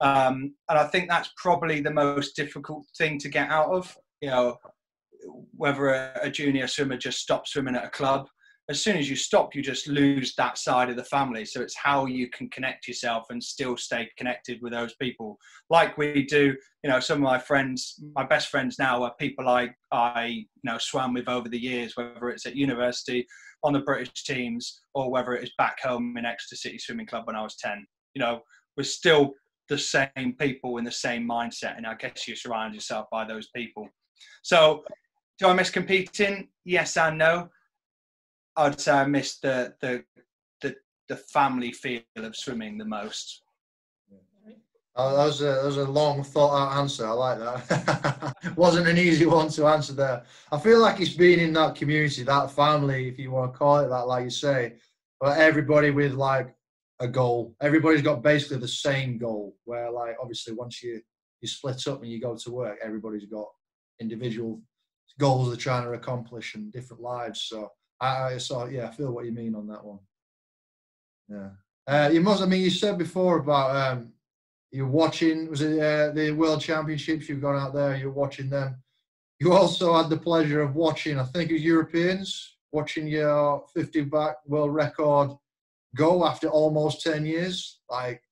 Um, 0.00 0.54
and 0.68 0.78
I 0.78 0.86
think 0.86 1.08
that's 1.08 1.30
probably 1.36 1.80
the 1.80 1.90
most 1.90 2.34
difficult 2.36 2.86
thing 2.96 3.18
to 3.18 3.28
get 3.28 3.50
out 3.50 3.70
of. 3.70 3.96
You 4.20 4.30
know, 4.30 4.56
whether 5.56 5.88
a, 5.88 6.18
a 6.22 6.30
junior 6.30 6.66
swimmer 6.66 6.96
just 6.96 7.20
stops 7.20 7.52
swimming 7.52 7.76
at 7.76 7.84
a 7.84 7.90
club, 7.90 8.26
as 8.70 8.80
soon 8.80 8.96
as 8.96 9.10
you 9.10 9.16
stop, 9.16 9.52
you 9.52 9.62
just 9.62 9.88
lose 9.88 10.32
that 10.36 10.56
side 10.56 10.90
of 10.90 10.96
the 10.96 11.04
family. 11.04 11.44
So 11.44 11.60
it's 11.60 11.76
how 11.76 12.06
you 12.06 12.30
can 12.30 12.48
connect 12.50 12.86
yourself 12.86 13.26
and 13.28 13.42
still 13.42 13.76
stay 13.76 14.08
connected 14.16 14.62
with 14.62 14.72
those 14.72 14.94
people, 14.94 15.36
like 15.70 15.98
we 15.98 16.24
do. 16.24 16.54
You 16.84 16.90
know, 16.90 17.00
some 17.00 17.16
of 17.16 17.22
my 17.22 17.38
friends, 17.38 18.00
my 18.14 18.24
best 18.24 18.48
friends 18.48 18.78
now, 18.78 19.02
are 19.02 19.12
people 19.18 19.48
I 19.48 19.70
I 19.90 20.26
you 20.26 20.46
know 20.62 20.78
swam 20.78 21.14
with 21.14 21.28
over 21.28 21.48
the 21.48 21.60
years, 21.60 21.96
whether 21.96 22.30
it's 22.30 22.46
at 22.46 22.54
university, 22.54 23.26
on 23.64 23.72
the 23.72 23.80
British 23.80 24.22
teams, 24.22 24.82
or 24.94 25.10
whether 25.10 25.34
it 25.34 25.42
is 25.42 25.52
back 25.58 25.80
home 25.82 26.16
in 26.16 26.24
Exeter 26.24 26.56
City 26.56 26.78
Swimming 26.78 27.06
Club 27.06 27.26
when 27.26 27.36
I 27.36 27.42
was 27.42 27.56
ten. 27.56 27.84
You 28.14 28.20
know, 28.20 28.42
we're 28.76 28.84
still 28.84 29.34
the 29.68 29.78
same 29.78 30.36
people 30.38 30.76
in 30.76 30.84
the 30.84 30.92
same 30.92 31.26
mindset. 31.26 31.76
And 31.76 31.88
I 31.88 31.94
guess 31.94 32.28
you 32.28 32.36
surround 32.36 32.74
yourself 32.74 33.06
by 33.10 33.24
those 33.24 33.48
people. 33.48 33.88
So, 34.42 34.84
do 35.40 35.48
I 35.48 35.54
miss 35.54 35.70
competing? 35.70 36.48
Yes 36.64 36.96
and 36.96 37.18
no. 37.18 37.48
I'd 38.56 38.80
say 38.80 38.92
I 38.92 39.06
miss 39.06 39.38
the 39.38 39.74
the 39.80 40.04
the, 40.60 40.76
the 41.08 41.16
family 41.16 41.72
feel 41.72 42.02
of 42.16 42.36
swimming 42.36 42.78
the 42.78 42.84
most. 42.84 43.42
Oh, 44.96 45.16
that 45.16 45.24
was 45.24 45.40
a 45.40 45.44
that 45.44 45.64
was 45.64 45.76
a 45.76 45.84
long 45.84 46.22
thought 46.24 46.54
out 46.54 46.78
answer. 46.78 47.06
I 47.06 47.12
like 47.12 47.38
that. 47.38 48.34
Wasn't 48.56 48.88
an 48.88 48.98
easy 48.98 49.24
one 49.24 49.48
to 49.50 49.66
answer 49.66 49.92
there. 49.92 50.24
I 50.50 50.58
feel 50.58 50.80
like 50.80 51.00
it's 51.00 51.14
been 51.14 51.38
in 51.38 51.52
that 51.54 51.76
community, 51.76 52.24
that 52.24 52.50
family, 52.50 53.08
if 53.08 53.18
you 53.18 53.30
want 53.30 53.52
to 53.52 53.58
call 53.58 53.78
it 53.78 53.88
that, 53.88 54.08
like 54.08 54.24
you 54.24 54.30
say, 54.30 54.74
but 55.20 55.38
everybody 55.38 55.90
with 55.90 56.14
like 56.14 56.54
a 56.98 57.06
goal. 57.08 57.54
Everybody's 57.62 58.02
got 58.02 58.22
basically 58.22 58.58
the 58.58 58.68
same 58.68 59.16
goal. 59.16 59.56
Where 59.64 59.90
like 59.90 60.16
obviously 60.20 60.54
once 60.54 60.82
you 60.82 61.00
you 61.40 61.48
split 61.48 61.86
up 61.86 62.02
and 62.02 62.10
you 62.10 62.20
go 62.20 62.36
to 62.36 62.50
work, 62.50 62.78
everybody's 62.82 63.26
got 63.26 63.46
individual 64.00 64.60
goals 65.18 65.48
they're 65.48 65.56
trying 65.56 65.84
to 65.84 65.92
accomplish 65.92 66.54
and 66.56 66.72
different 66.72 67.02
lives. 67.02 67.42
So 67.42 67.70
I, 68.00 68.34
I 68.34 68.38
so 68.38 68.66
yeah, 68.66 68.88
I 68.88 68.90
feel 68.90 69.12
what 69.12 69.26
you 69.26 69.32
mean 69.32 69.54
on 69.54 69.66
that 69.68 69.84
one. 69.84 69.98
Yeah. 71.28 71.50
Uh, 71.86 72.10
you 72.12 72.20
must. 72.20 72.42
I 72.42 72.46
mean, 72.46 72.62
you 72.62 72.70
said 72.70 72.98
before 72.98 73.38
about 73.38 73.74
um, 73.74 74.12
you're 74.70 74.86
watching. 74.86 75.48
Was 75.50 75.62
it 75.62 75.80
uh, 75.80 76.12
the 76.12 76.30
World 76.32 76.60
Championships? 76.60 77.28
You've 77.28 77.40
gone 77.40 77.56
out 77.56 77.74
there. 77.74 77.96
You're 77.96 78.10
watching 78.10 78.50
them. 78.50 78.82
You 79.38 79.52
also 79.52 79.96
had 79.96 80.10
the 80.10 80.16
pleasure 80.16 80.60
of 80.60 80.74
watching. 80.74 81.18
I 81.18 81.24
think 81.24 81.50
it 81.50 81.54
was 81.54 81.62
Europeans 81.62 82.56
watching 82.72 83.06
your 83.06 83.64
50 83.74 84.02
back 84.02 84.36
world 84.46 84.74
record 84.74 85.30
go 85.96 86.24
after 86.26 86.48
almost 86.48 87.02
10 87.02 87.26
years. 87.26 87.80
Like, 87.88 88.22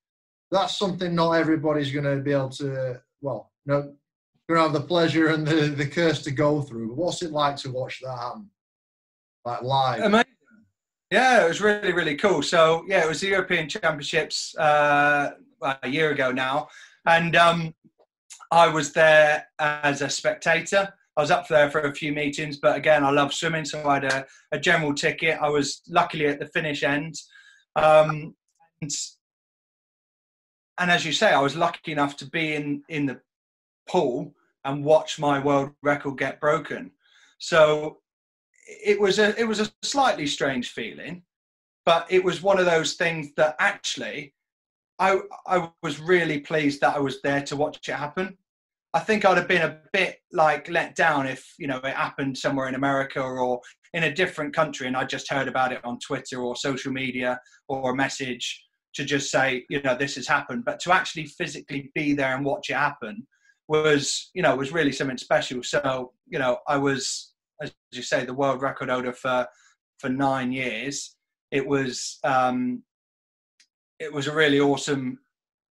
that's 0.50 0.78
something 0.78 1.14
not 1.14 1.32
everybody's 1.32 1.92
going 1.92 2.04
to 2.04 2.22
be 2.22 2.32
able 2.32 2.50
to, 2.50 3.00
well, 3.20 3.50
no, 3.66 3.94
going 4.48 4.58
to 4.58 4.62
have 4.62 4.72
the 4.72 4.80
pleasure 4.80 5.28
and 5.28 5.46
the, 5.46 5.68
the 5.68 5.86
curse 5.86 6.22
to 6.22 6.30
go 6.30 6.62
through. 6.62 6.88
But 6.88 6.96
what's 6.96 7.22
it 7.22 7.32
like 7.32 7.56
to 7.56 7.70
watch 7.70 8.00
that 8.00 8.16
happen? 8.16 8.48
Like, 9.49 9.62
live? 9.62 10.03
Amazing. 10.03 10.26
Yeah, 11.11 11.42
it 11.42 11.49
was 11.49 11.62
really, 11.62 11.92
really 11.92 12.16
cool. 12.16 12.42
So, 12.42 12.84
yeah, 12.86 13.03
it 13.03 13.09
was 13.09 13.22
the 13.22 13.28
European 13.28 13.66
Championships 13.66 14.55
uh, 14.59 15.30
a 15.82 15.88
year 15.88 16.11
ago 16.11 16.30
now. 16.30 16.68
And 17.07 17.34
um, 17.34 17.74
I 18.51 18.68
was 18.68 18.92
there 18.92 19.46
as 19.59 20.03
a 20.03 20.11
spectator. 20.11 20.92
I 21.16 21.20
was 21.22 21.30
up 21.30 21.49
there 21.49 21.70
for 21.70 21.80
a 21.80 21.94
few 21.94 22.12
meetings, 22.12 22.59
but 22.59 22.76
again, 22.76 23.03
I 23.05 23.11
love 23.11 23.32
swimming, 23.32 23.64
so 23.64 23.88
I 23.88 23.94
had 23.94 24.05
a, 24.05 24.26
a 24.53 24.59
general 24.59 24.92
ticket. 24.92 25.38
I 25.40 25.49
was 25.49 25.80
luckily 25.88 26.26
at 26.26 26.38
the 26.38 26.46
finish 26.49 26.82
end, 26.82 27.14
um, 27.74 28.34
and, 28.82 28.90
and 30.78 30.90
as 30.90 31.05
you 31.07 31.12
say, 31.12 31.32
I 31.32 31.40
was 31.40 31.57
lucky 31.57 31.90
enough 31.90 32.16
to 32.18 32.26
be 32.26 32.55
in, 32.55 32.82
in 32.88 33.07
the 33.07 33.20
pool 33.88 34.32
and 34.64 34.84
watch 34.84 35.18
my 35.18 35.38
world 35.40 35.70
record 35.82 36.18
get 36.18 36.38
broken. 36.38 36.92
So 37.38 37.99
it 38.68 39.00
was 39.00 39.18
a 39.18 39.38
it 39.40 39.44
was 39.44 39.60
a 39.60 39.70
slightly 39.82 40.26
strange 40.26 40.70
feeling, 40.70 41.22
but 41.86 42.06
it 42.10 42.22
was 42.22 42.42
one 42.42 42.58
of 42.58 42.66
those 42.66 42.94
things 42.94 43.30
that 43.36 43.56
actually 43.58 44.34
I, 44.98 45.20
I 45.46 45.70
was 45.82 46.00
really 46.00 46.40
pleased 46.40 46.80
that 46.80 46.96
I 46.96 46.98
was 46.98 47.22
there 47.22 47.42
to 47.42 47.56
watch 47.56 47.88
it 47.88 47.94
happen. 47.94 48.36
I 48.94 49.00
think 49.00 49.24
I'd 49.24 49.38
have 49.38 49.48
been 49.48 49.62
a 49.62 49.80
bit 49.92 50.18
like 50.32 50.68
let 50.68 50.94
down 50.94 51.26
if 51.26 51.54
you 51.58 51.66
know 51.66 51.78
it 51.78 51.94
happened 51.94 52.36
somewhere 52.36 52.68
in 52.68 52.74
America 52.74 53.20
or 53.20 53.60
in 53.94 54.04
a 54.04 54.14
different 54.14 54.54
country 54.54 54.86
and 54.86 54.96
I 54.96 55.04
just 55.04 55.30
heard 55.30 55.48
about 55.48 55.72
it 55.72 55.84
on 55.84 55.98
Twitter 55.98 56.42
or 56.42 56.56
social 56.56 56.92
media 56.92 57.40
or 57.68 57.92
a 57.92 57.96
message 57.96 58.64
to 58.94 59.04
just 59.04 59.30
say 59.30 59.64
you 59.70 59.80
know 59.82 59.94
this 59.96 60.16
has 60.16 60.28
happened. 60.28 60.64
But 60.64 60.80
to 60.80 60.92
actually 60.92 61.26
physically 61.26 61.90
be 61.94 62.12
there 62.14 62.36
and 62.36 62.44
watch 62.44 62.70
it 62.70 62.76
happen 62.76 63.26
was 63.68 64.30
you 64.34 64.42
know 64.42 64.56
was 64.56 64.72
really 64.72 64.92
something 64.92 65.18
special. 65.18 65.62
So 65.62 66.12
you 66.26 66.38
know 66.38 66.58
I 66.66 66.76
was 66.76 67.28
as 67.61 67.72
you 67.92 68.02
say 68.02 68.24
the 68.24 68.34
world 68.34 68.62
record 68.62 68.88
holder 68.88 69.12
for 69.12 69.46
for 69.98 70.09
nine 70.09 70.52
years. 70.52 71.16
It 71.50 71.66
was 71.66 72.18
um, 72.24 72.82
it 73.98 74.12
was 74.12 74.26
a 74.26 74.34
really 74.34 74.61
awesome 74.61 75.18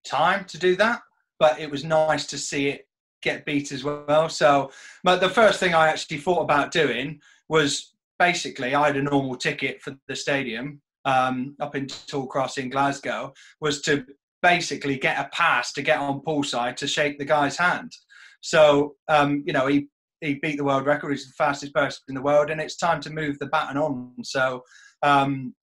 time 0.06 0.46
to 0.46 0.58
do 0.58 0.76
that, 0.78 1.02
but 1.40 1.60
it 1.60 1.70
was 1.70 1.84
nice 1.84 2.26
to 2.28 2.38
see 2.38 2.70
it 2.70 2.88
get 3.22 3.46
beat 3.46 3.72
as 3.72 3.84
well. 3.84 4.30
So, 4.30 4.72
but 5.04 5.22
the 5.22 5.30
first 5.30 5.60
thing 5.60 5.74
I 5.74 5.88
actually 5.88 6.18
thought 6.18 6.42
about 6.42 6.72
doing 6.72 7.20
was 7.50 7.94
basically 8.20 8.76
I 8.76 8.88
had 8.88 8.98
a 8.98 9.02
normal 9.02 9.36
ticket 9.36 9.82
for 9.82 9.96
the 10.08 10.16
stadium 10.16 10.82
um, 11.06 11.56
up 11.60 11.76
in 11.76 11.88
Tollcross 11.88 12.58
in 12.58 12.70
Glasgow, 12.70 13.34
was 13.60 13.82
to 13.82 14.06
basically 14.42 14.98
get 14.98 15.20
a 15.20 15.30
pass 15.30 15.72
to 15.74 15.82
get 15.82 16.00
on 16.00 16.22
poolside 16.22 16.76
to 16.78 16.88
shake 16.88 17.18
the 17.18 17.26
guy's 17.26 17.58
hand. 17.58 17.92
So, 18.42 18.96
um, 19.08 19.44
you 19.46 19.54
know, 19.54 19.68
he 19.68 19.88
he 20.24 20.36
beat 20.36 20.58
the 20.58 20.64
world 20.64 20.86
record. 20.86 21.12
He's 21.12 21.28
the 21.28 21.34
fastest 21.34 21.74
person 21.74 22.02
in 22.10 22.16
the 22.16 22.22
world, 22.22 22.50
and 22.50 22.62
it's 22.62 22.78
time 22.78 23.02
to 23.02 23.10
move 23.10 23.38
the 23.40 23.48
baton 23.48 23.78
on. 23.78 24.14
So, 24.24 24.64
um, 25.04 25.54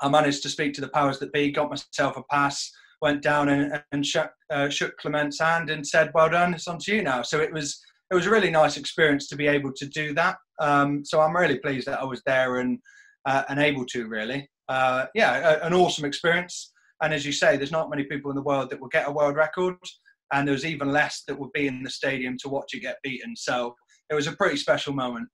I 0.00 0.08
managed 0.08 0.42
to 0.42 0.48
speak 0.48 0.74
to 0.74 0.80
the 0.80 0.90
powers 0.90 1.18
that 1.18 1.32
be, 1.32 1.50
got 1.50 1.70
myself 1.70 2.16
a 2.16 2.22
pass, 2.30 2.70
went 3.00 3.22
down 3.22 3.48
and, 3.48 3.82
and 3.92 4.04
shook, 4.04 4.30
uh, 4.50 4.68
shook 4.68 4.96
Clement's 4.98 5.40
hand 5.40 5.70
and 5.70 5.86
said, 5.86 6.10
"Well 6.14 6.28
done, 6.28 6.54
it's 6.54 6.68
on 6.68 6.78
to 6.80 6.94
you 6.94 7.02
now." 7.02 7.22
So 7.22 7.40
it 7.40 7.52
was 7.52 7.80
it 8.10 8.14
was 8.14 8.26
a 8.26 8.30
really 8.30 8.50
nice 8.50 8.76
experience 8.76 9.26
to 9.28 9.36
be 9.36 9.48
able 9.48 9.72
to 9.74 9.86
do 9.86 10.14
that. 10.14 10.36
Um, 10.60 11.04
so 11.04 11.20
I'm 11.20 11.36
really 11.36 11.58
pleased 11.58 11.88
that 11.88 12.00
I 12.00 12.04
was 12.04 12.22
there 12.26 12.58
and 12.58 12.78
uh, 13.26 13.42
and 13.48 13.58
able 13.58 13.86
to 13.86 14.06
really. 14.06 14.48
Uh, 14.68 15.06
yeah, 15.14 15.54
a, 15.54 15.66
an 15.66 15.74
awesome 15.74 16.04
experience. 16.04 16.72
And 17.02 17.12
as 17.12 17.26
you 17.26 17.32
say, 17.32 17.56
there's 17.56 17.72
not 17.72 17.90
many 17.90 18.04
people 18.04 18.30
in 18.30 18.36
the 18.36 18.42
world 18.42 18.70
that 18.70 18.80
will 18.80 18.88
get 18.88 19.08
a 19.08 19.12
world 19.12 19.36
record, 19.36 19.76
and 20.32 20.46
there's 20.46 20.64
even 20.64 20.92
less 20.92 21.22
that 21.26 21.38
would 21.38 21.52
be 21.52 21.66
in 21.66 21.82
the 21.82 21.90
stadium 21.90 22.36
to 22.38 22.48
watch 22.48 22.74
it 22.74 22.80
get 22.80 22.96
beaten. 23.02 23.36
So 23.36 23.74
it 24.10 24.14
was 24.14 24.26
a 24.26 24.32
pretty 24.32 24.56
special 24.56 24.92
moment. 24.92 25.28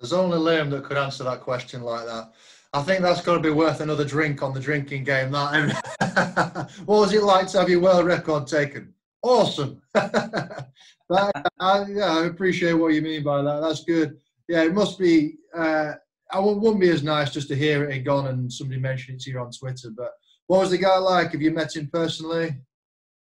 There's 0.00 0.12
only 0.12 0.38
Liam 0.38 0.70
that 0.70 0.84
could 0.84 0.96
answer 0.96 1.24
that 1.24 1.40
question 1.40 1.82
like 1.82 2.06
that. 2.06 2.32
I 2.72 2.82
think 2.82 3.02
that's 3.02 3.20
got 3.20 3.34
to 3.34 3.40
be 3.40 3.50
worth 3.50 3.80
another 3.80 4.04
drink 4.04 4.42
on 4.42 4.54
the 4.54 4.60
drinking 4.60 5.04
game. 5.04 5.30
That 5.30 6.70
what 6.86 7.00
was 7.00 7.12
it 7.12 7.22
like 7.22 7.46
to 7.48 7.60
have 7.60 7.68
your 7.68 7.80
world 7.80 8.06
record 8.06 8.46
taken? 8.46 8.94
Awesome. 9.22 9.80
that, 9.94 11.50
I, 11.60 11.84
yeah, 11.88 12.16
I 12.18 12.26
appreciate 12.26 12.72
what 12.72 12.94
you 12.94 13.02
mean 13.02 13.22
by 13.22 13.42
that. 13.42 13.60
That's 13.60 13.84
good. 13.84 14.16
Yeah, 14.48 14.62
it 14.64 14.74
must 14.74 14.98
be. 14.98 15.36
Uh, 15.54 15.92
I 16.32 16.38
wouldn't 16.38 16.80
be 16.80 16.88
as 16.88 17.02
nice 17.02 17.30
just 17.30 17.48
to 17.48 17.54
hear 17.54 17.84
it 17.84 18.00
gone 18.00 18.28
and 18.28 18.50
somebody 18.50 18.80
mentioned 18.80 19.18
it 19.18 19.24
to 19.24 19.30
you 19.30 19.38
on 19.38 19.50
Twitter. 19.50 19.90
But 19.94 20.12
what 20.46 20.60
was 20.60 20.70
the 20.70 20.78
guy 20.78 20.96
like? 20.96 21.32
Have 21.32 21.42
you 21.42 21.50
met 21.50 21.76
him 21.76 21.90
personally? 21.92 22.56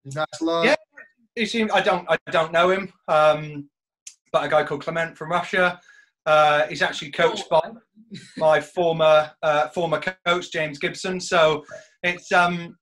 Nice 0.05 0.25
lad. 0.39 0.65
Yeah, 0.65 0.75
he 1.35 1.45
seemed. 1.47 1.71
I 1.71 1.81
don't. 1.81 2.05
I 2.09 2.17
don't 2.31 2.51
know 2.51 2.69
him. 2.69 2.93
Um, 3.07 3.69
but 4.31 4.45
a 4.45 4.49
guy 4.49 4.63
called 4.63 4.83
Clement 4.83 5.17
from 5.17 5.31
Russia. 5.31 5.79
Uh, 6.25 6.67
he's 6.67 6.81
actually 6.81 7.11
coached 7.11 7.49
by 7.49 7.61
my 8.37 8.61
former 8.61 9.31
uh, 9.41 9.67
former 9.69 10.01
coach 10.25 10.51
James 10.51 10.77
Gibson. 10.77 11.19
So 11.19 11.63
it's 12.03 12.31
um, 12.31 12.77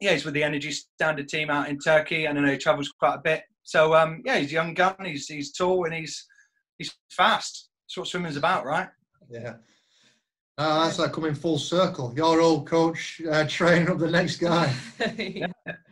yeah, 0.00 0.12
he's 0.12 0.24
with 0.24 0.34
the 0.34 0.42
Energy 0.42 0.70
Standard 0.70 1.28
team 1.28 1.50
out 1.50 1.68
in 1.68 1.78
Turkey, 1.78 2.26
and 2.26 2.38
I 2.38 2.42
know 2.42 2.52
he 2.52 2.58
travels 2.58 2.92
quite 2.98 3.14
a 3.14 3.22
bit. 3.22 3.42
So 3.62 3.94
um, 3.94 4.22
yeah, 4.24 4.38
he's 4.38 4.50
a 4.50 4.54
young 4.54 4.74
gun. 4.74 4.96
He's 5.04 5.26
he's 5.26 5.52
tall 5.52 5.84
and 5.84 5.94
he's 5.94 6.26
he's 6.78 6.94
fast. 7.10 7.70
That's 7.86 7.98
what 7.98 8.08
swimming's 8.08 8.36
about, 8.36 8.64
right? 8.64 8.88
Yeah. 9.28 9.54
Uh, 10.56 10.84
that's 10.84 11.00
like 11.00 11.12
coming 11.12 11.34
full 11.34 11.58
circle. 11.58 12.12
Your 12.14 12.40
old 12.40 12.66
coach 12.68 13.20
uh, 13.30 13.44
training 13.48 13.90
up 13.90 13.98
the 13.98 14.10
next 14.10 14.36
guy. 14.36 14.72
yeah. 15.18 15.46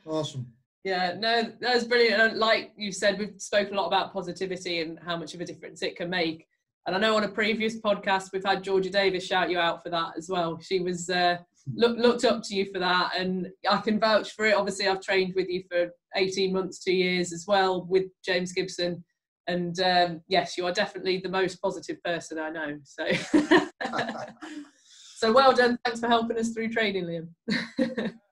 Awesome. 0.06 0.46
Yeah, 0.84 1.14
no, 1.16 1.52
that 1.60 1.74
was 1.74 1.84
brilliant. 1.84 2.36
like 2.36 2.72
you 2.76 2.90
said, 2.90 3.18
we've 3.18 3.34
spoken 3.38 3.74
a 3.74 3.80
lot 3.80 3.86
about 3.86 4.12
positivity 4.12 4.80
and 4.80 4.98
how 4.98 5.16
much 5.16 5.32
of 5.32 5.40
a 5.40 5.44
difference 5.44 5.82
it 5.82 5.96
can 5.96 6.10
make. 6.10 6.46
And 6.86 6.96
I 6.96 6.98
know 6.98 7.16
on 7.16 7.22
a 7.22 7.28
previous 7.28 7.80
podcast 7.80 8.30
we've 8.32 8.44
had 8.44 8.64
Georgia 8.64 8.90
Davies 8.90 9.24
shout 9.24 9.50
you 9.50 9.58
out 9.58 9.82
for 9.84 9.90
that 9.90 10.14
as 10.16 10.28
well. 10.28 10.58
She 10.60 10.80
was 10.80 11.08
uh, 11.08 11.38
look, 11.74 11.96
looked 11.96 12.24
up 12.24 12.42
to 12.44 12.54
you 12.56 12.66
for 12.72 12.80
that, 12.80 13.12
and 13.16 13.48
I 13.70 13.78
can 13.78 14.00
vouch 14.00 14.32
for 14.32 14.46
it. 14.46 14.56
Obviously, 14.56 14.88
I've 14.88 15.00
trained 15.00 15.34
with 15.36 15.48
you 15.48 15.62
for 15.70 15.90
18 16.16 16.52
months, 16.52 16.82
two 16.82 16.92
years 16.92 17.32
as 17.32 17.44
well 17.46 17.86
with 17.88 18.06
James 18.24 18.52
Gibson, 18.52 19.04
and 19.46 19.78
um, 19.80 20.20
yes, 20.28 20.58
you 20.58 20.66
are 20.66 20.72
definitely 20.72 21.18
the 21.18 21.28
most 21.28 21.62
positive 21.62 22.02
person 22.02 22.38
I 22.38 22.50
know. 22.50 22.78
So, 22.82 23.06
so 25.16 25.32
well 25.32 25.52
done. 25.52 25.78
Thanks 25.84 26.00
for 26.00 26.08
helping 26.08 26.38
us 26.38 26.50
through 26.50 26.70
training, 26.70 27.04
Liam. 27.04 28.12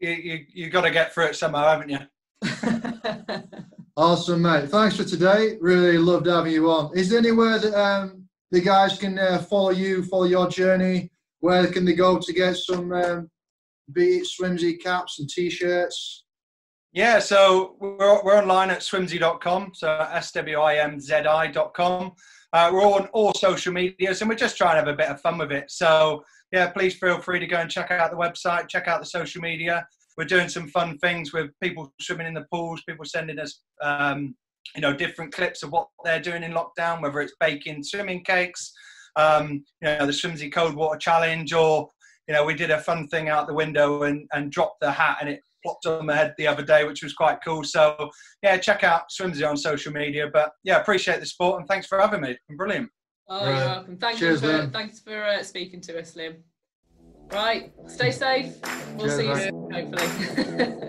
you 0.00 0.10
you 0.10 0.44
you 0.52 0.70
got 0.70 0.82
to 0.82 0.90
get 0.90 1.12
through 1.12 1.26
it 1.26 1.36
somehow, 1.36 1.68
haven't 1.68 1.90
you? 1.90 1.98
Awesome, 3.96 4.42
mate. 4.42 4.70
Thanks 4.70 4.96
for 4.96 5.04
today. 5.04 5.56
Really 5.60 5.98
loved 5.98 6.26
having 6.26 6.52
you 6.52 6.68
on. 6.68 6.90
Is 6.98 7.10
there 7.10 7.20
anywhere 7.20 7.60
that 7.60 7.80
um, 7.80 8.26
the 8.50 8.60
guys 8.60 8.98
can 8.98 9.20
uh, 9.20 9.38
follow 9.38 9.70
you, 9.70 10.02
follow 10.06 10.24
your 10.24 10.48
journey? 10.48 11.12
Where 11.38 11.68
can 11.68 11.84
they 11.84 11.92
go 11.92 12.18
to 12.18 12.32
get 12.32 12.56
some 12.56 12.90
um, 12.90 13.30
Beat 13.92 14.26
Swimzi 14.26 14.82
caps 14.82 15.20
and 15.20 15.28
t-shirts? 15.28 16.24
Yeah, 16.92 17.20
so 17.20 17.76
we're, 17.78 18.20
we're 18.24 18.36
online 18.36 18.70
at 18.70 18.80
swimzi.com, 18.80 19.70
so 19.74 20.08
S-W-I-M-Z-I.com. 20.12 22.12
Uh, 22.52 22.70
we're 22.72 22.82
on 22.82 23.06
all 23.12 23.32
social 23.34 23.72
medias 23.72 24.22
and 24.22 24.28
we're 24.28 24.34
just 24.34 24.56
trying 24.56 24.74
to 24.74 24.78
have 24.78 24.88
a 24.88 24.96
bit 24.96 25.08
of 25.08 25.20
fun 25.20 25.38
with 25.38 25.52
it. 25.52 25.70
So, 25.70 26.24
yeah, 26.54 26.68
please 26.70 26.94
feel 26.94 27.20
free 27.20 27.38
to 27.38 27.46
go 27.46 27.56
and 27.56 27.70
check 27.70 27.90
out 27.90 28.10
the 28.10 28.16
website, 28.16 28.68
check 28.68 28.88
out 28.88 29.00
the 29.00 29.06
social 29.06 29.42
media 29.42 29.86
we're 30.16 30.24
doing 30.24 30.48
some 30.48 30.68
fun 30.68 30.98
things 30.98 31.32
with 31.32 31.50
people 31.62 31.92
swimming 32.00 32.26
in 32.26 32.34
the 32.34 32.46
pools, 32.52 32.82
people 32.88 33.04
sending 33.04 33.38
us, 33.38 33.60
um, 33.82 34.34
you 34.74 34.80
know, 34.80 34.94
different 34.94 35.32
clips 35.32 35.62
of 35.62 35.70
what 35.70 35.88
they're 36.04 36.20
doing 36.20 36.42
in 36.42 36.52
lockdown, 36.52 37.02
whether 37.02 37.20
it's 37.20 37.34
baking 37.40 37.82
swimming 37.82 38.22
cakes, 38.24 38.72
um, 39.16 39.64
you 39.82 39.88
know, 39.88 40.06
the 40.06 40.12
Swimzi 40.12 40.52
Cold 40.52 40.74
Water 40.74 40.98
Challenge, 40.98 41.52
or, 41.52 41.88
you 42.28 42.34
know, 42.34 42.44
we 42.44 42.54
did 42.54 42.70
a 42.70 42.80
fun 42.80 43.08
thing 43.08 43.28
out 43.28 43.46
the 43.46 43.54
window 43.54 44.04
and, 44.04 44.26
and 44.32 44.52
dropped 44.52 44.80
the 44.80 44.90
hat 44.90 45.18
and 45.20 45.28
it 45.28 45.40
plopped 45.64 45.86
on 45.86 46.06
my 46.06 46.14
head 46.14 46.34
the 46.38 46.46
other 46.46 46.62
day, 46.62 46.84
which 46.84 47.02
was 47.02 47.14
quite 47.14 47.38
cool. 47.44 47.64
So, 47.64 48.10
yeah, 48.42 48.56
check 48.56 48.84
out 48.84 49.04
Swimzi 49.10 49.48
on 49.48 49.56
social 49.56 49.92
media. 49.92 50.28
But, 50.32 50.52
yeah, 50.62 50.80
appreciate 50.80 51.20
the 51.20 51.26
support 51.26 51.60
and 51.60 51.68
thanks 51.68 51.86
for 51.86 52.00
having 52.00 52.20
me. 52.20 52.36
brilliant. 52.56 52.90
Oh, 53.28 53.44
you're 53.44 53.54
welcome. 53.54 53.96
Thank 53.96 54.18
Cheers, 54.18 54.42
you 54.42 54.48
for, 54.48 54.66
thanks 54.68 55.00
for 55.00 55.24
uh, 55.24 55.42
speaking 55.42 55.80
to 55.82 55.98
us, 55.98 56.14
Liam. 56.14 56.36
Right, 57.32 57.72
stay 57.86 58.10
safe. 58.10 58.54
We'll 58.96 59.06
Cheers, 59.06 59.16
see 59.16 59.26
you 59.26 59.36
soon, 59.36 59.70
hopefully. 59.70 60.74